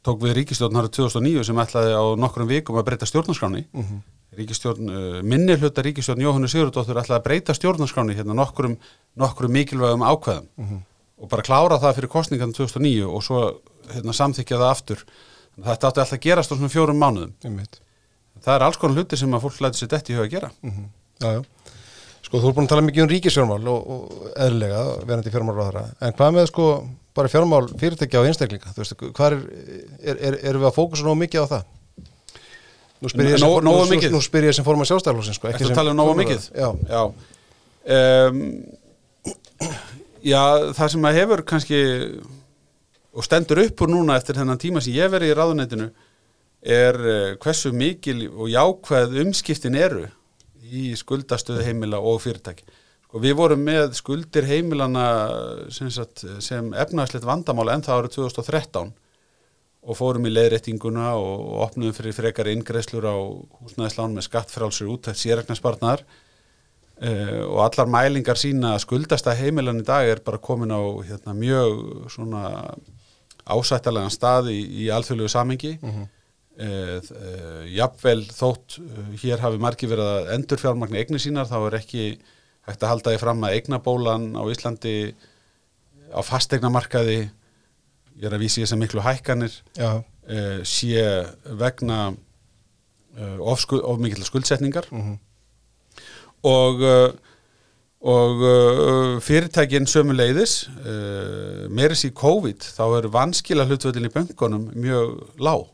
tók 0.05 0.21
við 0.23 0.37
ríkistjórn 0.39 0.79
árið 0.79 0.93
2009 0.99 1.47
sem 1.49 1.61
ætlaði 1.63 1.95
á 1.95 2.03
nokkrum 2.19 2.49
vikum 2.49 2.79
að 2.79 2.87
breyta 2.89 3.09
stjórnarskráni. 3.09 3.65
mm 3.71 3.83
-hmm. 3.83 3.99
Ríkistjórn, 4.39 4.89
uh, 4.89 5.23
minni 5.23 5.55
hluta 5.57 5.81
ríkistjórn 5.81 6.21
Jóhannu 6.21 6.47
Sigurðardóttur 6.47 7.01
ætlaði 7.01 7.19
að 7.19 7.23
breyta 7.23 7.53
stjórnarskráni 7.53 8.15
hérna 8.15 8.33
nokkrum, 8.33 8.77
nokkrum 9.15 9.51
mikilvægum 9.51 10.05
ákveðum 10.05 10.47
og 11.17 11.29
bara 11.29 11.41
klára 11.41 11.79
það 11.79 11.95
fyrir 11.95 12.09
kostningan 12.09 12.53
2009 12.53 13.05
og 13.09 13.23
svo 13.23 13.59
hérna, 13.93 14.13
samþykja 14.13 14.57
það 14.57 14.69
aftur. 14.69 15.05
Þetta 15.59 15.87
átti 15.87 15.99
alltaf 15.99 16.13
að 16.13 16.23
gerast 16.23 16.51
á 16.51 16.55
svona 16.55 16.69
fjórum 16.69 16.99
mánuðum. 16.99 17.33
einmitt 17.43 17.81
Það 18.39 18.55
er 18.55 18.63
alls 18.63 18.77
konar 18.77 18.95
hluti 18.95 19.17
sem 19.17 19.33
að 19.33 19.41
fólk 19.41 19.59
læti 19.59 19.81
sér 19.81 19.91
detti 19.91 20.13
í 20.13 20.15
huga 20.15 20.27
að 20.27 20.31
gera. 20.31 20.51
mm 20.61 20.87
Já, 21.19 21.33
já. 21.33 21.41
Sko, 22.23 22.39
þú 22.39 22.47
er 22.47 22.53
búin 22.55 22.67
að 22.67 22.69
tala 22.69 22.81
mikið 22.85 23.03
um 23.03 23.09
ríkisfjármál 23.09 23.67
og, 23.67 23.87
og 23.89 24.27
eðlilega, 24.37 24.81
sko, 27.09 27.15
bara 27.17 27.27
fjármál 27.31 27.67
fyrirtækja 27.79 28.21
og 28.21 28.27
einstaklinga, 28.29 28.71
þú 28.75 28.83
veist, 28.83 28.95
hvað 29.17 29.35
er, 29.35 29.43
er, 29.99 30.19
er 30.29 30.39
erum 30.51 30.61
við 30.63 30.69
að 30.69 30.75
fókusa 30.77 31.03
nógu 31.07 31.19
mikið 31.23 31.45
á 31.45 31.47
það? 31.53 31.63
Nú 32.99 33.09
spyr 33.13 33.29
ég 33.29 33.37
sem, 33.39 33.47
Nógu- 33.47 33.63
nógu 33.63 33.85
nú, 33.87 33.99
nú 34.11 34.21
spyr 34.21 34.47
ég 34.49 34.55
sem 34.57 34.65
fórum 34.67 34.81
að 34.83 34.89
sjálfstæðalósin, 34.91 35.37
sko, 35.37 35.47
Ertu 35.49 35.69
að 35.69 35.77
tala 35.77 35.93
um 35.93 35.99
nógu 36.01 36.17
mikið? 36.19 36.49
Já, 36.51 36.69
Já 36.89 37.01
um, 38.29 38.43
Já, 40.19 40.41
það 40.75 40.91
sem 40.93 41.05
að 41.07 41.17
hefur 41.21 41.41
kannski 41.47 41.77
og 43.15 43.23
stendur 43.25 43.61
upp 43.63 43.81
úr 43.85 43.91
núna 43.93 44.17
eftir 44.19 44.35
þennan 44.37 44.59
tíma 44.59 44.81
sem 44.83 44.93
ég 44.97 45.09
verið 45.11 45.31
í 45.31 45.37
ráðuneytinu 45.37 45.87
er 46.59 46.97
eh, 46.99 47.37
hversu 47.39 47.71
mikil 47.71 48.25
og 48.29 48.49
jákvæð 48.51 49.15
umskiptin 49.23 49.77
eru 49.79 50.03
í 50.69 50.91
skuldastöðu 50.99 51.63
heimila 51.65 52.01
og 52.03 52.19
fyrirtæki. 52.21 52.67
Sko, 53.09 53.17
við 53.23 53.39
vorum 53.39 53.63
með 53.65 53.95
skuldir 53.97 54.45
heimilana 54.45 55.03
sem, 55.73 55.89
sem 55.89 56.67
efnagslegt 56.77 57.25
vandamál 57.25 57.71
ennþá 57.73 57.95
árið 57.97 58.19
2013 58.19 58.91
og 59.81 59.97
fórum 59.97 60.27
í 60.29 60.33
leiðréttinguna 60.35 61.15
og, 61.17 61.39
og 61.49 61.63
opnuðum 61.65 61.95
fyrir 61.97 62.13
frekar 62.13 62.51
inngreislur 62.51 63.09
á 63.09 63.17
húsnæðislán 63.63 64.13
með 64.13 64.27
skattfrálsur 64.27 64.93
út 64.93 65.09
eftir 65.09 65.23
sérregnarspartnar 65.23 66.05
uh, 66.05 67.43
og 67.47 67.65
allar 67.65 67.89
mælingar 67.89 68.37
sína 68.37 68.75
að 68.75 68.85
skuldasta 68.85 69.33
heimilan 69.41 69.81
í 69.81 69.89
dag 69.89 70.13
er 70.13 70.21
bara 70.21 70.37
komin 70.37 70.69
á 70.69 70.81
hérna, 71.01 71.33
mjög 71.33 72.09
svona 72.13 72.45
ásættalega 73.49 74.13
stað 74.13 74.53
í, 74.53 74.61
í 74.85 74.89
alþjóðlegu 74.93 75.33
samengi 75.33 75.79
mm 75.81 75.93
-hmm. 75.95 76.09
uh, 76.61 77.69
jafnvel 77.73 78.19
þótt 78.29 78.83
uh, 78.85 79.05
hér 79.23 79.41
hafi 79.41 79.57
margir 79.57 79.97
verið 79.97 80.17
að 80.17 80.35
endur 80.37 80.61
fjármagna 80.61 81.01
eignir 81.01 81.25
sínar 81.25 81.49
þá 81.49 81.63
er 81.63 81.81
ekki 81.81 82.11
hægt 82.69 82.85
að 82.85 82.93
halda 82.93 83.13
því 83.13 83.21
fram 83.21 83.43
að 83.45 83.57
eignabólan 83.57 84.29
á 84.37 84.43
Íslandi 84.51 84.95
á 86.13 86.21
fastegnamarkaði 86.25 87.19
ég 88.19 88.27
er 88.27 88.35
að 88.35 88.43
vísi 88.43 88.63
þess 88.63 88.75
að 88.75 88.81
miklu 88.83 89.05
hækkanir 89.05 89.55
uh, 89.79 90.01
sé 90.67 91.05
vegna 91.59 92.01
uh, 92.11 93.37
of, 93.39 93.61
skul, 93.63 93.81
of 93.83 93.99
mikill 94.01 94.27
skuldsetningar. 94.27 94.89
Mm 94.91 95.17
og, 96.39 96.79
uh, 96.79 97.09
og 97.99 98.43
uh, 98.47 99.15
fyrirtækin 99.19 99.87
sömu 99.91 100.13
leiðis 100.15 100.69
meirins 101.67 102.05
í 102.07 102.13
COVID 102.15 102.63
þá 102.63 102.85
eru 103.01 103.11
vanskila 103.11 103.65
hlutvöldin 103.67 104.07
í 104.07 104.13
böngunum 104.13 104.69
mjög 104.71 105.17
lág. 105.35 105.65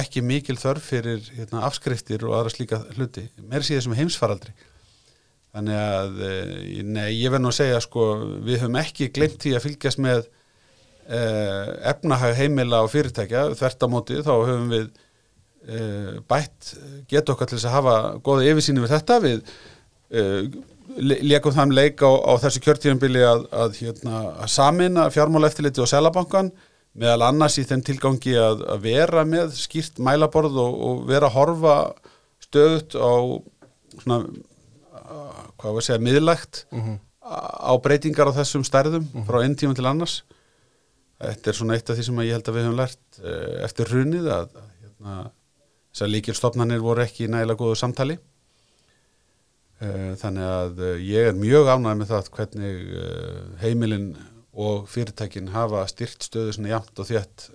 Ekki 0.00 0.22
mikil 0.24 0.56
þörf 0.56 0.86
fyrir 0.86 1.20
hérna, 1.34 1.66
afskriftir 1.66 2.24
og 2.24 2.38
aðra 2.38 2.54
slíka 2.54 2.78
hluti 2.94 3.26
meirins 3.42 3.68
í 3.68 3.76
þessum 3.76 3.96
heimsfaraldri 3.98 4.54
þannig 5.52 5.78
að 5.78 6.20
uh, 6.24 6.52
nei, 6.88 7.08
ég 7.18 7.32
verð 7.32 7.44
nú 7.44 7.52
að 7.52 7.58
segja 7.60 7.82
sko, 7.84 8.06
við 8.44 8.62
höfum 8.62 8.78
ekki 8.80 9.10
glemt 9.14 9.40
því 9.42 9.54
að 9.56 9.66
fylgjast 9.66 10.02
með 10.02 10.24
uh, 10.24 11.72
efnahag 11.92 12.36
heimila 12.38 12.82
og 12.86 12.92
fyrirtækja. 12.92 13.48
Þvert 13.58 13.86
á 13.86 13.88
móti 13.92 14.20
þá 14.22 14.32
höfum 14.34 14.68
við 14.72 14.88
uh, 15.68 16.18
bætt 16.30 16.74
get 17.10 17.32
okkar 17.32 17.50
til 17.50 17.58
þess 17.58 17.70
að 17.70 17.78
hafa 17.78 17.96
góða 18.24 18.48
yfirsýni 18.50 18.84
við 18.84 18.94
þetta. 18.96 19.20
Við 19.26 19.40
uh, 20.16 20.60
leikum 20.98 21.54
þann 21.56 21.74
leik 21.76 22.02
á, 22.04 22.10
á 22.10 22.32
þessu 22.42 22.62
kjörtíðanbili 22.64 23.22
að, 23.24 23.46
að, 23.54 23.80
hérna, 23.80 24.20
að 24.44 24.52
samina 24.52 25.08
fjármála 25.12 25.48
eftirliti 25.48 25.82
og 25.82 25.90
selabankan 25.90 26.52
meðal 26.98 27.28
annars 27.30 27.56
í 27.60 27.64
þeim 27.64 27.84
tilgangi 27.86 28.34
að, 28.36 28.64
að 28.68 28.82
vera 28.84 29.24
með 29.24 29.54
skýrt 29.56 30.00
mælaborð 30.02 30.58
og, 30.60 30.80
og 30.88 31.04
vera 31.08 31.30
að 31.30 31.36
horfa 31.38 31.76
stöðut 32.44 32.96
á 32.98 33.12
svona 34.02 34.18
hvað 35.62 35.76
var 35.76 35.82
að 35.82 35.86
segja, 35.88 36.02
miðlægt 36.02 36.64
Mhm. 36.74 36.96
á 37.22 37.72
breytingar 37.78 38.28
á 38.28 38.38
þessum 38.42 38.64
stærðum 38.66 39.06
frá 39.28 39.38
einn 39.44 39.54
tíma 39.56 39.74
til 39.78 39.86
annars. 39.86 40.22
Þetta 41.22 41.48
er 41.52 41.54
svona 41.54 41.76
eitt 41.78 41.90
af 41.90 41.96
því 41.96 42.04
sem 42.08 42.16
ég 42.26 42.32
held 42.34 42.48
að 42.50 42.56
við 42.58 42.64
höfum 42.66 42.80
lært 42.80 43.20
uh, 43.22 43.62
eftir 43.64 43.86
hrunið 43.92 44.26
að, 44.34 44.56
hérna, 44.82 45.16
þessar 45.94 46.10
líkilstofnanir 46.10 46.82
voru 46.82 47.04
ekki 47.04 47.28
í 47.28 47.30
nægilega 47.30 47.60
góðu 47.62 47.76
samtali. 47.78 48.18
Uh, 49.82 50.12
þannig 50.18 50.46
að 50.46 50.82
uh, 50.82 50.96
ég 51.02 51.30
er 51.30 51.38
mjög 51.38 51.70
ánægð 51.76 51.96
með 52.02 52.10
það 52.10 52.30
hvernig 52.36 52.82
heimilin 53.62 54.08
og 54.52 54.88
fyrirtækin 54.92 55.48
hafa 55.54 55.86
styrkt 55.90 56.26
stöðu 56.26 56.52
svona 56.58 56.74
jafnt 56.74 56.98
og 57.00 57.06
þétt 57.08 57.46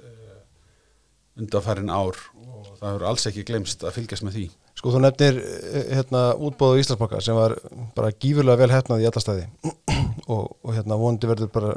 undanfærin 1.37 1.91
ár 1.93 2.17
og 2.33 2.71
það 2.79 2.87
hefur 2.87 3.05
alls 3.11 3.27
ekki 3.29 3.43
glemst 3.45 3.83
að 3.85 3.93
fylgjast 3.99 4.25
með 4.25 4.37
því 4.39 4.45
Sko 4.77 4.93
þú 4.93 5.01
nefnir 5.01 5.39
eh, 5.41 5.87
hérna 5.97 6.27
útbóðu 6.37 6.81
Íslandsbanka 6.83 7.21
sem 7.25 7.37
var 7.37 7.55
bara 7.97 8.13
gífurlega 8.13 8.61
vel 8.61 8.73
hefnað 8.75 9.01
í 9.01 9.07
alla 9.09 9.23
staði 9.23 9.47
og, 10.33 10.43
og 10.61 10.75
hérna 10.75 10.99
vonandi 10.99 11.29
verður 11.29 11.49
bara 11.55 11.71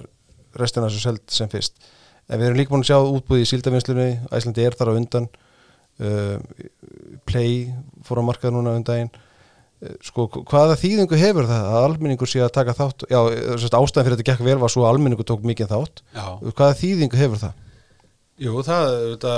restina 0.61 0.89
þessu 0.91 1.07
seld 1.07 1.25
sem 1.33 1.49
fyrst. 1.51 1.79
En 2.31 2.39
við 2.39 2.51
erum 2.51 2.61
líka 2.61 2.75
búin 2.75 2.85
að 2.85 2.91
sjá 2.91 2.99
útbúið 3.01 3.45
í 3.45 3.49
síldavinnslunni, 3.51 4.11
Æslandi 4.35 4.67
er 4.67 4.77
þar 4.79 4.93
á 4.93 4.99
undan, 4.99 5.27
uh, 6.03 6.37
Play 7.27 7.73
fór 8.07 8.23
á 8.23 8.29
markað 8.29 8.55
núna 8.55 8.77
um 8.79 8.85
daginn. 8.87 9.11
Uh, 9.81 9.97
sko 10.07 10.29
hvaða 10.37 10.77
þýðingu 10.79 11.19
hefur 11.19 11.49
það 11.51 11.67
að 11.73 11.87
almenningur 11.89 12.31
sé 12.31 12.43
að 12.45 12.53
taka 12.59 12.77
þátt, 12.79 13.07
já 13.11 13.19
ástæðan 13.23 14.07
fyrir 14.07 14.19
þetta 14.19 14.29
gekk 14.31 14.47
vel 14.47 14.59
var 14.63 14.75
svo 14.75 14.85
að 14.85 14.93
almenningur 14.93 15.27
tók 15.27 15.47
mikið 15.47 15.73
þátt. 15.73 16.05
Já. 16.15 16.27
Hvaða 16.53 16.79
þýðingu 16.85 17.23
hefur 17.23 17.43
það? 17.43 17.67
Jú, 18.41 18.55
það 18.67 18.95
þetta, 19.15 19.35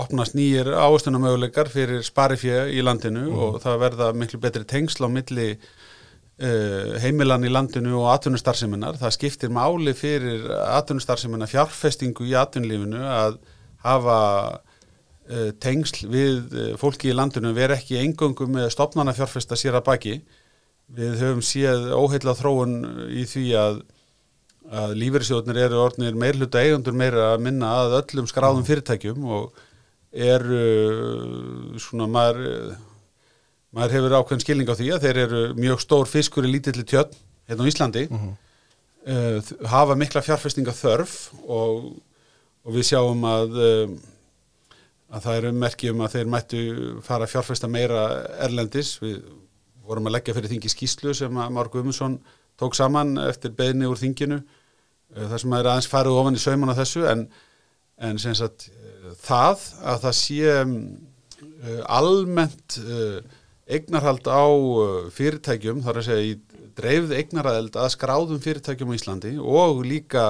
opnast 0.00 0.36
nýjir 0.38 0.70
ávöstunamöguleikar 0.72 1.70
fyrir 1.72 2.02
sparifjö 2.06 2.66
í 2.72 2.82
landinu 2.84 3.28
og 3.30 3.60
það 3.64 3.78
verða 3.84 4.08
miklu 4.16 4.40
betri 4.42 4.64
tengsl 4.68 5.06
á 5.06 5.08
milli 5.12 5.48
uh, 5.54 6.96
heimilan 7.02 7.46
í 7.46 7.52
landinu 7.52 7.98
og 8.00 8.10
atvinnustarfseminar. 8.14 8.98
Það 9.00 9.14
skiptir 9.18 9.54
máli 9.54 9.94
fyrir 9.96 10.48
atvinnustarfsemina 10.78 11.48
fjárfestingu 11.50 12.28
í 12.28 12.34
atvinnulífinu 12.38 13.04
að 13.04 13.38
hafa 13.84 14.18
uh, 14.58 15.50
tengsl 15.62 16.10
við 16.10 16.42
uh, 16.56 16.74
fólki 16.80 17.12
í 17.12 17.16
landinu 17.16 17.54
vera 17.56 17.78
ekki 17.78 18.00
engöngu 18.02 18.48
með 18.50 18.70
stopnana 18.74 19.16
fjárfesta 19.16 19.58
sér 19.58 19.80
að 19.80 19.88
baki. 19.92 20.20
við 20.90 21.20
höfum 21.22 21.42
séð 21.46 21.92
óheilla 21.94 22.32
þróun 22.34 22.72
í 23.14 23.22
því 23.22 23.48
að 23.54 23.82
að 24.70 24.94
lífeyrissjóðnir 25.00 25.58
eru 25.64 25.80
orðnir 25.82 26.18
meirhluta 26.18 26.62
eigundur 26.62 26.94
meira 26.94 27.32
að 27.32 27.42
minna 27.46 27.72
að 27.82 27.96
öllum 28.00 28.28
skráðum 28.30 28.66
fyrirtækjum 28.66 29.24
og 29.26 29.56
eru 30.10 31.78
svona 31.78 32.08
maður 32.10 32.76
maður 33.70 33.96
hefur 33.96 34.14
ákveðin 34.18 34.44
skilning 34.44 34.70
á 34.70 34.74
því 34.74 34.92
að 34.94 35.04
þeir 35.06 35.18
eru 35.24 35.42
mjög 35.58 35.82
stór 35.84 36.08
fiskur 36.10 36.46
í 36.46 36.50
lítilli 36.50 36.82
tjörn 36.82 37.12
hérna 37.48 37.66
á 37.66 37.70
Íslandi. 37.70 38.06
Uh, 39.00 39.38
hafa 39.70 39.96
mikla 39.96 40.22
fjárfestinga 40.22 40.74
þörf 40.76 41.30
og, 41.46 41.92
og 42.66 42.74
við 42.74 42.90
sjáum 42.90 43.22
að 43.24 43.60
um, 43.64 43.94
að 45.10 45.24
það 45.24 45.38
eru 45.38 45.52
merkjum 45.58 46.02
að 46.04 46.16
þeir 46.16 46.28
mættu 46.30 46.60
fara 47.02 47.26
að 47.26 47.32
fjárfesta 47.32 47.70
meira 47.70 48.02
erlendis. 48.44 48.92
Við 49.02 49.22
vorum 49.86 50.06
að 50.06 50.18
leggja 50.18 50.36
fyrir 50.36 50.52
þingi 50.52 50.70
skýslu 50.70 51.14
sem 51.16 51.40
að 51.40 51.54
Már 51.56 51.70
Guðmundsson 51.72 52.18
tók 52.60 52.76
saman 52.78 53.16
eftir 53.24 53.54
beðni 53.56 53.88
úr 53.90 53.98
þinginu. 53.98 54.42
Þar 55.16 55.42
sem 55.42 55.54
að 55.56 55.64
er 55.64 55.70
aðeins 55.72 55.90
farið 55.90 56.18
ofan 56.20 56.38
í 56.38 56.42
sauman 56.42 56.70
á 56.70 56.78
þessu 56.78 57.02
en, 57.10 57.24
en 57.98 58.20
sem 58.22 58.36
sagt 58.38 58.68
það 59.18 59.66
að 59.92 60.00
það 60.04 60.16
sé 60.18 60.54
uh, 60.60 61.82
almennt 61.90 62.78
uh, 62.82 63.18
eignarhald 63.70 64.30
á 64.30 64.44
uh, 64.46 65.10
fyrirtækjum 65.14 65.82
þar 65.84 66.00
að 66.00 66.08
segja 66.08 66.30
í 66.32 66.38
dreifð 66.78 67.14
eignarhald 67.18 67.76
að 67.76 67.92
skráðum 67.96 68.42
fyrirtækjum 68.42 68.94
á 68.94 68.96
Íslandi 68.96 69.36
og 69.40 69.84
líka 69.84 70.24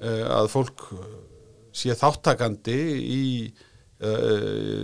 að 0.00 0.46
fólk 0.48 0.82
sé 1.76 1.92
þáttakandi 1.92 2.76
í 3.04 3.24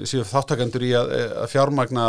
sé 0.04 0.20
þáttakandur 0.28 0.84
í 0.84 0.90
að, 0.96 1.12
að 1.40 1.48
fjármagna 1.54 2.04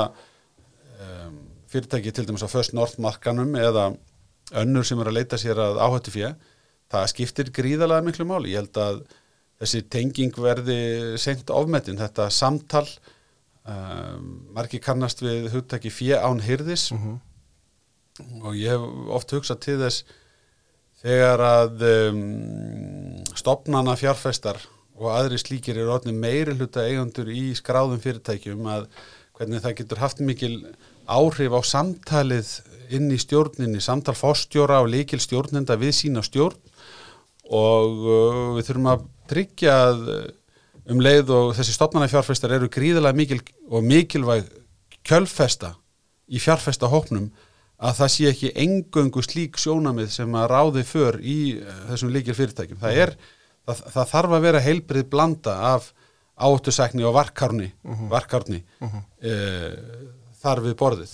fyrirtæki 1.72 2.12
til 2.12 2.26
dæmis 2.28 2.44
á 2.44 2.52
First 2.52 2.76
North 2.76 3.00
markanum 3.00 3.56
eða 3.56 3.90
önnur 4.60 4.88
sem 4.88 5.00
er 5.00 5.10
að 5.10 5.18
leita 5.20 5.40
sér 5.40 5.60
að 5.64 5.80
áhættu 5.84 6.14
fyrir 6.14 6.36
það 6.92 7.10
skiptir 7.12 7.52
gríðalega 7.56 8.06
miklu 8.06 8.28
máli. 8.28 8.54
Ég 8.54 8.64
held 8.64 8.80
að 8.84 9.02
þessi 9.62 9.84
tenging 9.90 10.36
verði 10.38 11.18
seint 11.22 11.50
ofmetin, 11.54 11.98
þetta 11.98 12.30
samtal 12.34 12.86
um, 13.66 14.48
margi 14.56 14.80
kannast 14.84 15.24
við 15.26 15.50
hugtaki 15.56 15.92
fjö 15.94 16.22
án 16.22 16.44
hyrðis 16.46 16.92
mm 16.94 17.04
-hmm. 17.04 18.46
og 18.46 18.56
ég 18.56 18.76
hef 18.76 19.14
oft 19.20 19.34
hugsað 19.34 19.60
til 19.66 19.78
þess 19.82 20.04
þegar 21.02 21.46
að 21.46 21.86
um, 21.92 23.24
stopnana 23.36 23.96
fjárfestar 23.96 24.62
og 24.98 25.12
aðri 25.14 25.38
slíkir 25.38 25.78
eru 25.78 25.94
orðin 25.94 26.20
meiri 26.20 26.56
hluta 26.58 26.86
eigandur 26.86 27.30
í 27.30 27.54
skráðum 27.58 28.02
fyrirtækjum 28.02 28.66
að 28.66 28.88
hvernig 29.38 29.62
það 29.62 29.78
getur 29.78 30.02
haft 30.02 30.20
mikil 30.26 30.56
áhrif 31.06 31.54
á 31.54 31.62
samtalið 31.62 32.50
inn 32.94 33.12
í 33.12 33.20
stjórninni, 33.20 33.82
samtal 33.84 34.16
fórstjóra 34.18 34.82
og 34.82 34.90
líkil 34.92 35.20
stjórnenda 35.22 35.78
við 35.80 35.94
sína 36.00 36.24
stjórn. 36.26 36.58
Og 37.48 38.02
uh, 38.04 38.56
við 38.58 38.68
þurfum 38.68 38.90
að 38.92 39.06
tryggja 39.32 39.74
að 39.90 40.06
uh, 40.14 40.22
um 40.92 41.02
leið 41.04 41.34
og 41.36 41.52
þessi 41.58 41.76
stopnarnar 41.76 42.12
fjárfestar 42.12 42.54
eru 42.56 42.70
gríðilega 42.72 43.18
mikil 43.18 43.42
og 43.68 43.84
mikilvæg 43.84 44.48
kjölfesta 45.08 45.74
í 46.28 46.40
fjárfesta 46.44 46.90
hópnum 46.92 47.30
að 47.78 48.00
það 48.00 48.14
sé 48.14 48.30
ekki 48.32 48.54
engöngu 48.64 49.22
slík 49.24 49.60
sjónamið 49.62 50.10
sem 50.16 50.40
að 50.40 50.50
ráði 50.54 50.86
för 50.88 51.20
í 51.22 51.38
uh, 51.60 51.84
þessum 51.92 52.14
líkil 52.16 52.38
fyrirtækjum. 52.38 52.82
Það, 52.82 53.04
er, 53.04 53.14
það, 53.68 53.86
það 53.98 54.12
þarf 54.16 54.38
að 54.38 54.48
vera 54.48 54.66
heilbrið 54.66 55.08
blanda 55.14 55.60
af 55.76 55.92
áttusækni 56.38 57.06
og 57.08 57.16
varkarni, 57.18 57.72
uh 57.82 57.94
-huh. 57.94 58.10
varkarni 58.12 58.60
uh 58.78 58.92
-huh. 58.94 59.06
e, 59.26 59.32
þar 60.38 60.60
við 60.62 60.76
borðið. 60.78 61.14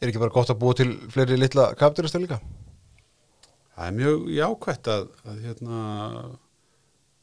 Er 0.00 0.08
ekki 0.08 0.20
bara 0.20 0.34
gott 0.34 0.50
að 0.50 0.58
búa 0.60 0.74
til 0.76 0.90
fleiri 1.08 1.38
litla 1.40 1.72
kapituristar 1.74 2.20
líka? 2.20 2.40
það 3.72 3.88
er 3.88 3.96
mjög 3.96 4.26
jákvæmt 4.36 4.90
að, 4.92 5.04
að, 5.26 5.38
hérna, 5.46 5.78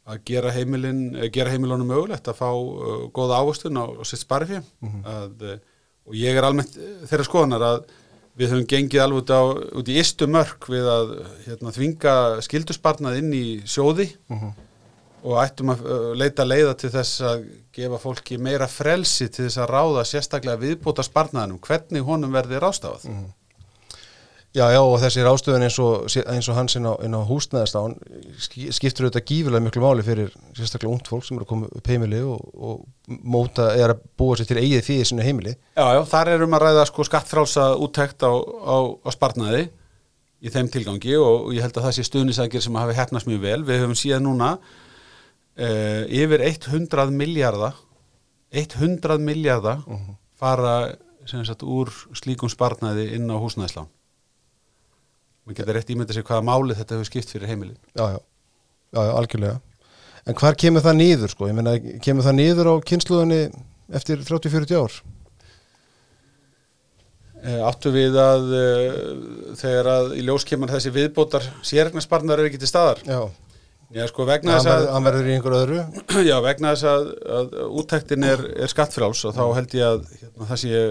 að 0.10 0.22
gera, 0.26 0.52
heimilin, 0.56 1.02
gera 1.34 1.54
heimilunum 1.54 1.90
mögulegt 1.90 2.30
að 2.30 2.40
fá 2.40 2.50
uh, 2.50 3.08
góða 3.14 3.42
ávastun 3.44 3.78
á, 3.78 3.86
á 3.86 4.04
sitt 4.08 4.24
sparfi 4.24 4.60
mm 4.60 4.90
-hmm. 4.90 5.42
uh, 5.44 5.58
og 6.10 6.16
ég 6.18 6.38
er 6.38 6.46
almennt 6.46 6.78
þeirra 7.10 7.28
skoðanar 7.28 7.66
að 7.66 7.84
við 8.40 8.54
höfum 8.54 8.70
gengið 8.72 9.04
alveg 9.04 9.22
út, 9.22 9.32
á, 9.36 9.42
út 9.80 9.92
í 9.92 10.00
istu 10.00 10.28
mörg 10.28 10.70
við 10.72 10.88
að 10.88 11.14
hérna, 11.46 11.76
þvinga 11.76 12.16
skildusbarnað 12.46 13.20
inn 13.20 13.34
í 13.36 13.46
sjóði 13.68 14.08
mm 14.30 14.38
-hmm. 14.40 14.54
og 15.24 15.42
ættum 15.44 15.74
að 15.74 15.84
leita 16.16 16.46
leiða 16.48 16.74
til 16.80 16.92
þess 16.94 17.22
að 17.22 17.44
gefa 17.76 18.00
fólki 18.00 18.38
meira 18.38 18.68
frelsi 18.68 19.28
til 19.28 19.46
þess 19.46 19.60
að 19.60 19.72
ráða 19.76 20.06
sérstaklega 20.08 20.62
viðbúta 20.64 21.04
sparnaðinum 21.04 21.60
hvernig 21.60 22.08
honum 22.08 22.32
verði 22.32 22.60
rástafað 22.64 23.10
mm 23.10 23.18
-hmm. 23.18 23.36
Já, 24.50 24.64
já 24.74 24.80
og 24.82 24.96
þessi 24.98 25.22
rástöðun 25.22 25.64
eins 25.68 25.76
og, 25.78 26.08
eins 26.26 26.48
og 26.50 26.56
hans 26.58 26.74
inn 26.80 26.88
á, 26.90 26.98
á 26.98 27.22
húsnæðastán 27.22 27.94
skiptur 28.74 29.06
auðvitað 29.06 29.26
gífilega 29.30 29.62
miklu 29.62 29.84
máli 29.84 30.06
fyrir 30.06 30.32
sérstaklega 30.58 30.90
ungt 30.90 31.10
fólk 31.12 31.28
sem 31.28 31.38
eru 31.38 31.46
að 31.46 31.52
koma 31.52 31.68
upp 31.70 31.90
heimili 31.92 32.22
og, 32.26 32.48
og 32.58 33.20
móta 33.30 33.68
eða 33.76 33.94
að 33.94 34.02
búa 34.18 34.40
sér 34.40 34.50
til 34.50 34.58
eigið 34.64 34.82
því 34.88 34.96
sinu 35.06 35.28
heimili. 35.28 35.54
Já, 35.78 35.84
já, 35.94 36.02
þar 36.10 36.32
erum 36.34 36.56
að 36.58 36.66
ræða 36.66 36.86
sko 36.90 37.06
skattfrálsa 37.06 37.68
úttækt 37.78 38.26
á, 38.26 38.34
á, 38.34 38.78
á 39.06 39.10
spartnaði 39.14 39.68
í 40.42 40.54
þeim 40.56 40.72
tilgangi 40.74 41.14
og 41.22 41.54
ég 41.54 41.68
held 41.68 41.78
að 41.78 41.86
það 41.86 41.96
sé 42.00 42.08
stuðnisækir 42.10 42.66
sem 42.66 42.82
hafi 42.82 42.98
hefnast 42.98 43.30
mjög 43.30 43.46
vel. 43.46 43.60
Við 43.70 43.84
höfum 43.84 43.96
síðan 44.02 44.26
núna 44.32 44.50
eh, 45.62 46.10
yfir 46.24 46.42
100 46.48 47.14
miljardar 47.14 47.78
100 48.50 49.22
miljardar 49.22 49.86
uh 49.86 49.94
-huh. 49.94 50.18
fara 50.34 50.96
sagt, 51.30 51.62
úr 51.62 51.94
slíkum 52.18 52.50
spartnaði 52.50 53.12
inn 53.14 53.30
á 53.30 53.38
húsnæðislán 53.38 53.94
maður 55.50 55.60
getur 55.60 55.78
rétt 55.78 55.90
ímynda 55.94 56.14
sig 56.14 56.26
hvaða 56.28 56.46
máli 56.46 56.78
þetta 56.78 56.96
hefur 56.96 57.10
skipt 57.10 57.34
fyrir 57.34 57.50
heimilin. 57.50 57.78
Já, 57.98 58.06
já, 58.14 58.20
já, 58.94 59.02
já, 59.02 59.14
algjörlega. 59.18 59.60
En 60.28 60.38
hvar 60.38 60.58
kemur 60.60 60.84
það 60.86 61.00
nýður 61.00 61.34
sko, 61.34 61.48
ég 61.50 61.58
meina 61.58 61.74
kemur 62.06 62.28
það 62.28 62.38
nýður 62.38 62.70
á 62.70 62.74
kynsluðinni 62.92 63.40
eftir 63.98 64.22
30-40 64.28 64.78
ár? 64.78 64.98
Eh, 67.40 67.62
Áttu 67.64 67.94
við 67.96 68.18
að 68.20 68.50
uh, 68.52 68.96
þegar 69.58 69.92
að 69.96 70.10
í 70.20 70.26
ljós 70.28 70.46
kemur 70.46 70.74
þessi 70.74 70.92
viðbótar 70.94 71.46
sérregnarsparnar 71.64 72.42
eru 72.42 72.52
ekki 72.52 72.62
til 72.62 72.70
staðar? 72.70 73.02
Já 73.08 73.22
Já, 73.90 74.04
sko 74.06 74.26
vegna 74.30 74.60
þess 74.60 74.70
að... 74.70 74.84
Hann 74.94 75.06
verður 75.08 75.28
í 75.28 75.32
einhverju 75.34 75.60
öðru? 75.64 75.78
Já, 76.30 76.36
vegna 76.46 76.74
þess 76.76 76.88
að, 76.92 77.08
að 77.40 77.54
úttektin 77.82 78.26
er, 78.28 78.44
er 78.62 78.70
skattfráls 78.70 79.24
og 79.26 79.34
þá 79.34 79.44
held 79.58 79.72
ég 79.80 79.86
að 79.88 80.04
hérna, 80.20 80.50
það 80.52 80.60
sé 80.62 80.82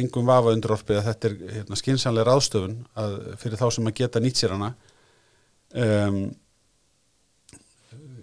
yngum 0.00 0.30
vafa 0.30 0.54
undrorfið 0.56 1.00
að 1.00 1.08
þetta 1.10 1.28
er 1.28 1.34
hérna, 1.58 1.78
skinsanlega 1.80 2.30
ráðstöfun 2.30 2.78
að, 3.04 3.16
fyrir 3.42 3.60
þá 3.60 3.66
sem 3.76 3.90
að 3.90 3.96
geta 4.00 4.22
nýtt 4.24 4.40
sér 4.40 4.54
hana. 4.56 4.70
Um, 5.76 6.16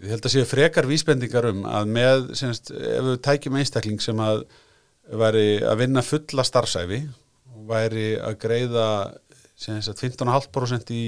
ég 0.01 0.15
held 0.15 0.25
að 0.25 0.33
séu 0.33 0.47
frekar 0.49 0.89
vísbendingar 0.89 1.49
um 1.51 1.61
að 1.69 1.93
með, 1.99 2.25
semst, 2.41 2.73
ef 2.73 3.05
við 3.11 3.21
tækjum 3.29 3.59
einstakling 3.61 4.01
sem 4.01 4.25
að 4.25 4.41
væri 5.21 5.45
að 5.61 5.83
vinna 5.83 6.01
fulla 6.01 6.47
starfsæfi 6.49 7.03
og 7.53 7.69
væri 7.69 8.15
að 8.17 8.39
greiða 8.41 8.87
semst, 9.53 9.93
15,5% 10.01 10.89
í 10.97 11.05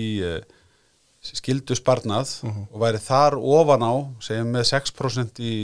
skildu 1.36 1.76
sparnað 1.76 2.28
uh 2.44 2.50
mhm. 2.50 2.60
-huh. 2.60 2.68
og 2.74 2.80
væri 2.82 3.02
þar 3.04 3.38
ofan 3.38 3.84
á, 3.84 3.94
segjum 4.20 4.52
með 4.52 4.64
6% 4.74 5.40
í 5.40 5.56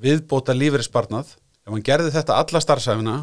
viðbóta 0.00 0.56
lífri 0.56 0.82
sparnað 0.82 1.36
ef 1.66 1.72
hann 1.72 1.86
gerði 1.86 2.14
þetta 2.14 2.38
alla 2.40 2.60
starfsæfina 2.60 3.16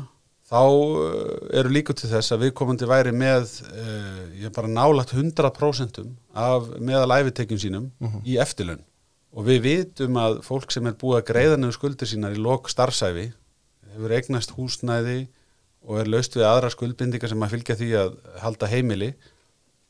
þá 0.47 0.61
eh, 0.63 1.59
eru 1.59 1.71
líka 1.73 1.93
til 1.93 2.09
þess 2.09 2.31
að 2.31 2.45
viðkomandi 2.45 2.87
væri 2.87 3.11
með 3.11 3.49
uh, 3.67 4.21
ég 4.39 4.53
bara 4.55 4.69
nálagt 4.71 5.11
100% 5.11 5.99
af 6.33 6.69
meðal 6.79 7.11
æfitekjum 7.17 7.59
sínum 7.59 7.89
uh 7.99 8.07
mhm. 8.07 8.13
-huh. 8.15 8.21
í 8.23 8.37
eftirlun 8.39 8.83
og 9.33 9.45
við 9.45 9.59
vitum 9.61 10.15
að 10.17 10.39
fólk 10.45 10.71
sem 10.71 10.87
er 10.87 10.95
búið 10.95 11.19
að 11.19 11.27
greiða 11.31 11.57
nefnir 11.57 11.75
skuldir 11.75 12.07
sínar 12.07 12.35
í 12.35 12.39
lok 12.39 12.69
starfsæfi 12.69 13.31
hefur 13.93 14.13
eignast 14.13 14.53
húsnæði 14.55 15.27
og 15.87 15.99
er 15.99 16.07
laust 16.07 16.35
við 16.35 16.47
aðra 16.47 16.69
skuldbindingar 16.69 17.29
sem 17.29 17.43
að 17.43 17.53
fylgja 17.55 17.75
því 17.75 17.89
að 18.01 18.15
halda 18.41 18.69
heimili 18.71 19.13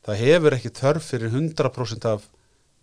það 0.08 0.22
hefur 0.24 0.56
ekki 0.56 0.74
þörf 0.78 1.10
fyrir 1.12 1.34
100% 1.34 2.08
af 2.08 2.26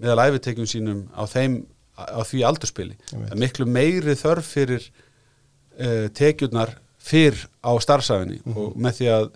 meðal 0.01 0.27
æfitekjum 0.27 0.69
sínum 0.69 1.01
á, 1.15 1.23
þeim, 1.29 1.63
á 1.97 2.21
því 2.27 2.45
aldurspili 2.45 2.97
það 3.09 3.31
er 3.31 3.41
miklu 3.41 3.67
meiri 3.69 4.15
þörf 4.19 4.53
fyrir 4.57 4.85
uh, 4.85 6.07
tekjurnar 6.15 6.75
fyrr 7.05 7.37
á 7.61 7.71
starfsæfinni 7.81 8.41
mm 8.41 8.53
-hmm. 8.53 8.61
og 8.61 8.77
með 8.81 8.99
því 8.99 9.11
að 9.15 9.29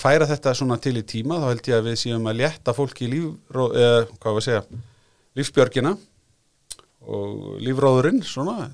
færa 0.00 0.26
þetta 0.26 0.54
svona 0.56 0.78
til 0.82 0.96
í 0.98 1.04
tíma 1.06 1.38
þá 1.38 1.48
held 1.52 1.68
ég 1.70 1.78
að 1.78 1.88
við 1.90 1.98
séum 2.00 2.26
að 2.26 2.38
létta 2.40 2.74
fólki 2.74 3.06
í 3.06 3.10
líf, 3.12 3.26
eh, 3.54 4.02
hvað 4.18 4.32
var 4.32 4.40
að 4.40 4.46
segja 4.48 4.62
lífsbjörgina 5.36 5.92
og 7.06 7.60
lífróðurinn 7.62 8.22
svona 8.26 8.70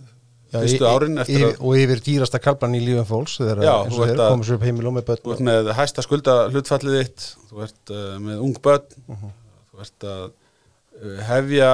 fyrstu 0.52 0.88
árin 0.88 1.22
eftir 1.22 1.46
að 1.46 1.62
og 1.64 1.78
yfir 1.80 2.02
dýrasta 2.04 2.40
kalban 2.42 2.76
í 2.76 2.82
lífum 2.84 3.08
fólks 3.08 3.38
þegar 3.40 3.88
komur 3.90 4.46
sér 4.46 4.58
upp 4.58 4.66
heimilum 4.66 4.98
með 4.98 5.08
börn 5.08 5.22
þú 5.24 5.34
ert 5.34 5.44
með 5.48 5.72
hæsta 5.78 6.04
skulda 6.04 6.36
hlutfallið 6.52 6.98
þitt 7.00 7.26
þú 7.48 7.64
ert 7.66 7.94
uh, 7.94 8.04
með 8.22 8.44
ung 8.46 8.60
börn 8.64 8.84
uh 8.84 9.14
mhm. 9.14 9.22
-huh. 9.22 9.34
þú 9.70 9.86
ert 9.86 10.08
að 10.12 10.22
uh, 10.26 11.22
hefja 11.30 11.70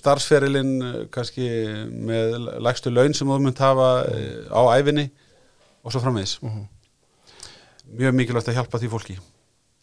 starfsferilinn 0.00 0.72
uh, 0.82 0.94
kannski 1.10 1.48
með 1.90 2.38
lægstu 2.62 2.94
laun 2.94 3.14
sem 3.14 3.28
þú 3.28 3.40
myndi 3.40 3.62
hafa. 3.62 3.90
Uh, 4.06 4.46
á 4.54 4.62
æfinni 4.78 5.10
og 5.82 5.92
svo 5.92 6.00
framvegs 6.00 6.38
-huh. 6.42 6.66
mjög 7.98 8.14
mikilvægt 8.14 8.48
að 8.48 8.54
hjálpa 8.54 8.78
því 8.78 8.88
fólki 8.88 9.18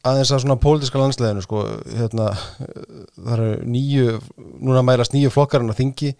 aðeins 0.07 0.31
að 0.31 0.43
svona 0.45 0.55
pólitíska 0.55 0.99
landsleginu 0.99 1.41
sko, 1.43 1.63
hérna, 1.97 2.31
það 3.17 3.33
eru 3.33 3.49
nýju 3.67 4.19
núna 4.63 4.83
mælast 4.85 5.15
nýju 5.15 5.31
flokkarinn 5.33 5.71
að 5.73 5.81
þingi 5.81 6.13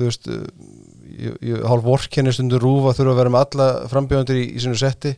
þú 0.00 0.08
veist 0.08 0.26
ég, 0.30 1.38
ég, 1.44 1.62
hálf 1.68 1.86
vorkenni 1.86 2.32
stundur 2.34 2.64
rúfa 2.64 2.96
þurfa 2.96 3.14
að 3.14 3.22
vera 3.22 3.34
með 3.36 3.46
alla 3.46 3.70
frambjöðundir 3.92 4.40
í, 4.40 4.48
í 4.56 4.64
sinu 4.64 4.78
setti 4.80 5.14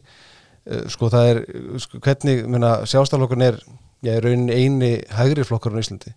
Eh, 0.63 0.85
sko 0.95 1.09
það 1.11 1.29
er 1.29 1.41
sko, 1.83 1.99
hvernig, 1.99 2.45
minna, 2.47 2.77
sjálfstaflokkurinn 2.87 3.49
er 3.49 3.57
já, 4.05 4.13
í 4.13 4.21
rauninni 4.23 4.55
eini 4.55 4.91
hægri 5.11 5.43
flokkarinn 5.47 5.81
í 5.81 5.83
Íslandi 5.83 6.13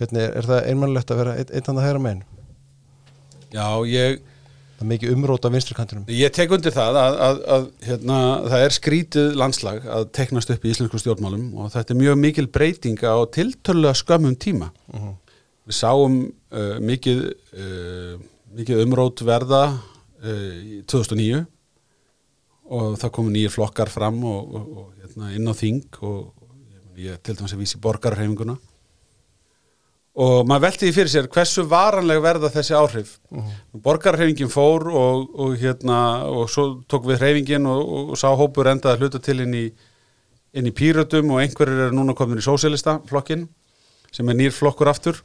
hvernig 0.00 0.24
er, 0.24 0.32
er 0.40 0.48
það 0.48 0.66
einmannlegt 0.72 1.12
að 1.14 1.20
vera 1.20 1.34
einn 1.38 1.52
ein 1.54 1.78
að 1.78 1.86
hægra 1.86 2.00
megin 2.02 2.24
Já, 3.54 3.66
ég 3.86 4.18
það 4.24 4.82
er 4.82 4.90
mikið 4.90 5.14
umrót 5.14 5.46
á 5.46 5.54
vinstri 5.54 5.78
kantinum 5.78 6.10
Ég 6.10 6.34
tek 6.34 6.50
undir 6.56 6.74
það 6.74 6.98
að, 6.98 7.20
að, 7.28 7.40
að 7.58 7.68
hérna, 7.86 8.18
það 8.50 8.64
er 8.66 8.76
skrítið 8.80 9.38
landslag 9.38 9.86
að 9.86 10.10
teknast 10.18 10.50
upp 10.50 10.66
í 10.66 10.74
íslensku 10.74 11.02
stjórnmálum 11.04 11.46
og 11.54 11.70
þetta 11.76 11.94
er 11.94 12.02
mjög 12.02 12.20
mikil 12.24 12.46
breyting 12.50 13.06
á 13.06 13.22
tiltölulega 13.30 14.02
skömmum 14.02 14.34
tíma. 14.34 14.72
Mhm. 14.90 15.14
Við 15.70 15.76
sáum 15.78 16.14
uh, 16.26 16.78
mikið, 16.82 17.20
uh, 17.54 18.14
mikið 18.58 18.82
umrót 18.82 19.20
verða 19.22 19.62
uh, 19.70 20.56
í 20.58 20.80
2009 20.90 21.44
og 22.70 22.96
það 22.98 23.12
komu 23.14 23.30
nýjir 23.30 23.54
flokkar 23.54 23.90
fram 23.90 24.18
og, 24.26 24.56
og, 24.58 24.66
og 24.80 24.88
hérna, 24.98 25.30
inn 25.38 25.46
á 25.46 25.54
þing 25.54 26.00
og, 26.02 26.18
og 26.42 26.98
ég 26.98 27.22
til 27.22 27.38
dæmis 27.38 27.54
að 27.54 27.62
vísi 27.62 27.80
borgarheiminguna 27.82 28.58
og 30.20 30.42
maður 30.50 30.66
velti 30.66 30.88
því 30.88 30.92
fyrir 30.96 31.12
sér 31.14 31.30
hversu 31.30 31.62
varanleg 31.70 32.18
verða 32.22 32.50
þessi 32.50 32.74
áhrif? 32.74 33.16
Borgarheimingin 33.70 34.50
fór 34.50 34.88
og, 34.90 35.30
og 35.38 35.54
hérna 35.62 36.00
og 36.26 36.50
svo 36.50 36.66
tók 36.90 37.06
við 37.06 37.22
heimingin 37.28 37.70
og, 37.70 38.10
og 38.10 38.18
sá 38.18 38.26
hópur 38.34 38.68
endaði 38.74 38.96
að 38.96 39.04
hluta 39.06 39.22
til 39.22 39.38
inn 39.46 39.54
í 39.54 39.66
inn 40.50 40.66
í 40.66 40.74
pýrötum 40.74 41.30
og 41.30 41.44
einhverjir 41.44 41.86
eru 41.86 41.94
núna 41.94 42.18
komin 42.18 42.42
í 42.42 42.44
sósélista 42.44 42.98
flokkin 43.06 43.46
sem 44.10 44.26
er 44.26 44.42
nýr 44.42 44.54
flokkur 44.54 44.90
aftur 44.90 45.22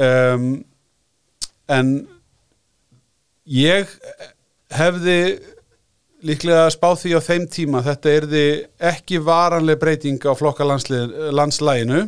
um, 0.00 0.50
en 1.70 1.94
ég 3.50 3.90
hefði 4.74 5.18
líklega 6.26 6.68
spáð 6.72 7.02
því 7.02 7.12
á 7.16 7.20
þeim 7.24 7.46
tíma. 7.50 7.82
Þetta 7.86 8.14
erði 8.16 8.46
ekki 8.90 9.20
varanleg 9.24 9.78
breyting 9.80 10.20
á 10.26 10.32
flokkalandslæginu 10.36 12.02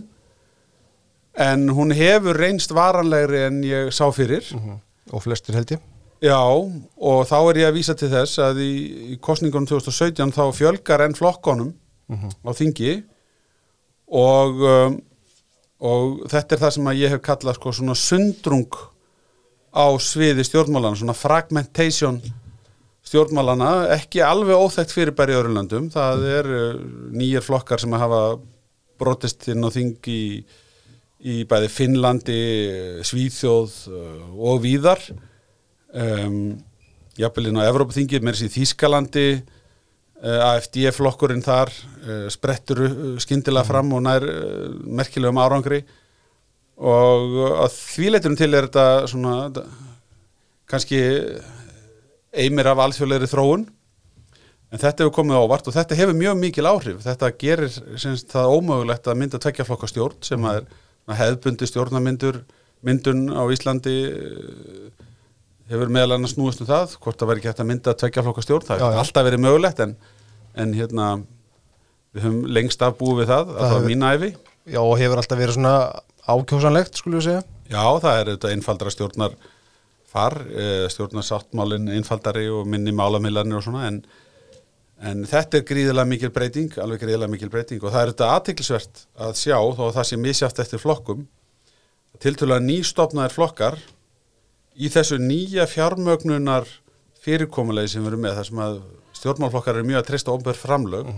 en 1.42 1.68
hún 1.72 1.94
hefur 1.96 2.36
reynst 2.36 2.74
varanlegri 2.76 3.46
en 3.46 3.62
ég 3.64 3.92
sá 3.94 4.04
fyrir. 4.12 4.44
Og 5.12 5.24
flestir 5.24 5.56
held 5.56 5.72
ég. 5.76 5.80
Já, 6.22 6.38
og 6.38 7.24
þá 7.26 7.38
er 7.50 7.58
ég 7.64 7.70
að 7.72 7.78
vísa 7.80 7.94
til 7.98 8.08
þess 8.12 8.38
að 8.38 8.60
í, 8.62 8.74
í 9.10 9.16
kostningunum 9.18 9.66
2017 9.66 10.30
þá 10.36 10.44
fjölgar 10.54 11.02
enn 11.02 11.16
flokkonum 11.18 11.72
á 12.46 12.50
þingi 12.54 12.92
og, 14.12 14.60
um, 14.62 15.00
og 15.82 16.22
þetta 16.30 16.54
er 16.54 16.62
það 16.62 16.74
sem 16.76 16.90
ég 17.00 17.12
hef 17.12 17.22
kallað 17.26 17.58
sko 17.58 17.74
svona 17.74 17.96
sundrung 17.98 18.78
á 19.72 19.86
sviði 20.02 20.44
stjórnmálana, 20.46 20.98
svona 21.00 21.16
fragmentation 21.16 22.20
stjórnmálana, 23.08 23.90
ekki 23.96 24.22
alveg 24.24 24.56
óþægt 24.56 24.94
fyrirbæri 24.94 25.34
í 25.34 25.38
öðrunlandum, 25.40 25.88
það 25.92 26.26
er 26.30 26.50
uh, 26.54 26.82
nýjir 27.12 27.44
flokkar 27.44 27.82
sem 27.82 27.96
hafa 27.98 28.22
brotist 29.00 29.48
inn 29.50 29.66
á 29.66 29.70
þing 29.74 30.10
í, 30.12 30.22
í 31.18 31.40
bæði 31.50 31.70
Finnlandi, 31.72 32.42
Svíþjóð 33.08 33.74
uh, 33.90 34.28
og 34.38 34.62
víðar. 34.62 35.02
Um, 35.92 36.62
jafnvelin 37.18 37.58
á 37.60 37.68
Evrópaþingið, 37.68 38.24
mér 38.24 38.38
sé 38.38 38.48
Þískalandi 38.52 39.26
AFD-flokkurinn 40.22 41.42
þar 41.42 41.72
uh, 41.72 42.28
sprettur 42.30 42.84
uh, 42.86 42.94
skyndilega 43.22 43.66
fram 43.66 43.92
og 43.96 44.04
nær 44.06 44.26
merkilegum 44.86 45.40
árangri. 45.42 45.82
Og 46.82 47.36
að 47.62 47.74
þvíleiturum 47.76 48.38
til 48.38 48.50
er 48.54 48.66
þetta 48.66 48.86
svona 49.10 49.34
kannski 50.70 51.02
eimir 52.32 52.70
af 52.70 52.80
alþjóðlegri 52.86 53.28
þróun. 53.30 53.66
En 54.72 54.80
þetta 54.80 55.04
hefur 55.04 55.14
komið 55.18 55.36
ávart 55.36 55.68
og 55.68 55.76
þetta 55.76 55.98
hefur 55.98 56.16
mjög 56.16 56.38
mikil 56.40 56.68
áhrif. 56.70 57.02
Þetta 57.04 57.28
gerir 57.38 57.74
semst, 58.00 58.30
það 58.32 58.54
ómögulegt 58.56 59.10
að 59.10 59.18
mynda 59.20 59.40
tveggjaflokka 59.42 59.90
stjórn 59.90 60.22
sem 60.24 60.46
að 60.48 60.64
hefðbundi 61.12 61.68
stjórnamyndur 61.68 62.40
myndun 62.86 63.28
á 63.30 63.42
Íslandi 63.52 63.96
eh, 64.08 65.01
hefur 65.70 65.92
meðal 65.92 66.16
annars 66.16 66.34
snúist 66.36 66.62
um 66.64 66.68
það 66.68 66.96
hvort 67.02 67.20
það 67.20 67.30
væri 67.30 67.44
hægt 67.46 67.62
að 67.62 67.68
mynda 67.70 67.94
tveggjaflokka 68.00 68.44
stjórn 68.46 68.66
það 68.68 68.82
hefur 68.82 69.02
alltaf 69.02 69.28
verið 69.28 69.44
mögulegt 69.44 69.82
en, 69.84 69.94
en 70.58 70.74
hérna 70.76 71.10
við 72.12 72.26
höfum 72.26 72.40
lengst 72.52 72.82
af 72.84 72.96
búið 72.98 73.22
við 73.22 73.30
það, 73.32 73.52
Það 73.52 73.60
að 73.62 73.68
það 73.70 73.78
var 73.78 73.90
mín 73.90 74.08
æfi 74.08 74.32
já 74.72 74.80
og 74.82 74.96
hefur 75.00 75.22
alltaf 75.22 75.40
verið 75.40 75.56
svona 75.58 75.76
ákjósanlegt 76.22 76.98
skulum 77.00 77.18
við 77.18 77.28
segja. 77.28 77.44
Já, 77.72 77.84
það 78.02 78.18
er 78.18 78.30
þetta 78.34 78.50
einfaldara 78.54 78.92
stjórnar 78.94 79.36
far, 80.12 80.36
stjórnar 80.92 81.26
sáttmálin 81.26 81.88
einfaldari 81.96 82.44
og 82.52 82.68
minni 82.68 82.92
málamillanir 82.94 83.58
og 83.58 83.64
svona 83.64 83.86
en, 83.88 84.02
en 85.02 85.24
þetta 85.28 85.58
er 85.58 85.66
gríðilega 85.66 86.08
mikil 86.08 86.32
breyting, 86.34 86.76
alveg 86.82 87.02
gríðilega 87.06 87.32
mikil 87.32 87.50
breyting. 87.52 87.80
Og 87.82 87.94
það 87.94 88.04
er 88.04 88.12
þetta 88.12 88.30
aðtiklisvert 88.36 89.02
að 89.26 89.38
sjá 89.40 89.56
þó 89.56 89.82
að 89.88 89.96
það 89.96 90.08
sé 90.10 90.20
misjátt 90.20 90.62
eftir 90.62 90.82
flokkum 90.82 91.24
tiltölulega 92.22 92.62
nýstofnaðir 92.68 93.34
flokkar 93.34 93.80
í 94.76 94.88
þessu 94.92 95.18
nýja 95.20 95.66
fjármögnunar 95.70 96.68
fyrirkomulegi 97.22 97.94
sem 97.94 98.04
við 98.04 98.12
erum 98.12 98.24
með 98.26 98.38
þar 98.38 98.48
sem 98.48 98.62
að 98.64 98.80
stjórnmálflokkar 99.18 99.78
eru 99.78 99.88
mjög 99.90 100.00
að 100.00 100.08
treysta 100.08 100.32
ofnbjörn 100.32 100.60
framlög 100.60 101.12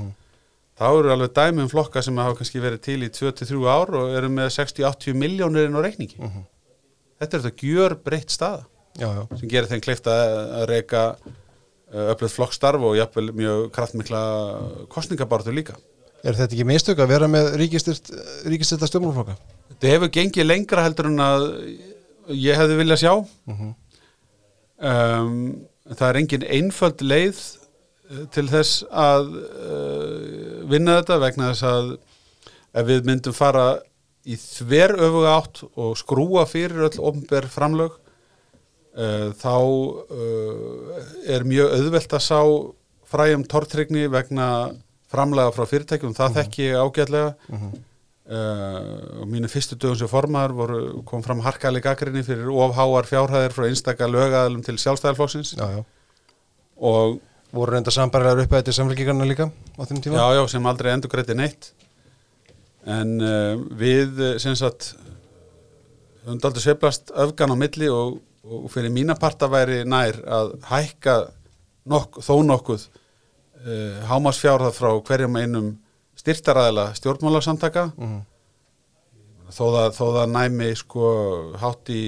þá 0.74 0.86
eru 0.90 1.12
alveg 1.14 1.32
dæmi 1.36 1.64
um 1.64 1.70
flokka 1.70 2.02
sem 2.04 2.18
hafa 2.18 2.36
kannski 2.40 2.62
verið 2.62 2.82
til 2.84 2.98
í 3.06 3.10
23 3.14 3.62
ár 3.70 3.94
og 3.94 4.18
eru 4.18 4.30
með 4.32 4.50
60-80 4.58 5.16
miljónir 5.20 5.68
inn 5.68 5.78
á 5.78 5.84
reikningi 5.84 6.18
þetta 6.18 7.38
er 7.38 7.46
þetta 7.46 7.70
gjör 7.70 7.96
breytt 8.04 8.34
staða 8.34 8.66
já, 8.98 9.08
já. 9.08 9.22
sem 9.38 9.48
gerir 9.48 9.70
þeim 9.70 9.82
kleift 9.86 10.10
að, 10.10 10.66
reyka 10.70 11.06
öflöð 11.94 12.32
flokkstarf 12.34 12.82
og 12.82 12.96
jafnvel 12.98 13.28
mjög 13.38 13.66
kraftmikla 13.74 14.20
kostningabartu 14.90 15.52
líka. 15.54 15.76
Er 16.26 16.34
þetta 16.34 16.56
ekki 16.56 16.66
mistök 16.66 17.02
að 17.04 17.12
vera 17.12 17.28
með 17.30 17.52
ríkistyrta 17.60 18.88
stjórnmálflokka 18.88 19.36
þetta 19.74 19.92
hefur 19.92 20.10
gengið 20.14 20.48
lengra 20.48 20.84
heldur 20.86 21.10
en 21.10 21.22
að 21.22 21.44
ég 22.28 22.58
hefði 22.58 22.78
viljað 22.80 23.02
sjá. 23.02 23.14
Um, 24.84 25.34
það 25.92 26.08
er 26.08 26.18
engin 26.20 26.46
einföld 26.58 27.02
leið 27.04 27.40
eh, 27.40 28.24
til 28.34 28.46
þess 28.50 28.84
að 28.90 29.28
uh, 29.38 30.62
vinna 30.70 30.98
þetta 31.00 31.20
vegna 31.22 31.50
þess 31.52 31.66
að 31.68 31.90
ef 32.74 32.88
við 32.88 33.04
myndum 33.08 33.36
fara 33.36 33.66
í 34.24 34.38
þver 34.40 34.96
öfuga 34.96 35.34
átt 35.38 35.62
og 35.68 35.92
skrúa 36.00 36.46
fyrir 36.48 36.88
öll 36.88 37.02
ofnber 37.10 37.46
framlög 37.52 37.94
uh, 37.94 39.30
þá 39.36 39.54
uh, 39.54 41.02
er 41.28 41.46
mjög 41.48 41.76
auðvelt 41.78 42.16
að 42.16 42.26
sá 42.26 42.40
fræjum 43.14 43.44
tortrygni 43.46 44.08
vegna 44.10 44.48
framlega 45.14 45.52
frá 45.54 45.68
fyrirtækjum, 45.70 46.14
það 46.16 46.40
þekki 46.40 46.64
ég 46.66 46.80
ágætlega 46.80 47.34
uh, 48.30 49.20
og 49.20 49.28
mínu 49.30 49.50
fyrstu 49.50 49.76
dögum 49.76 49.98
sem 49.98 50.10
formar 50.10 50.54
voru, 50.56 51.02
kom 51.08 51.22
fram 51.24 51.42
harkali 51.44 51.82
gaggrinni 51.84 52.24
fyrir 52.26 52.48
ofháar 52.48 53.08
fjárhæðir 53.08 53.54
frá 53.56 53.68
einstaka 53.68 54.08
lögaðalum 54.08 54.64
til 54.64 54.78
já. 54.78 55.84
og 56.76 57.20
voru 57.54 57.72
reynda 57.72 57.92
sambarilegar 57.94 58.44
upp 58.44 58.52
að 58.52 58.62
þetta 58.62 58.76
samfélgíkarna 58.78 59.28
líka 59.28 59.48
á 59.50 59.82
þeim 59.86 60.02
tíma? 60.02 60.18
Já, 60.18 60.40
já, 60.40 60.44
sem 60.48 60.66
aldrei 60.66 60.92
endur 60.92 61.12
greiði 61.12 61.36
neitt. 61.38 61.70
En 62.84 63.16
uh, 63.22 63.54
við 63.78 64.18
uh, 64.20 64.34
sem 64.42 64.56
sagt 64.58 64.94
höfum 66.24 66.40
aldrei 66.40 66.64
sveiflast 66.64 67.14
öfgan 67.14 67.54
á 67.54 67.56
milli 67.56 67.88
og, 67.92 68.18
og 68.44 68.68
fyrir 68.72 68.92
mína 68.92 69.16
parta 69.20 69.48
væri 69.52 69.84
nær 69.88 70.18
að 70.24 70.54
hækka 70.68 71.16
nokk, 71.92 72.20
þó 72.24 72.34
nokkuð 72.48 72.86
uh, 72.88 74.04
hámasfjárðað 74.10 74.78
frá 74.78 74.90
hverjum 75.06 75.40
einum 75.40 75.72
styrtaræðila 76.24 76.86
stjórnmálarsamtaka 76.98 77.92
Mhm. 77.96 78.20
þó, 79.54 79.64
það, 79.76 79.88
þó 79.94 80.04
það 80.16 80.30
næmi 80.34 80.68
sko 80.80 81.08
hátt 81.60 81.90
í 81.92 82.02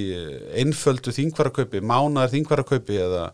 einföldu 0.57 1.13
þingvarakaupi, 1.15 1.81
mánaðar 1.85 2.33
þingvarakaupi 2.33 2.97
eða 2.97 3.27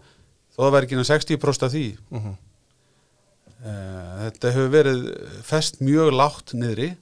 þó 0.53 0.59
það 0.67 0.73
væri 0.75 0.87
ekki 0.89 0.97
innan 0.99 1.11
60% 1.13 1.63
af 1.69 1.73
því 1.73 1.87
Mhm. 2.11 2.35
Eh, 3.65 4.13
Þetta 4.23 4.51
hefur 4.55 4.71
verið 4.73 5.01
fest 5.47 5.79
mjög 5.81 6.11
lágt 6.19 6.53
niðri 6.59 6.97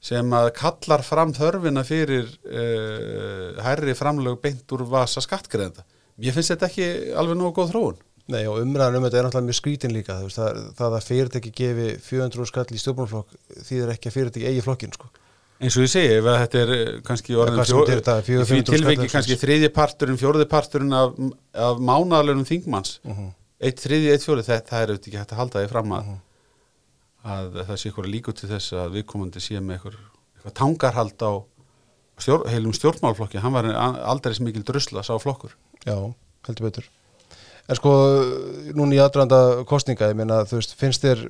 sem 0.00 0.28
að 0.30 0.50
kallar 0.56 1.02
fram 1.04 1.32
þörfina 1.36 1.82
fyrir 1.84 2.28
uh, 2.48 3.62
hærri 3.64 3.92
framlög 3.96 4.38
beint 4.40 4.64
úr 4.72 4.84
vasa 4.88 5.20
skattgreðenda. 5.20 5.84
Mér 6.20 6.32
finnst 6.36 6.52
þetta 6.54 6.68
ekki 6.68 6.86
alveg 7.16 7.36
nógu 7.36 7.52
góð 7.58 7.72
þróun. 7.74 7.98
Nei 8.30 8.44
og 8.46 8.60
umræðan 8.62 8.98
um 9.00 9.06
þetta 9.08 9.18
er 9.20 9.26
náttúrulega 9.26 9.48
mjög 9.48 9.58
skrítin 9.58 9.94
líka 9.96 10.16
veist, 10.22 10.38
það, 10.38 10.60
það 10.78 10.94
að 10.98 11.06
fyrirtæki 11.08 11.50
gefi 11.60 11.86
400 12.06 12.46
skall 12.50 12.66
í 12.70 12.80
stjórnmálflokk 12.82 13.34
þýðir 13.66 13.92
ekki 13.96 14.10
að 14.10 14.16
fyrirtæki 14.18 14.46
eigi 14.50 14.62
flokkin 14.66 14.94
sko. 14.94 15.10
Eins 15.60 15.76
og 15.76 15.84
ég 15.84 15.90
segi, 15.92 16.12
ef 16.16 16.24
að 16.30 16.38
þetta 16.40 16.60
er 16.62 16.70
eh, 16.76 16.90
kannski 17.04 17.34
orðin 17.36 17.58
þetta 17.60 17.96
þetta, 17.96 18.14
í 18.20 18.24
því 18.24 18.36
400 18.48 18.70
tilviki 18.76 19.08
kannski 19.12 19.36
þriðji 19.42 19.68
parturinn, 19.76 20.16
fjórði 20.20 20.46
parturinn 20.48 20.94
af, 20.96 21.18
af 21.68 21.82
mánaðalunum 21.90 22.46
þingmanns, 22.48 22.94
Mhm. 23.04 23.26
eitt 23.60 23.82
þriði, 23.82 24.14
eitt 24.14 24.24
fjóri, 24.24 24.44
það 24.46 24.56
er 24.78 24.92
auðvitað 24.94 25.10
ekki 25.10 25.20
hægt 25.20 25.34
að 25.34 25.40
halda 25.42 25.64
því 25.64 25.70
fram 25.74 25.92
að, 25.98 26.08
að 27.34 27.58
það 27.68 27.76
sé 27.82 27.90
ykkur 27.90 28.08
líku 28.08 28.32
til 28.38 28.48
þess 28.54 28.72
að 28.72 28.94
viðkomandi 28.96 29.42
sé 29.44 29.60
með 29.60 29.76
ykkur, 29.82 29.98
ykkur 30.40 30.56
tangarhald 30.62 31.20
á 31.28 31.32
stjór, 32.20 32.46
heilum 32.48 32.72
stjórnmálflokki 32.76 33.42
hann 33.44 33.52
var 33.58 33.68
aldrei 33.74 34.32
sem 34.36 34.48
mikil 34.48 34.64
drusla 34.64 35.04
sá 35.04 35.12
flokkur. 35.20 35.52
Já, 35.84 35.96
heldur 36.48 36.70
betur 36.70 36.88
En 37.70 37.78
sko, 37.78 37.92
núna 38.74 38.96
í 38.96 38.98
aðdraðanda 38.98 39.64
kostninga, 39.70 40.10
ég 40.10 40.18
meina, 40.18 40.42
þú 40.48 40.58
veist, 40.58 40.74
finnst 40.78 41.04
þér 41.06 41.28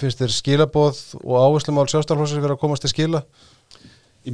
finnst 0.00 0.20
þér 0.20 0.32
skilaboð 0.34 0.98
og 1.22 1.36
áherslumál 1.38 1.86
sjálfstaflósins 1.90 2.42
verið 2.42 2.56
að 2.56 2.62
komast 2.64 2.84
til 2.84 2.92
skila? 2.92 3.22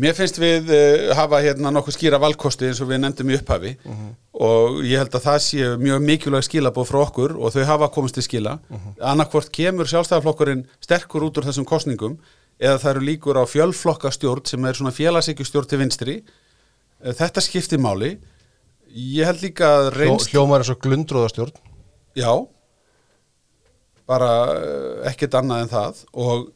Mér 0.01 0.17
finnst 0.17 0.39
við 0.41 0.71
uh, 0.73 1.11
hafa 1.19 1.43
hérna 1.45 1.71
nokkuð 1.75 1.99
skýra 1.99 2.21
valkosti 2.21 2.71
eins 2.71 2.81
og 2.81 2.89
við 2.89 3.03
nefndum 3.03 3.29
í 3.29 3.37
upphafi 3.37 3.75
uh 3.77 3.91
-huh. 3.93 4.13
og 4.33 4.79
ég 4.89 4.97
held 4.97 5.15
að 5.15 5.27
það 5.27 5.39
sé 5.47 5.67
mjög 5.77 6.01
mikilvæg 6.07 6.45
skilabóð 6.47 6.89
frá 6.89 7.01
okkur 7.03 7.37
og 7.37 7.53
þau 7.53 7.65
hafa 7.65 7.89
komist 7.89 8.15
til 8.15 8.23
skila. 8.23 8.59
Uh 8.71 8.77
-huh. 8.77 8.95
Annarkvort 9.13 9.53
kemur 9.53 9.87
sjálfstæðarflokkurinn 9.87 10.67
sterkur 10.81 11.23
út 11.23 11.37
úr 11.39 11.45
þessum 11.45 11.65
kostningum 11.65 12.19
eða 12.59 12.79
það 12.79 12.91
eru 12.91 13.01
líkur 13.01 13.37
á 13.37 13.45
fjölflokkastjórn 13.45 14.47
sem 14.47 14.65
er 14.65 14.75
svona 14.75 14.91
félagsíkjustjórn 14.91 15.69
til 15.69 15.79
vinstri. 15.79 16.23
Þetta 17.05 17.41
skiptir 17.41 17.79
máli. 17.79 18.19
Ég 18.93 19.29
held 19.29 19.45
líka 19.45 19.69
að 19.79 19.93
reynst... 19.97 20.29
Hljó, 20.29 20.43
hljómar 20.43 20.63
er 20.63 20.69
svo 20.69 20.77
glundróðastjórn. 20.85 21.55
Já, 22.19 22.33
bara 24.11 24.33
ekkert 25.09 25.39
annað 25.39 25.63
en 25.65 25.73
það 25.73 26.03
og 26.13 26.51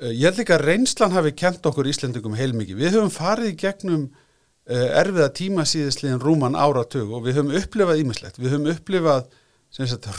Eh, 0.00 0.14
ég 0.16 0.30
held 0.30 0.40
líka 0.40 0.56
að 0.56 0.64
reynslan 0.64 1.12
hafi 1.12 1.34
kent 1.36 1.66
okkur 1.68 1.88
Íslendingum 1.90 2.36
heilmikið. 2.38 2.78
Við 2.78 2.96
höfum 2.96 3.12
farið 3.12 3.50
í 3.50 3.58
gegnum 3.60 4.06
uh, 4.08 4.86
erfiða 4.96 5.28
tíma 5.36 5.66
síðisliðin 5.68 6.22
rúman 6.22 6.56
áratug 6.56 7.12
og 7.12 7.26
við 7.26 7.40
höfum 7.40 7.52
upplifað 7.60 8.00
ímislegt. 8.00 8.40
Við 8.40 8.54
höfum 8.54 8.70
upplifað 8.72 9.28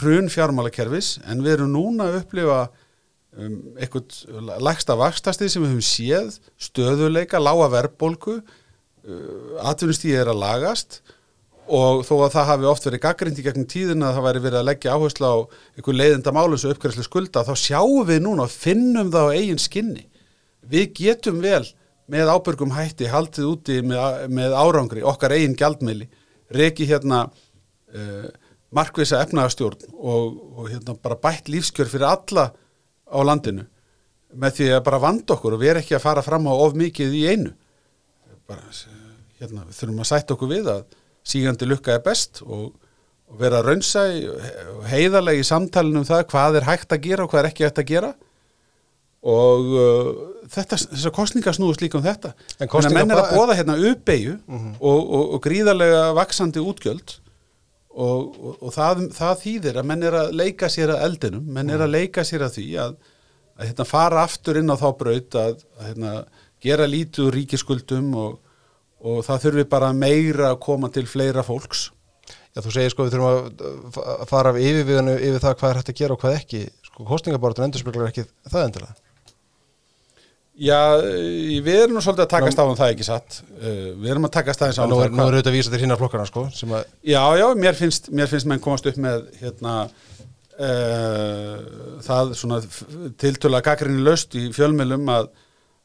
hrun 0.01 0.29
fjármálakerfis 0.31 1.15
en 1.25 1.41
við 1.43 1.57
erum 1.57 1.73
núna 1.73 2.11
að 2.11 2.19
upplifa 2.21 2.59
um, 2.67 3.57
eitthvað 3.81 4.61
lægsta 4.61 4.95
vakstastið 5.01 5.49
sem 5.49 5.65
við 5.65 5.73
höfum 5.73 5.87
séð, 5.89 6.37
stöðuleika, 6.61 7.41
lága 7.41 7.71
verðbólku, 7.73 8.37
uh, 8.37 9.57
atvinnustíði 9.65 10.21
er 10.21 10.29
að 10.29 10.43
lagast 10.45 11.01
og 11.71 12.01
og 12.01 12.05
þó 12.07 12.13
að 12.25 12.33
það 12.35 12.47
hafi 12.49 12.67
oft 12.67 12.87
verið 12.87 13.03
gaggrindi 13.05 13.43
gegnum 13.45 13.67
tíðina 13.69 14.09
að 14.09 14.17
það 14.17 14.25
væri 14.27 14.43
verið 14.45 14.59
að 14.59 14.67
leggja 14.67 14.95
áherslu 14.95 15.29
á 15.31 15.35
einhver 15.77 15.97
leiðenda 15.97 16.33
málum 16.35 16.59
sem 16.59 16.73
uppgræslu 16.73 17.05
skulda 17.05 17.45
þá 17.47 17.53
sjáum 17.59 18.07
við 18.09 18.23
núna 18.25 18.47
og 18.47 18.51
finnum 18.51 19.11
það 19.13 19.31
á 19.31 19.35
eigin 19.37 19.61
skinni. 19.61 20.03
Við 20.67 20.91
getum 20.99 21.39
vel 21.43 21.63
með 22.11 22.31
ábyrgum 22.33 22.75
hætti 22.75 23.07
haldið 23.07 23.47
úti 23.47 23.79
með, 23.85 24.27
með 24.35 24.55
árangri 24.59 25.05
okkar 25.07 25.35
eigin 25.37 25.55
gjaldmiðli 25.59 26.09
reki 26.51 26.87
hérna 26.89 27.23
uh, 27.29 28.27
markvisa 28.75 29.21
efnagastjórn 29.23 29.91
og, 29.95 30.39
og 30.57 30.71
hérna 30.71 30.95
bara 30.99 31.19
bætt 31.19 31.51
lífskjör 31.51 31.91
fyrir 31.91 32.09
alla 32.11 32.49
á 32.51 33.19
landinu 33.23 33.67
með 34.31 34.57
því 34.57 34.71
að 34.75 34.83
bara 34.87 35.03
vanda 35.03 35.35
okkur 35.35 35.55
og 35.55 35.61
við 35.61 35.73
erum 35.73 35.83
ekki 35.85 35.97
að 35.97 36.05
fara 36.05 36.23
fram 36.23 36.47
á 36.47 36.53
of 36.55 36.75
mikið 36.79 37.15
í 37.15 37.23
einu. 37.31 37.53
Bara 38.47 38.63
hérna 39.39 39.65
þurfum 39.71 40.03
að 40.03 40.11
sætta 40.11 40.35
okkur 40.35 40.51
við 40.51 40.69
að 40.71 40.83
sígandi 41.27 41.67
lukka 41.69 41.95
er 41.95 42.03
best 42.05 42.41
og, 42.45 42.71
og 43.29 43.39
vera 43.41 43.61
raunsa 43.65 44.07
heiðarlega 44.89 45.41
í 45.41 45.47
samtalinu 45.47 46.01
um 46.01 46.07
það 46.07 46.27
hvað 46.33 46.59
er 46.59 46.69
hægt 46.69 46.93
að 46.95 47.07
gera 47.07 47.25
og 47.25 47.31
hvað 47.31 47.43
er 47.43 47.51
ekki 47.51 47.67
hægt 47.67 47.81
að 47.83 47.89
gera 47.93 48.11
og 49.21 49.67
uh, 49.77 50.11
þetta, 50.49 50.79
þessar 50.81 51.13
kostningar 51.13 51.53
snúðust 51.53 51.83
líka 51.83 51.99
um 51.99 52.05
þetta 52.05 52.33
en 52.57 52.71
menn 52.95 53.13
er 53.13 53.21
að 53.21 53.35
bóða 53.35 53.57
hérna 53.59 53.77
uppeyju 53.91 54.37
uh 54.39 54.55
mhm. 54.55 54.71
-huh. 54.71 54.79
og, 54.79 55.01
og, 55.01 55.33
og 55.35 55.43
gríðarlega 55.45 56.07
vaksandi 56.17 56.63
útgjöld 56.63 57.19
og 57.91 58.69
það, 58.71 59.07
það 59.15 59.41
þýðir 59.41 59.79
að 59.81 59.87
menn 59.89 60.03
er 60.07 60.15
að 60.15 60.29
leika 60.39 60.69
sér 60.71 60.93
að 60.93 61.01
eldinum, 61.07 61.43
menn 61.43 61.69
er 61.69 61.81
að 61.81 61.89
mhm. 61.89 61.97
leika 61.97 62.23
sér 62.23 62.45
að 62.47 62.55
því 62.55 62.67
að, 62.79 62.93
að 63.57 63.65
hérna, 63.67 63.85
fara 63.85 64.23
aftur 64.23 64.59
inn 64.61 64.71
á 64.71 64.75
þá 64.79 64.87
braut 64.97 65.35
að, 65.35 65.65
að 65.77 65.89
hérna, 65.89 66.13
gera 66.61 66.87
lítið 66.87 67.31
ríkiskuldum 67.35 68.15
og 68.15 68.39
og 69.01 69.23
það 69.25 69.45
þurfi 69.45 69.67
bara 69.71 69.91
meira 69.97 70.51
að 70.51 70.61
koma 70.65 70.91
til 70.93 71.07
fleira 71.09 71.43
fólks. 71.45 71.89
Já, 72.51 72.59
þú 72.59 72.73
segir 72.75 72.91
sko 72.91 73.05
við 73.07 73.15
þurfum 73.15 74.01
að 74.01 74.25
fara 74.29 74.51
af 74.51 74.59
yfirviðinu 74.59 75.15
yfir 75.17 75.43
það 75.45 75.55
hvað 75.61 75.69
er 75.69 75.79
hægt 75.79 75.93
að 75.93 76.01
gera 76.01 76.17
og 76.17 76.23
hvað 76.23 76.37
ekki. 76.41 76.65
Sko 76.89 77.07
kostningaborðun 77.07 77.69
endurspeglar 77.69 78.11
ekki 78.11 78.27
það 78.51 78.67
endilega. 78.67 78.99
Já, 80.61 80.99
við 81.63 81.69
erum 81.73 81.95
nú 81.95 82.01
svolítið 82.03 82.25
að 82.25 82.33
takast 82.35 82.59
á 82.59 82.63
um 82.67 82.75
það 82.77 82.91
ekki 82.93 83.05
satt? 83.07 83.37
Uh, 83.55 83.93
við 83.97 84.11
erum 84.13 84.27
að 84.27 84.33
takast 84.35 84.61
aðeins 84.61 84.77
á 84.77 84.83
um 84.83 84.91
það 84.91 85.15
Nú 85.15 85.23
er 85.23 85.37
auðvitað 85.37 85.49
að 85.49 85.55
vísa 85.55 85.71
til 85.71 85.79
hínar 85.81 85.99
flokkana 86.01 86.25
sko 86.27 86.43
Já, 87.07 87.23
já, 87.39 87.45
mér 87.57 87.77
finnst, 87.79 88.11
mér 88.13 88.29
finnst 88.29 88.49
menn 88.51 88.61
komast 88.61 88.89
upp 88.91 88.99
með 89.01 89.23
hérna 89.39 89.75
uh, 89.87 91.55
það 92.05 92.35
svona 92.37 92.59
tiltöla 93.23 93.63
gaggrinni 93.65 94.03
löst 94.05 94.35
í 94.37 94.49
fjölmjölum 94.53 95.09
að 95.15 95.31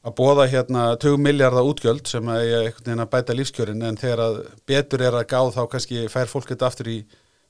að 0.06 0.14
bóða 0.20 0.46
hérna 0.50 0.84
20 1.02 1.18
miljardar 1.18 1.66
útgjöld 1.66 2.06
sem 2.06 2.28
að 2.30 2.44
ég 2.46 2.68
einhvern 2.68 2.86
veginn 2.86 3.04
að 3.04 3.12
bæta 3.14 3.34
lífskjörin 3.34 3.82
en 3.88 3.98
þegar 3.98 4.22
að 4.22 4.38
betur 4.68 5.02
er 5.02 5.18
að 5.18 5.28
gáð 5.32 5.52
þá 5.56 5.62
kannski 5.72 6.06
fær 6.12 6.30
fólk 6.30 6.52
þetta 6.52 6.70
aftur 6.70 6.90
í, 6.92 6.96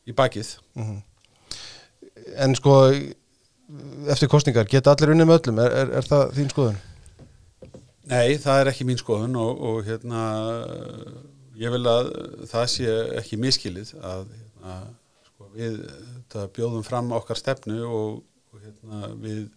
í 0.08 0.16
bakið 0.16 0.56
mm 0.74 0.88
-hmm. 0.88 1.04
En 2.42 2.54
sko 2.58 2.72
eftir 4.10 4.28
kostningar, 4.30 4.66
geta 4.70 4.92
allir 4.94 5.12
unni 5.12 5.24
með 5.26 5.40
öllum 5.40 5.58
er, 5.62 5.72
er, 5.72 5.90
er 5.98 6.06
það 6.06 6.32
þín 6.36 6.50
skoðun? 6.50 6.78
Nei, 8.06 8.38
það 8.38 8.60
er 8.60 8.70
ekki 8.70 8.86
mín 8.86 8.98
skoðun 8.98 9.36
og, 9.42 9.60
og 9.68 9.78
hérna 9.86 10.22
ég 11.58 11.72
vil 11.74 11.82
að 11.90 12.12
það 12.50 12.66
sé 12.70 12.94
ekki 13.20 13.38
miskilið 13.42 13.92
að 13.98 14.24
hérna, 14.36 14.76
sko, 15.26 15.48
við 15.54 15.80
bjóðum 16.54 16.86
fram 16.86 17.12
okkar 17.12 17.40
stefnu 17.40 17.82
og, 17.84 18.22
og 18.52 18.62
hérna, 18.62 19.10
við 19.22 19.48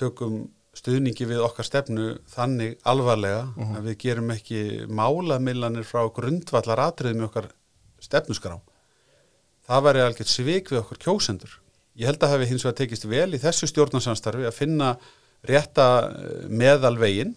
tökum 0.00 0.46
stuðningi 0.76 1.26
við 1.28 1.42
okkar 1.44 1.66
stefnu 1.68 2.06
þannig 2.32 2.78
alvarlega 2.88 3.44
uh 3.44 3.56
-huh. 3.58 3.78
að 3.78 3.88
við 3.90 3.96
gerum 4.06 4.30
ekki 4.32 4.60
málamillanir 4.88 5.84
frá 5.84 6.06
grundvallar 6.08 6.80
atriðum 6.80 7.24
í 7.24 7.28
okkar 7.28 7.48
stefnusgrá. 8.00 8.58
Það 9.68 9.84
væri 9.86 10.00
alveg 10.02 10.28
svik 10.28 10.72
við 10.72 10.80
okkur 10.80 10.98
kjósendur. 10.98 11.58
Ég 11.94 12.08
held 12.08 12.22
að 12.22 12.32
hafi 12.32 12.48
hins 12.48 12.64
vegar 12.64 12.78
tekist 12.80 13.04
vel 13.04 13.34
í 13.34 13.38
þessu 13.38 13.68
stjórnarsamstarfi 13.68 14.48
að 14.48 14.56
finna 14.56 14.96
rétta 15.44 16.08
eh, 16.08 16.48
meðalvegin. 16.48 17.36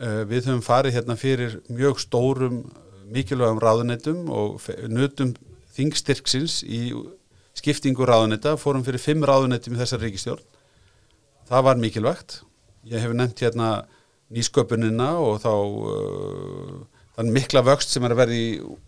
Eh, 0.00 0.22
við 0.24 0.46
höfum 0.46 0.62
farið 0.62 0.94
hérna 0.94 1.16
fyrir 1.16 1.60
mjög 1.68 1.98
stórum 1.98 2.62
mikilvægum 3.10 3.58
ráðunetum 3.58 4.30
og 4.30 4.62
nutum 4.88 5.34
þingstyrksins 5.74 6.62
í 6.62 6.94
skiptingu 7.58 8.06
ráðuneta, 8.06 8.56
fórum 8.56 8.84
fyrir 8.86 9.02
fimm 9.02 9.24
ráðunetum 9.26 9.74
í 9.74 9.80
þessar 9.82 10.00
ríkistjórn 10.00 10.46
það 11.50 11.66
var 11.66 11.82
mikilvægt. 11.82 12.40
Ég 12.90 13.02
hef 13.02 13.12
nefnt 13.16 13.42
hérna 13.44 13.70
nýsköpunina 14.30 15.10
og 15.20 15.42
þá 15.42 15.52
uh, 15.56 16.78
þann 17.18 17.34
mikla 17.34 17.64
vöxt 17.66 17.92
sem 17.92 18.06
er 18.06 18.14
að 18.14 18.22
verði 18.22 18.42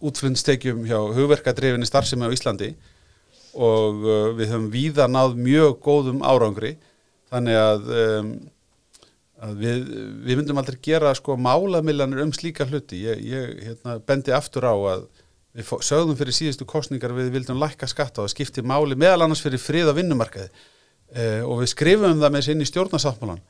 útflunnstekjum 0.05 0.87
hjá 0.87 0.99
hugverkadrifinni 1.17 1.89
starfsemi 1.89 2.31
á 2.31 2.35
Íslandi. 2.35 2.73
Og 3.53 4.07
uh, 4.07 4.31
við 4.39 4.55
höfum 4.55 4.71
víða 4.73 5.09
náð 5.11 5.37
mjög 5.41 5.79
góðum 5.85 6.23
árangri. 6.25 6.77
Þannig 7.33 7.59
að, 7.59 7.91
um, 7.99 8.31
að 9.43 9.59
við, 9.65 9.83
við 10.29 10.39
myndum 10.39 10.61
aldrei 10.63 10.79
gera 10.85 11.15
sko 11.19 11.37
málamillanir 11.41 12.23
um 12.25 12.33
slíka 12.37 12.69
hluti. 12.69 13.03
Ég, 13.09 13.25
ég 13.27 13.67
hérna, 13.67 13.99
bendi 14.07 14.35
aftur 14.37 14.69
á 14.69 14.77
að 14.77 15.09
við 15.53 15.73
sögðum 15.85 16.17
fyrir 16.17 16.37
síðustu 16.37 16.65
kostningar 16.69 17.13
við 17.13 17.35
vildum 17.35 17.59
lækka 17.61 17.89
skatta 17.91 18.23
og 18.23 18.29
það 18.29 18.35
skipti 18.37 18.63
máli 18.65 18.97
meðal 18.97 19.27
annars 19.27 19.43
fyrir 19.45 19.61
frið 19.61 19.91
á 19.93 19.99
vinnumarkaði 19.99 20.49
eh, 21.15 21.43
og 21.45 21.63
við 21.63 21.73
skrifum 21.75 22.21
það 22.21 22.35
með 22.37 22.47
sinni 22.49 22.69
stjórnarsáttmálan 22.69 23.43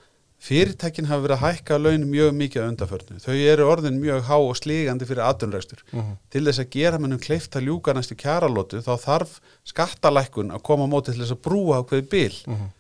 fyrirtækin 0.42 1.06
hafa 1.06 1.22
verið 1.22 1.36
að 1.36 1.42
hækka 1.44 1.78
laun 1.78 2.04
mjög 2.10 2.32
mikið 2.34 2.64
á 2.66 2.70
undarförnu, 2.72 3.18
þau 3.22 3.34
eru 3.36 3.66
orðin 3.70 4.00
mjög 4.02 4.24
há 4.26 4.34
og 4.34 4.56
slígandi 4.58 5.06
fyrir 5.06 5.22
aðunrækstur 5.28 5.82
uh 5.84 5.98
mhm. 5.98 6.06
-huh. 6.08 6.16
til 6.34 6.44
þess 6.46 6.62
að 6.62 6.72
gera 6.74 6.98
mennum 6.98 7.20
kleift 7.22 7.56
að 7.56 7.68
ljúka 7.68 7.94
næstu 7.94 8.16
kjaralótu 8.18 8.82
þá 8.82 8.94
þarf 9.06 9.40
skattalækkun 9.64 10.50
að 10.50 10.62
koma 10.62 10.88
á 10.90 10.92
móti 10.92 11.12
til 11.12 11.22
þess 11.22 11.36
að 11.36 11.44
brúa 11.46 11.78
á 11.78 11.86
hverju 11.86 12.08
bil 12.10 12.34
uh 12.46 12.52
mhm. 12.52 12.62
-huh. 12.62 12.70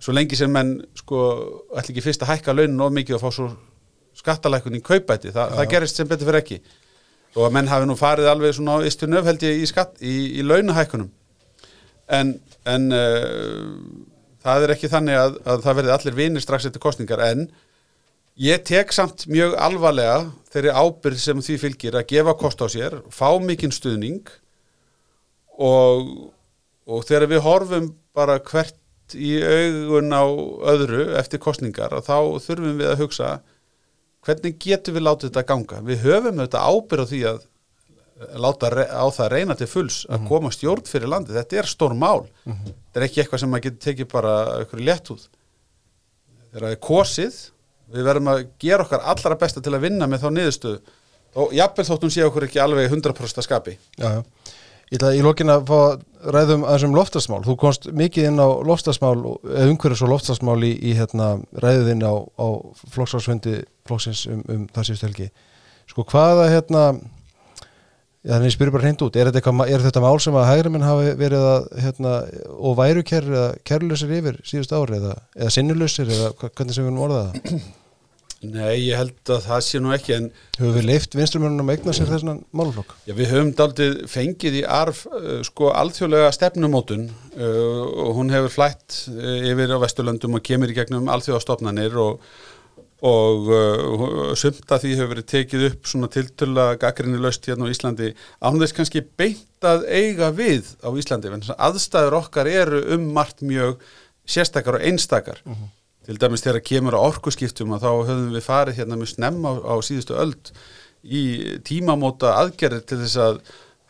svo 0.00 0.12
lengi 0.12 0.36
sem 0.36 0.50
menn 0.50 0.86
sko 0.94 1.18
ætla 1.76 1.90
ekki 1.90 2.06
fyrst 2.06 2.22
að 2.22 2.32
hækka 2.32 2.52
launin 2.52 2.80
of 2.80 2.92
mikið 2.92 3.14
og 3.14 3.22
fá 3.22 3.30
svo 3.30 3.50
skattalækkun 4.14 4.76
í 4.76 4.80
kaupæti, 4.80 5.32
Þa, 5.32 5.42
ja. 5.48 5.56
það 5.56 5.70
gerist 5.70 5.96
sem 5.96 6.08
betur 6.08 6.26
fyrir 6.26 6.40
ekki 6.40 6.60
og 7.36 7.46
að 7.46 7.52
menn 7.52 7.68
hafi 7.68 7.86
nú 7.86 7.96
farið 7.96 8.28
alveg 8.28 8.54
svona 8.54 8.76
á 8.76 8.84
istu 8.84 9.06
nöfheldi 9.06 9.48
í, 9.62 9.64
í, 10.00 10.14
í 10.38 10.42
launahækkunum 10.42 11.10
en, 12.08 12.40
en 12.64 12.92
uh, 12.92 14.11
það 14.42 14.66
er 14.66 14.74
ekki 14.74 14.90
þannig 14.92 15.18
að, 15.18 15.38
að 15.46 15.62
það 15.66 15.78
verði 15.78 15.94
allir 15.96 16.18
vinir 16.18 16.44
strax 16.44 16.68
eftir 16.68 16.82
kostningar 16.82 17.22
en 17.26 17.46
ég 18.42 18.62
tek 18.66 18.92
samt 18.94 19.26
mjög 19.30 19.56
alvarlega 19.60 20.18
þeirri 20.52 20.74
ábyrð 20.76 21.22
sem 21.22 21.42
því 21.44 21.58
fylgir 21.62 21.98
að 21.98 22.08
gefa 22.12 22.36
kost 22.40 22.62
á 22.64 22.66
sér, 22.72 23.00
fá 23.12 23.28
mikinn 23.42 23.74
stuðning 23.74 24.22
og, 25.58 26.30
og 26.88 27.04
þegar 27.08 27.28
við 27.30 27.44
horfum 27.46 27.90
bara 28.16 28.40
hvert 28.42 28.78
í 29.12 29.36
augun 29.42 30.14
á 30.14 30.24
öðru 30.72 31.08
eftir 31.20 31.42
kostningar 31.42 31.92
og 31.96 32.06
þá 32.06 32.16
þurfum 32.46 32.78
við 32.80 32.92
að 32.92 33.02
hugsa 33.02 33.32
hvernig 34.22 34.58
getum 34.62 34.96
við 34.96 35.06
látið 35.06 35.30
þetta 35.30 35.48
ganga? 35.48 35.80
Við 35.84 36.04
höfum 36.06 36.40
auðvitað 36.40 36.68
ábyrð 36.70 37.04
á 37.04 37.10
því 37.10 37.22
að 37.32 37.40
láta 38.42 38.70
á 38.72 39.06
það 39.12 39.32
reyna 39.32 39.56
til 39.58 39.68
fulls 39.70 40.02
að 40.12 40.26
koma 40.28 40.52
stjórn 40.54 40.86
fyrir 40.88 41.10
landi, 41.10 41.34
þetta 41.36 41.62
er 41.62 41.70
stór 41.70 41.94
mál. 41.98 42.26
Þetta 42.44 43.00
er 43.00 43.06
ekki 43.08 43.22
eitthvað 43.22 43.42
sem 43.42 43.52
maður 43.52 43.66
getur 43.68 43.84
tekið 43.86 44.10
bara 44.12 44.34
ykkur 44.64 44.84
léttúð. 44.88 45.28
Þegar 46.52 46.66
það 46.66 46.76
er 46.76 46.82
kosið 46.88 47.38
við 47.92 48.08
verðum 48.08 48.32
að 48.32 48.42
gera 48.62 48.86
okkar 48.86 49.06
allra 49.12 49.38
besta 49.40 49.62
til 49.64 49.74
að 49.76 49.86
vinna 49.86 50.08
með 50.08 50.24
þá 50.24 50.28
niðurstöðu. 50.36 50.80
Og 51.42 51.54
jafnvel 51.56 51.86
þótt 51.88 52.02
hún 52.04 52.12
sé 52.12 52.24
okkur 52.26 52.46
ekki 52.48 52.60
alveg 52.60 52.90
100% 52.92 53.40
að 53.40 53.46
skapi. 53.46 53.78
Já. 54.00 54.20
Ég 54.92 54.98
ætla 54.98 55.14
í 55.16 55.22
lokin 55.24 55.48
að 55.48 55.70
fá 55.70 55.78
ræðum 56.36 56.66
aðeins 56.68 56.82
um 56.84 56.96
loftasmál. 56.96 57.38
Þú 57.46 57.54
komst 57.62 57.86
mikið 57.96 58.26
inn 58.28 58.42
á 58.44 58.48
loftasmál, 58.68 59.14
umhverjus 59.40 60.02
og 60.04 60.10
loftasmál 60.12 60.58
í, 60.68 60.74
í 60.76 60.92
hérna, 60.98 61.38
ræðin 61.64 62.04
á, 62.04 62.12
á 62.20 62.46
flokksvarsfundi 62.92 63.62
flokksins 63.88 64.26
um, 64.28 64.42
um 64.52 64.66
það 64.74 64.90
síðust 64.90 65.06
helgi. 65.08 65.30
Sko 65.88 66.04
hvaða 66.12 66.50
hérna, 66.52 66.82
þannig 68.22 68.50
ég 68.50 68.54
spyrir 68.54 68.74
bara 68.74 68.86
hreint 68.86 69.02
út, 69.02 69.16
er 69.18 69.28
þetta, 69.28 69.42
eitthvað, 69.42 69.74
er 69.74 69.84
þetta 69.86 70.02
mál 70.04 70.16
sem 70.22 70.38
að 70.38 70.48
hægri 70.48 70.72
minn 70.72 70.86
hafi 70.86 71.12
verið 71.18 71.46
að, 71.50 71.68
hérna, 71.84 72.16
og 72.54 72.76
væru 72.78 73.04
kær 73.06 73.28
eða 73.28 73.46
kærlusir 73.66 74.16
yfir 74.18 74.40
síðust 74.46 74.74
ári 74.78 74.98
eða, 75.00 75.14
eða 75.38 75.54
sinnulusir 75.56 76.12
eða 76.12 76.34
hvernig 76.44 76.76
sem 76.76 76.86
við 76.86 76.92
erum 76.92 77.06
orðað 77.08 77.30
það? 77.30 77.62
Nei, 78.42 78.88
ég 78.88 78.98
held 78.98 79.30
að 79.30 79.44
það 79.44 79.60
sé 79.62 79.78
nú 79.78 79.92
ekki 79.94 80.14
en 80.16 80.24
Höfum 80.56 80.72
við 80.74 80.86
leift 80.88 81.12
vinstrumörnum 81.14 81.68
að 81.70 81.76
eigna 81.76 81.92
sér 81.94 82.08
þessan 82.10 82.40
málflokk? 82.58 82.96
Já, 83.06 83.12
við 83.14 83.28
höfum 83.30 83.52
daldið 83.58 84.00
fengið 84.10 84.56
í 84.58 84.62
arf 84.66 85.04
uh, 85.06 85.36
sko 85.46 85.70
alþjóðlega 85.78 86.32
stefnumótun 86.34 87.04
uh, 87.06 87.84
og 88.02 88.16
hún 88.18 88.34
hefur 88.34 88.50
flætt 88.56 88.98
uh, 89.12 89.46
yfir 89.46 89.76
á 89.78 89.78
Vesturlöndum 89.84 90.34
og 90.38 90.42
kemur 90.48 90.74
í 90.74 90.74
gegnum 90.74 91.06
alþjóðastofnanir 91.14 91.94
og, 92.02 92.26
og 93.02 93.48
uh, 93.50 94.32
sumt 94.38 94.70
að 94.70 94.84
því 94.84 94.92
hefur 94.94 95.10
verið 95.10 95.28
tekið 95.32 95.66
upp 95.68 95.88
svona 95.90 96.08
tiltöla 96.12 96.66
gaggrinni 96.80 97.18
löst 97.18 97.48
hérna 97.50 97.66
á 97.66 97.72
Íslandi. 97.74 98.12
Án 98.38 98.60
þess 98.62 98.76
kannski 98.76 99.02
beint 99.18 99.66
að 99.66 99.88
eiga 99.90 100.30
við 100.34 100.70
á 100.86 100.88
Íslandi, 100.94 101.32
en 101.32 101.42
aðstæður 101.56 102.20
okkar 102.20 102.50
eru 102.50 102.82
um 102.94 103.08
margt 103.16 103.42
mjög 103.42 103.82
sérstakar 104.22 104.78
og 104.78 104.86
einstakar. 104.86 105.42
Til 106.06 106.18
dæmis 106.18 106.42
þegar 106.42 106.64
kemur 106.66 106.98
á 106.98 107.06
orkuskiptum 107.06 107.74
að 107.74 107.84
þá 107.84 107.90
höfum 107.90 108.30
við 108.34 108.46
farið 108.46 108.78
hérna 108.80 108.98
mjög 108.98 109.12
snemma 109.14 109.54
á, 109.54 109.54
á 109.70 109.74
síðustu 109.82 110.16
öld 110.18 110.52
í 111.02 111.58
tímamóta 111.66 112.36
aðgerðir 112.38 112.86
til 112.86 113.00
þess 113.02 113.18
að 113.18 113.42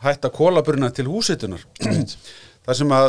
hætta 0.03 0.33
kólaburina 0.33 0.89
til 0.93 1.07
húsitunar 1.09 1.61
þar 2.65 2.77
sem 2.77 2.93
að 2.93 3.07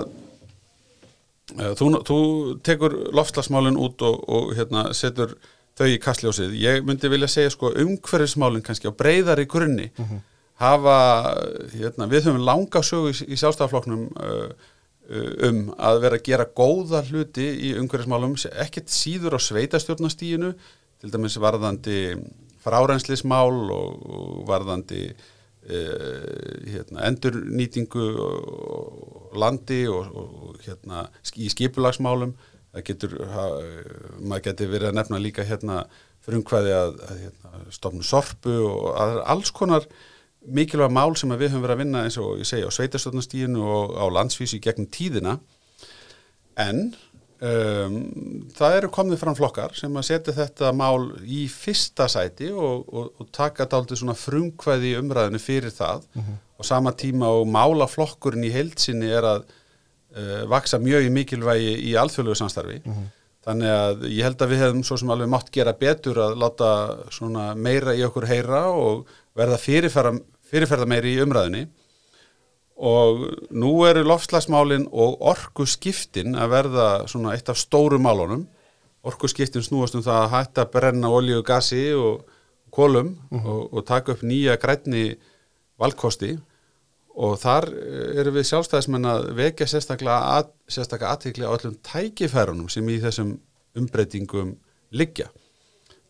uh, 1.57 1.73
þú, 1.79 1.91
þú 2.05 2.19
tekur 2.67 2.97
lofslagsmálin 3.17 3.81
út 3.81 4.05
og, 4.05 4.21
og 4.29 4.55
hérna, 4.57 4.91
setur 4.97 5.37
þau 5.79 5.89
í 5.91 5.99
kastljósið. 6.03 6.55
Ég 6.61 6.87
myndi 6.87 7.11
vilja 7.11 7.31
segja 7.31 7.53
sko 7.55 7.73
umhverfismálin 7.83 8.63
kannski 8.65 8.91
á 8.91 8.95
breyðari 8.95 9.49
grunni 9.51 9.91
hafa, 10.63 10.99
hérna, 11.75 12.07
við 12.11 12.29
höfum 12.29 12.47
langa 12.47 12.83
sögu 12.87 13.11
í, 13.11 13.17
í 13.35 13.39
sjálfstæðafloknum 13.41 14.07
uh, 14.15 14.71
um 15.49 15.67
að 15.77 16.01
vera 16.07 16.19
að 16.21 16.25
gera 16.31 16.49
góða 16.57 17.03
hluti 17.11 17.45
í 17.69 17.75
umhverfismálum 17.81 18.39
ekkert 18.63 18.93
síður 18.93 19.37
á 19.37 19.41
sveitastjórnastíginu 19.43 20.55
til 21.03 21.13
dæmis 21.13 21.37
varðandi 21.43 22.15
frárenslismál 22.65 23.53
og, 23.75 24.07
og 24.07 24.39
varðandi 24.49 25.03
uh, 25.11 26.25
hérna, 26.71 27.05
endurnýtingu 27.11 28.07
og 28.23 29.37
landi 29.43 29.85
og, 29.91 30.09
og 30.15 30.65
hérna, 30.65 31.09
í 31.35 31.51
skipulagsmálum 31.53 32.37
það 32.75 32.87
getur 32.89 33.15
ha, 33.31 33.45
maður 34.19 34.47
getur 34.49 34.73
verið 34.73 34.91
að 34.91 34.99
nefna 34.99 35.23
líka 35.23 35.47
hérna 35.47 35.85
frumkvæði 36.25 36.75
að, 36.75 36.99
að 37.07 37.23
hérna, 37.27 37.63
stofnu 37.75 38.07
sorpu 38.07 38.59
og 38.65 38.91
að, 38.99 39.21
alls 39.35 39.55
konar 39.55 39.89
mikilvæg 40.45 40.93
mál 40.93 41.15
sem 41.17 41.33
við 41.33 41.55
höfum 41.55 41.65
verið 41.65 41.77
að 41.77 41.83
vinna 41.85 42.05
eins 42.05 42.21
og 42.21 42.39
ég 42.41 42.49
segi 42.49 42.67
á 42.69 42.77
sveitarstofnastíðinu 42.77 43.65
og 43.65 43.97
á 43.97 44.05
landsvísu 44.13 44.59
í 44.59 44.63
gegnum 44.65 44.89
tíðina. 44.93 45.39
En 46.61 46.83
um, 47.41 47.99
það 48.57 48.79
eru 48.79 48.91
komið 48.93 49.23
fram 49.23 49.39
flokkar 49.39 49.77
sem 49.79 49.97
að 49.97 50.09
setja 50.11 50.37
þetta 50.37 50.73
mál 50.77 51.11
í 51.25 51.47
fyrsta 51.53 52.09
sæti 52.13 52.51
og, 52.53 52.85
og, 52.89 53.13
og 53.21 53.31
taka 53.35 53.69
dálítið 53.71 54.03
svona 54.03 54.19
frumkvæði 54.19 54.97
umræðinu 55.01 55.41
fyrir 55.43 55.75
það. 55.75 56.05
Og 56.61 56.69
sama 56.69 56.93
tíma 56.95 57.33
og 57.35 57.49
málaflokkurinn 57.51 58.47
í 58.47 58.53
heilsinni 58.55 59.09
er 59.11 59.27
að 59.27 59.49
uh, 60.17 60.41
vaksa 60.51 60.81
mjög 60.83 61.09
í 61.09 61.13
mikilvægi 61.13 61.77
í 61.91 61.95
alþjóðlegu 62.01 62.39
samstarfi. 62.41 62.81
Þannig 63.45 63.69
að 63.69 64.05
ég 64.09 64.25
held 64.25 64.41
að 64.41 64.53
við 64.55 64.63
hefum 64.65 64.85
svo 64.89 64.97
sem 64.97 65.11
alveg 65.13 65.29
mátt 65.29 65.51
gera 65.53 65.75
betur 65.77 66.21
að 66.25 66.39
láta 66.41 66.69
svona 67.13 67.51
meira 67.55 67.93
í 67.93 68.05
okkur 68.07 68.25
heyra 68.31 68.71
og 68.73 69.11
verða 69.37 69.59
fyrirferða, 69.61 70.87
meiri 70.89 71.13
í 71.13 71.21
umræðinni 71.21 71.67
og 72.75 73.21
nú 73.55 73.75
eru 73.87 74.03
lofslagsmálin 74.03 74.89
og 74.91 75.21
orkuskiptin 75.23 76.35
að 76.41 76.55
verða 76.57 76.87
svona 77.11 77.35
eitt 77.37 77.51
af 77.53 77.61
stóru 77.61 78.01
málunum. 78.03 78.49
Orkuskiptin 79.05 79.63
snúast 79.63 79.95
um 79.95 80.03
það 80.03 80.23
að 80.23 80.33
hætta 80.33 80.65
að 80.65 80.73
brenna 80.73 81.13
olíu, 81.13 81.43
gasi 81.45 81.93
og 81.95 82.25
kolum 82.75 83.13
og, 83.31 83.69
og 83.77 83.85
taka 83.87 84.17
upp 84.17 84.25
nýja 84.27 84.57
grænni 84.59 85.19
valkosti 85.79 86.35
og 87.15 87.37
þar 87.39 87.69
eh, 87.71 88.19
erum 88.21 88.35
við 88.39 88.49
sjálfstæðismenn 88.51 89.09
að 89.09 89.29
vekja 89.39 89.69
sérstaklega, 89.71 90.19
að, 90.41 90.51
aðtikli 90.99 91.47
á 91.47 91.55
öllum 91.55 91.77
tækifærunum 91.87 92.71
sem 92.73 92.89
í 92.91 92.99
þessum 93.03 93.37
umbreytingum 93.79 94.55
liggja. 94.95 95.29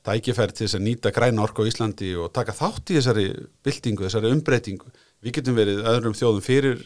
Tækifæri 0.04 0.52
til 0.52 0.66
þess 0.66 0.78
að 0.78 0.84
nýta 0.84 1.12
græna 1.16 1.44
orku 1.44 1.64
á 1.64 1.68
Íslandi 1.68 2.10
og 2.20 2.32
taka 2.36 2.52
þátt 2.56 2.92
í 2.92 2.98
þessari 2.98 3.28
byltingu, 3.64 4.04
þessari 4.04 4.32
umbreytingu. 4.32 4.90
Við 5.24 5.38
getum 5.38 5.56
verið 5.56 5.84
öðrum 5.88 6.16
þjóðum 6.16 6.44
fyrir, 6.44 6.82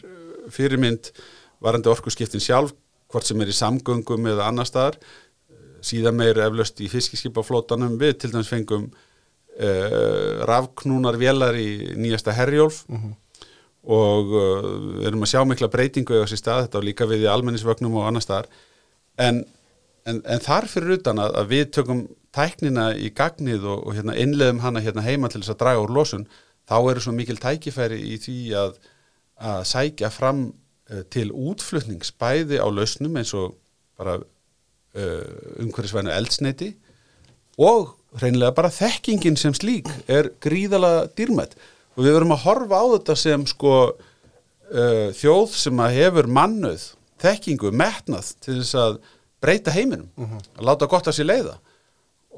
fyrirmynd 0.51 1.11
varandi 1.63 1.91
orkuskiptin 1.91 2.43
sjálf, 2.43 2.71
hvort 3.11 3.27
sem 3.27 3.41
er 3.43 3.51
í 3.51 3.55
samgöngum 3.55 4.29
eða 4.31 4.47
annar 4.47 4.67
staðar, 4.67 4.99
síðan 5.83 6.15
meir 6.19 6.39
eflaust 6.43 6.79
í 6.83 6.87
fiskiskipaflótanum, 6.91 7.97
við 7.99 8.19
til 8.21 8.31
dæmis 8.31 8.51
fengum 8.51 8.87
uh, 9.59 10.45
rafknúnar 10.47 11.19
vélar 11.19 11.55
í 11.59 11.95
nýjasta 11.99 12.35
herjólf 12.35 12.85
og 13.87 14.33
uh, 14.35 14.67
við 14.99 15.07
erum 15.09 15.23
að 15.23 15.31
sjá 15.31 15.43
mikla 15.47 15.69
breytingu 15.71 16.17
eða 16.17 16.27
sér 16.31 16.41
stað, 16.41 16.65
þetta 16.65 16.79
var 16.79 16.87
líka 16.89 17.07
við 17.09 17.25
í 17.25 17.31
almennisvögnum 17.31 17.97
og 17.99 18.07
annar 18.09 18.25
staðar, 18.25 18.49
en, 19.19 19.43
en, 20.09 20.21
en 20.25 20.43
þar 20.43 20.67
fyrir 20.71 20.97
utan 20.99 21.21
að, 21.23 21.35
að 21.41 21.53
við 21.53 21.65
tökum 21.77 22.03
tæknina 22.35 22.89
í 22.99 23.11
gagnið 23.15 23.65
og, 23.65 23.85
og 23.87 23.97
hérna, 23.97 24.17
innleðum 24.19 24.63
hana 24.65 24.83
hérna 24.83 25.05
heima 25.05 25.31
til 25.31 25.41
þess 25.41 25.55
að 25.55 25.61
draga 25.63 25.85
úr 25.85 25.93
losun, 25.95 26.27
þá 26.69 26.77
eru 26.81 27.05
svo 27.05 27.15
mikil 27.15 27.39
tækifæri 27.41 28.01
í 28.13 28.19
því 28.21 28.39
að, 28.59 28.75
að 29.51 29.63
sækja 29.71 30.11
fram 30.13 30.43
uh, 30.49 31.05
til 31.13 31.29
útflutnings 31.31 32.11
bæði 32.19 32.59
á 32.59 32.67
lausnum 32.67 33.17
eins 33.21 33.33
og 33.37 33.55
bara 33.99 34.19
uh, 34.19 35.63
umhverfisvænu 35.63 36.11
eldsneiti 36.13 36.73
og 37.59 37.95
reynilega 38.19 38.55
bara 38.57 38.71
þekkingin 38.73 39.37
sem 39.37 39.53
slík 39.55 39.89
er 40.09 40.31
gríðala 40.41 41.09
dýrmætt 41.17 41.55
og 41.99 42.05
við 42.05 42.15
verum 42.15 42.31
að 42.31 42.45
horfa 42.45 42.79
á 42.79 42.85
þetta 42.95 43.15
sem 43.19 43.41
sko 43.49 43.73
uh, 43.91 45.07
þjóð 45.19 45.55
sem 45.59 45.81
að 45.83 45.95
hefur 45.97 46.29
mannuð 46.31 46.85
þekkingu, 47.19 47.73
metnað 47.75 48.29
til 48.39 48.61
þess 48.61 48.77
að 48.79 49.01
breyta 49.43 49.73
heiminum, 49.75 50.07
að 50.55 50.63
láta 50.69 50.87
gott 50.87 51.09
að 51.11 51.17
sér 51.17 51.27
leiða. 51.27 51.57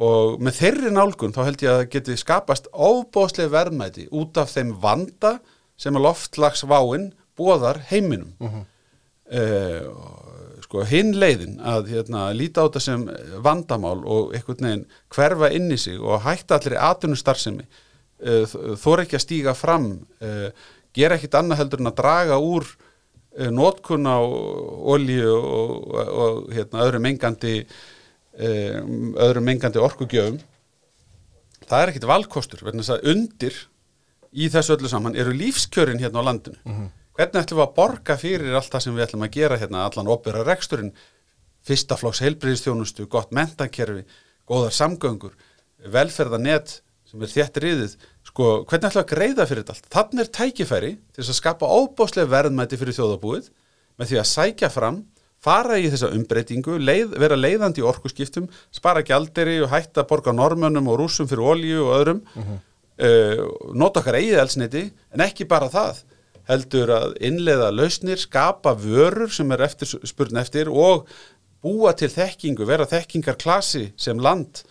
Og 0.01 0.39
með 0.41 0.57
þeirri 0.57 0.91
nálgun 0.95 1.34
þá 1.36 1.41
held 1.45 1.62
ég 1.62 1.76
að 1.76 1.84
geti 1.93 2.18
skapast 2.18 2.72
óbóðslega 2.74 3.53
verðmæti 3.53 4.07
út 4.09 4.38
af 4.41 4.49
þeim 4.55 4.74
vanda 4.82 5.36
sem 5.78 5.93
að 5.97 6.07
loftlagsváin 6.07 7.12
bóðar 7.38 7.84
heiminum. 7.91 8.34
Uh, 9.30 9.86
sko 10.66 10.88
hinn 10.89 11.14
leiðin 11.20 11.59
að 11.62 11.93
hérna, 11.93 12.32
líta 12.34 12.66
á 12.66 12.68
þetta 12.68 12.82
sem 12.82 13.05
vandamál 13.45 14.01
og 14.01 14.34
einhvern 14.34 14.66
veginn 14.66 14.84
hverfa 15.14 15.51
inn 15.53 15.70
í 15.70 15.78
sig 15.78 16.01
og 16.01 16.24
hætta 16.26 16.57
allir 16.57 16.80
atvinnustarfsemi 16.82 17.68
uh, 18.22 18.76
þóra 18.80 19.06
ekki 19.06 19.18
að 19.18 19.26
stíga 19.26 19.56
fram 19.58 19.90
uh, 20.22 20.48
gera 20.96 21.18
ekkit 21.18 21.38
annað 21.40 21.64
heldur 21.64 21.84
en 21.84 21.92
að 21.92 21.98
draga 22.00 22.38
úr 22.42 22.68
uh, 22.68 23.50
notkun 23.54 24.08
á 24.08 24.20
olíu 24.22 25.34
og, 25.36 25.76
og, 25.90 26.14
og 26.24 26.56
hérna, 26.56 26.86
öðrum 26.86 27.06
mengandi 27.08 27.58
um, 27.62 29.12
öðrum 29.20 29.48
mengandi 29.48 29.82
orkugjöfum. 29.82 30.40
Það 31.68 31.84
er 31.84 31.92
ekkit 31.94 32.10
valkostur 32.10 32.66
vegna 32.66 32.84
þess 32.84 32.98
að 32.98 33.14
undir 33.14 33.62
í 34.32 34.48
þessu 34.52 34.76
öllu 34.78 34.90
saman 34.92 35.16
eru 35.20 35.34
lífskjörin 35.36 36.02
hérna 36.02 36.24
á 36.24 36.28
landinu. 36.30 36.60
Hvernig 37.16 37.44
ætlum 37.44 37.60
við 37.60 37.66
að 37.68 37.74
borga 37.76 38.16
fyrir 38.18 38.56
allt 38.56 38.72
það 38.72 38.84
sem 38.86 38.96
við 38.96 39.06
ætlum 39.06 39.26
að 39.28 39.34
gera 39.36 39.58
hérna 39.60 39.86
allan 39.86 40.10
opera 40.12 40.44
reksturinn? 40.48 40.94
Fyrsta 41.62 41.98
flokks 42.00 42.24
heilbriðistjónustu, 42.24 43.06
gott 43.12 43.34
mentakerfi 43.36 44.06
góðar 44.52 44.76
samgöngur, 44.76 45.36
velferðanet 45.92 46.80
sem 47.12 47.24
er 47.26 47.32
þétt 47.32 47.57
riðið 47.64 47.95
sko, 48.30 48.49
hvernig 48.70 48.93
við 48.93 49.01
að 49.01 49.09
greiða 49.12 49.47
fyrir 49.49 49.66
þetta 49.66 49.76
allt? 49.76 49.89
Þannig 49.91 50.24
er 50.24 50.30
tækifæri 50.38 50.91
til 50.97 51.22
þess 51.22 51.34
að 51.34 51.39
skapa 51.41 51.72
óbáslega 51.72 52.32
verðmæti 52.32 52.80
fyrir 52.80 52.95
þjóðabúið 52.95 53.49
með 53.99 54.12
því 54.12 54.22
að 54.22 54.30
sækja 54.32 54.72
fram 54.72 55.01
fara 55.41 55.80
í 55.82 55.89
þessa 55.89 56.12
umbreytingu, 56.14 56.78
leið, 56.82 57.16
vera 57.22 57.38
leiðandi 57.38 57.82
í 57.82 57.86
orkuskiptum, 57.89 58.47
spara 58.74 59.01
gjalderi 59.05 59.57
og 59.66 59.72
hætta 59.74 60.03
að 60.03 60.12
borga 60.12 60.34
normönnum 60.38 60.89
og 60.91 60.99
rúsum 61.01 61.30
fyrir 61.30 61.47
olju 61.55 61.86
og 61.88 61.93
öðrum 61.97 62.22
uh, 62.38 63.43
nota 63.74 64.03
okkar 64.03 64.20
eigið 64.20 64.41
eldsneiti 64.43 64.86
en 65.12 65.26
ekki 65.26 65.49
bara 65.49 65.70
það 65.74 66.03
heldur 66.49 66.93
að 66.93 67.16
innleiða 67.26 67.70
lausnir, 67.74 68.20
skapa 68.22 68.76
vörur 68.78 69.32
sem 69.34 69.49
er 69.53 69.66
eftir 69.66 69.89
spurn 69.89 70.39
eftir 70.41 70.70
og 70.70 71.07
búa 71.62 71.93
til 71.97 72.09
þekkingu, 72.12 72.66
vera 72.66 72.88
þekkingarklasi 72.89 73.91
sem 73.99 74.22
land 74.22 74.64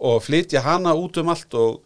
og 0.00 0.22
flytja 0.24 0.64
hana 0.64 0.94
út 0.98 1.20
um 1.22 1.30
allt 1.32 1.54
og, 1.58 1.84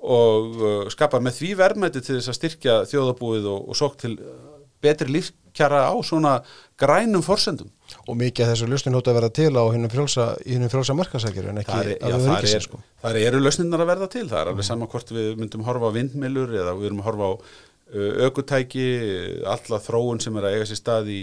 og 0.00 0.62
uh, 0.62 0.88
skapa 0.92 1.20
með 1.22 1.38
því 1.40 1.52
verðmæti 1.60 2.02
til 2.02 2.18
þess 2.18 2.32
að 2.32 2.38
styrkja 2.40 2.78
þjóðabúið 2.90 3.48
og, 3.52 3.68
og 3.68 3.78
sók 3.78 3.98
til 4.00 4.16
uh, 4.18 4.52
betri 4.82 5.12
lífkjara 5.12 5.84
á 5.88 5.94
svona 6.02 6.40
grænum 6.80 7.22
forsendum. 7.22 7.70
og 8.08 8.16
mikið 8.16 8.44
af 8.46 8.52
þessu 8.52 8.68
lausnin 8.70 8.96
hótt 8.96 9.08
að 9.10 9.18
vera 9.18 9.28
til 9.36 9.52
á 9.52 9.64
hinnum 9.68 9.90
frjálsa, 9.92 10.24
frjálsa 10.72 10.94
markasækjur 10.96 11.50
en 11.50 11.60
ekki 11.60 11.76
er, 11.76 11.90
af 12.00 12.14
það 12.14 12.30
ríkisins, 12.30 12.56
er, 12.56 12.64
sko. 12.64 12.80
það 13.02 13.18
eru 13.20 13.42
lausninnar 13.42 13.84
að 13.84 13.90
verða 13.92 14.08
til, 14.14 14.24
það 14.30 14.40
er 14.40 14.50
alveg 14.52 14.66
sama 14.66 14.88
hvort 14.88 15.12
við 15.12 15.28
myndum 15.38 15.66
horfa 15.66 15.92
á 15.92 15.96
vindmilur 15.98 16.54
eða 16.56 16.74
við 16.78 16.88
erum 16.88 17.02
að 17.02 17.08
horfa 17.10 17.28
á 17.28 17.32
uh, 17.36 18.12
ökutæki, 18.28 18.86
alla 19.54 19.80
þróun 19.86 20.22
sem 20.24 20.40
er 20.40 20.48
að 20.48 20.56
eiga 20.56 20.70
sér 20.70 20.80
stað 20.80 21.12
í, 21.12 21.20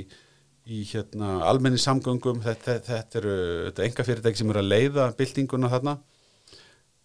í 0.69 0.83
hérna, 0.91 1.39
almenni 1.49 1.81
samgöngum, 1.81 2.43
þetta, 2.45 2.77
þetta 2.85 3.19
eru 3.23 3.35
þetta 3.71 3.87
enga 3.87 4.07
fyrirtæki 4.11 4.43
sem 4.43 4.53
eru 4.53 4.63
að 4.63 4.71
leiða 4.75 5.09
byltinguna 5.17 5.73
þarna. 5.73 5.97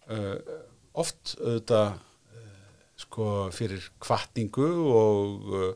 Uh, 0.05 0.35
oft 0.93 1.35
auðvitað 1.39 1.95
uh, 1.95 2.49
sko 3.01 3.29
fyrir 3.55 3.87
kvartningu 4.03 4.67
og 4.93 5.49
uh, 5.49 5.71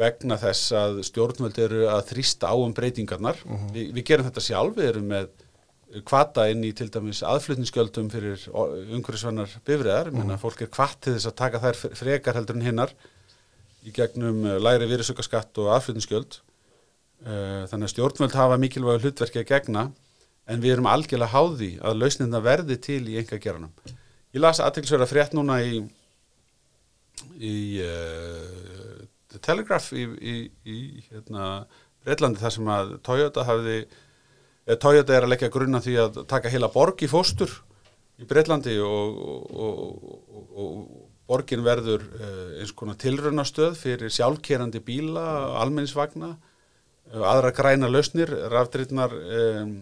vegna 0.00 0.38
þess 0.40 0.72
að 0.76 0.98
stjórnvöld 1.06 1.60
eru 1.62 1.84
að 1.92 2.08
þrýsta 2.12 2.50
á 2.50 2.54
um 2.58 2.74
breytingarnar. 2.74 3.38
Vi, 3.74 3.90
við 3.94 4.04
gerum 4.10 4.26
þetta 4.28 4.44
sjálf, 4.44 4.76
við 4.78 4.92
erum 4.92 5.08
með 5.12 5.30
kvata 6.06 6.44
inn 6.50 6.62
í 6.66 6.70
til 6.76 6.86
dæmis 6.92 7.22
aðflutningsgjöldum 7.26 8.10
fyrir 8.12 8.44
umhverfisvannar 8.54 9.56
bifriðar, 9.66 10.12
mm. 10.14 10.36
fólk 10.42 10.62
er 10.62 10.70
kvart 10.70 11.00
til 11.02 11.16
þess 11.16 11.30
að 11.30 11.38
taka 11.40 11.62
þær 11.64 11.80
fre- 11.80 11.90
frekar 11.98 12.38
heldur 12.38 12.58
en 12.58 12.66
hinnar 12.66 12.94
í 13.86 13.92
gegnum 13.96 14.44
eh, 14.46 14.60
lægri 14.62 14.86
virðisaukaskatt 14.90 15.58
og 15.62 15.72
aðflutningsgjöld. 15.74 16.38
Eh, 17.26 17.64
þannig 17.72 17.88
að 17.88 17.92
stjórnvöld 17.94 18.38
hafa 18.38 18.60
mikilvæg 18.60 19.02
hlutverki 19.02 19.42
að 19.42 19.50
gegna 19.50 19.88
en 20.50 20.62
við 20.62 20.74
erum 20.74 20.90
algjörlega 20.90 21.34
háði 21.34 21.70
að 21.86 21.98
lausninna 22.02 22.42
verði 22.42 22.76
til 22.82 23.02
í 23.08 23.16
enga 23.20 23.38
geranum. 23.42 23.72
Ég 24.34 24.42
las 24.42 24.60
aðtilsverða 24.62 25.08
frétt 25.10 25.34
núna 25.36 25.60
í 25.62 25.80
í 27.40 27.54
uh, 27.84 29.00
Telegraph 29.40 29.92
í, 29.94 30.04
í, 30.04 30.36
í 30.66 30.78
hérna, 31.10 31.66
Breitlandi 32.04 32.40
þar 32.42 32.54
sem 32.54 32.70
að 32.72 32.94
Toyota 33.06 33.44
hafði 33.46 33.76
eh, 33.84 34.76
Toyota 34.80 35.14
er 35.14 35.26
að 35.26 35.34
leggja 35.34 35.50
grunna 35.52 35.82
því 35.84 35.96
að 36.02 36.20
taka 36.30 36.50
heila 36.50 36.70
borg 36.72 37.04
í 37.04 37.10
fóstur 37.10 37.52
í 38.20 38.26
Breitlandi 38.28 38.78
og, 38.82 39.20
og, 39.20 39.92
og, 40.00 40.48
og 40.50 40.80
borgin 41.30 41.62
verður 41.62 42.02
uh, 42.16 42.58
eins 42.58 42.72
konar 42.74 42.98
tilraunastöð 42.98 43.76
fyrir 43.78 44.10
sjálfkerandi 44.10 44.82
bíla, 44.82 45.22
almennisvagna 45.60 46.32
uh, 46.34 47.22
aðra 47.22 47.52
græna 47.54 47.90
lausnir, 47.92 48.32
rafdritnar 48.50 49.14
um, 49.14 49.76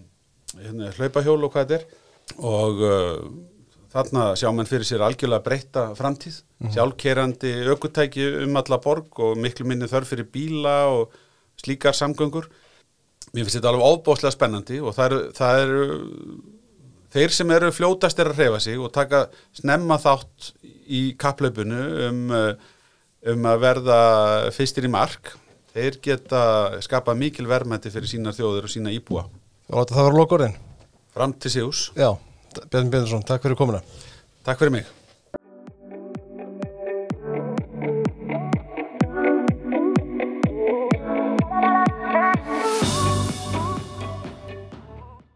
hérna, 0.57 0.91
hlaupahjól 0.97 1.41
og 1.47 1.55
hvað 1.55 1.73
þetta 1.73 1.79
er. 1.79 2.05
Og 2.45 2.83
uh, 2.85 3.23
þarna 3.93 4.29
sjá 4.39 4.51
menn 4.53 4.69
fyrir 4.69 4.89
sér 4.89 5.05
algjörlega 5.07 5.45
breytta 5.45 5.85
framtíð, 5.99 6.43
sjálfkerandi 6.75 7.55
ökutæki 7.73 8.27
um 8.45 8.61
alla 8.61 8.81
borg 8.85 9.21
og 9.25 9.39
miklu 9.41 9.67
minni 9.69 9.89
þörf 9.91 10.13
fyrir 10.13 10.29
bíla 10.33 10.79
og 10.93 11.17
slíkar 11.61 11.97
samgöngur. 11.97 12.51
Mér 13.33 13.45
finnst 13.45 13.59
þetta 13.59 13.73
alveg 13.73 13.89
ofbóðslega 13.89 14.37
spennandi 14.37 14.81
og 14.81 14.95
það 14.97 15.11
eru, 15.11 15.21
það 15.37 15.63
eru 15.65 15.83
þeir 17.13 17.35
sem 17.35 17.53
eru 17.57 17.73
fljótast 17.73 18.21
er 18.21 18.31
að 18.33 18.41
hreyfa 18.43 18.61
sig 18.65 18.81
og 18.81 18.93
taka 18.95 19.27
snemma 19.57 19.99
þátt 20.01 20.53
í 20.89 21.03
kapplaupinu 21.21 21.83
um, 22.09 22.23
uh, 22.33 22.53
um 23.33 23.49
að 23.51 23.63
verða 23.65 24.01
fyrstir 24.55 24.89
í 24.89 24.93
mark 24.93 25.35
þeir 25.75 25.99
geta 26.05 26.43
skapað 26.85 27.21
mikil 27.21 27.49
verðmætti 27.49 27.93
fyrir 27.93 28.11
sínar 28.11 28.37
þjóðir 28.37 28.69
og 28.69 28.73
sína 28.73 28.93
íbúa 28.95 29.27
og 29.69 29.89
það 29.91 30.09
var 30.09 30.17
lokorðin 30.17 30.55
fram 31.15 31.33
til 31.33 31.51
síðus. 31.53 31.89
já, 31.97 32.11
Björn 32.71 32.91
Björnsson, 32.93 33.25
takk 33.27 33.43
fyrir 33.45 33.59
komuna 33.59 33.83
Takk 34.49 34.63
fyrir 34.63 34.73
mig. 34.73 34.98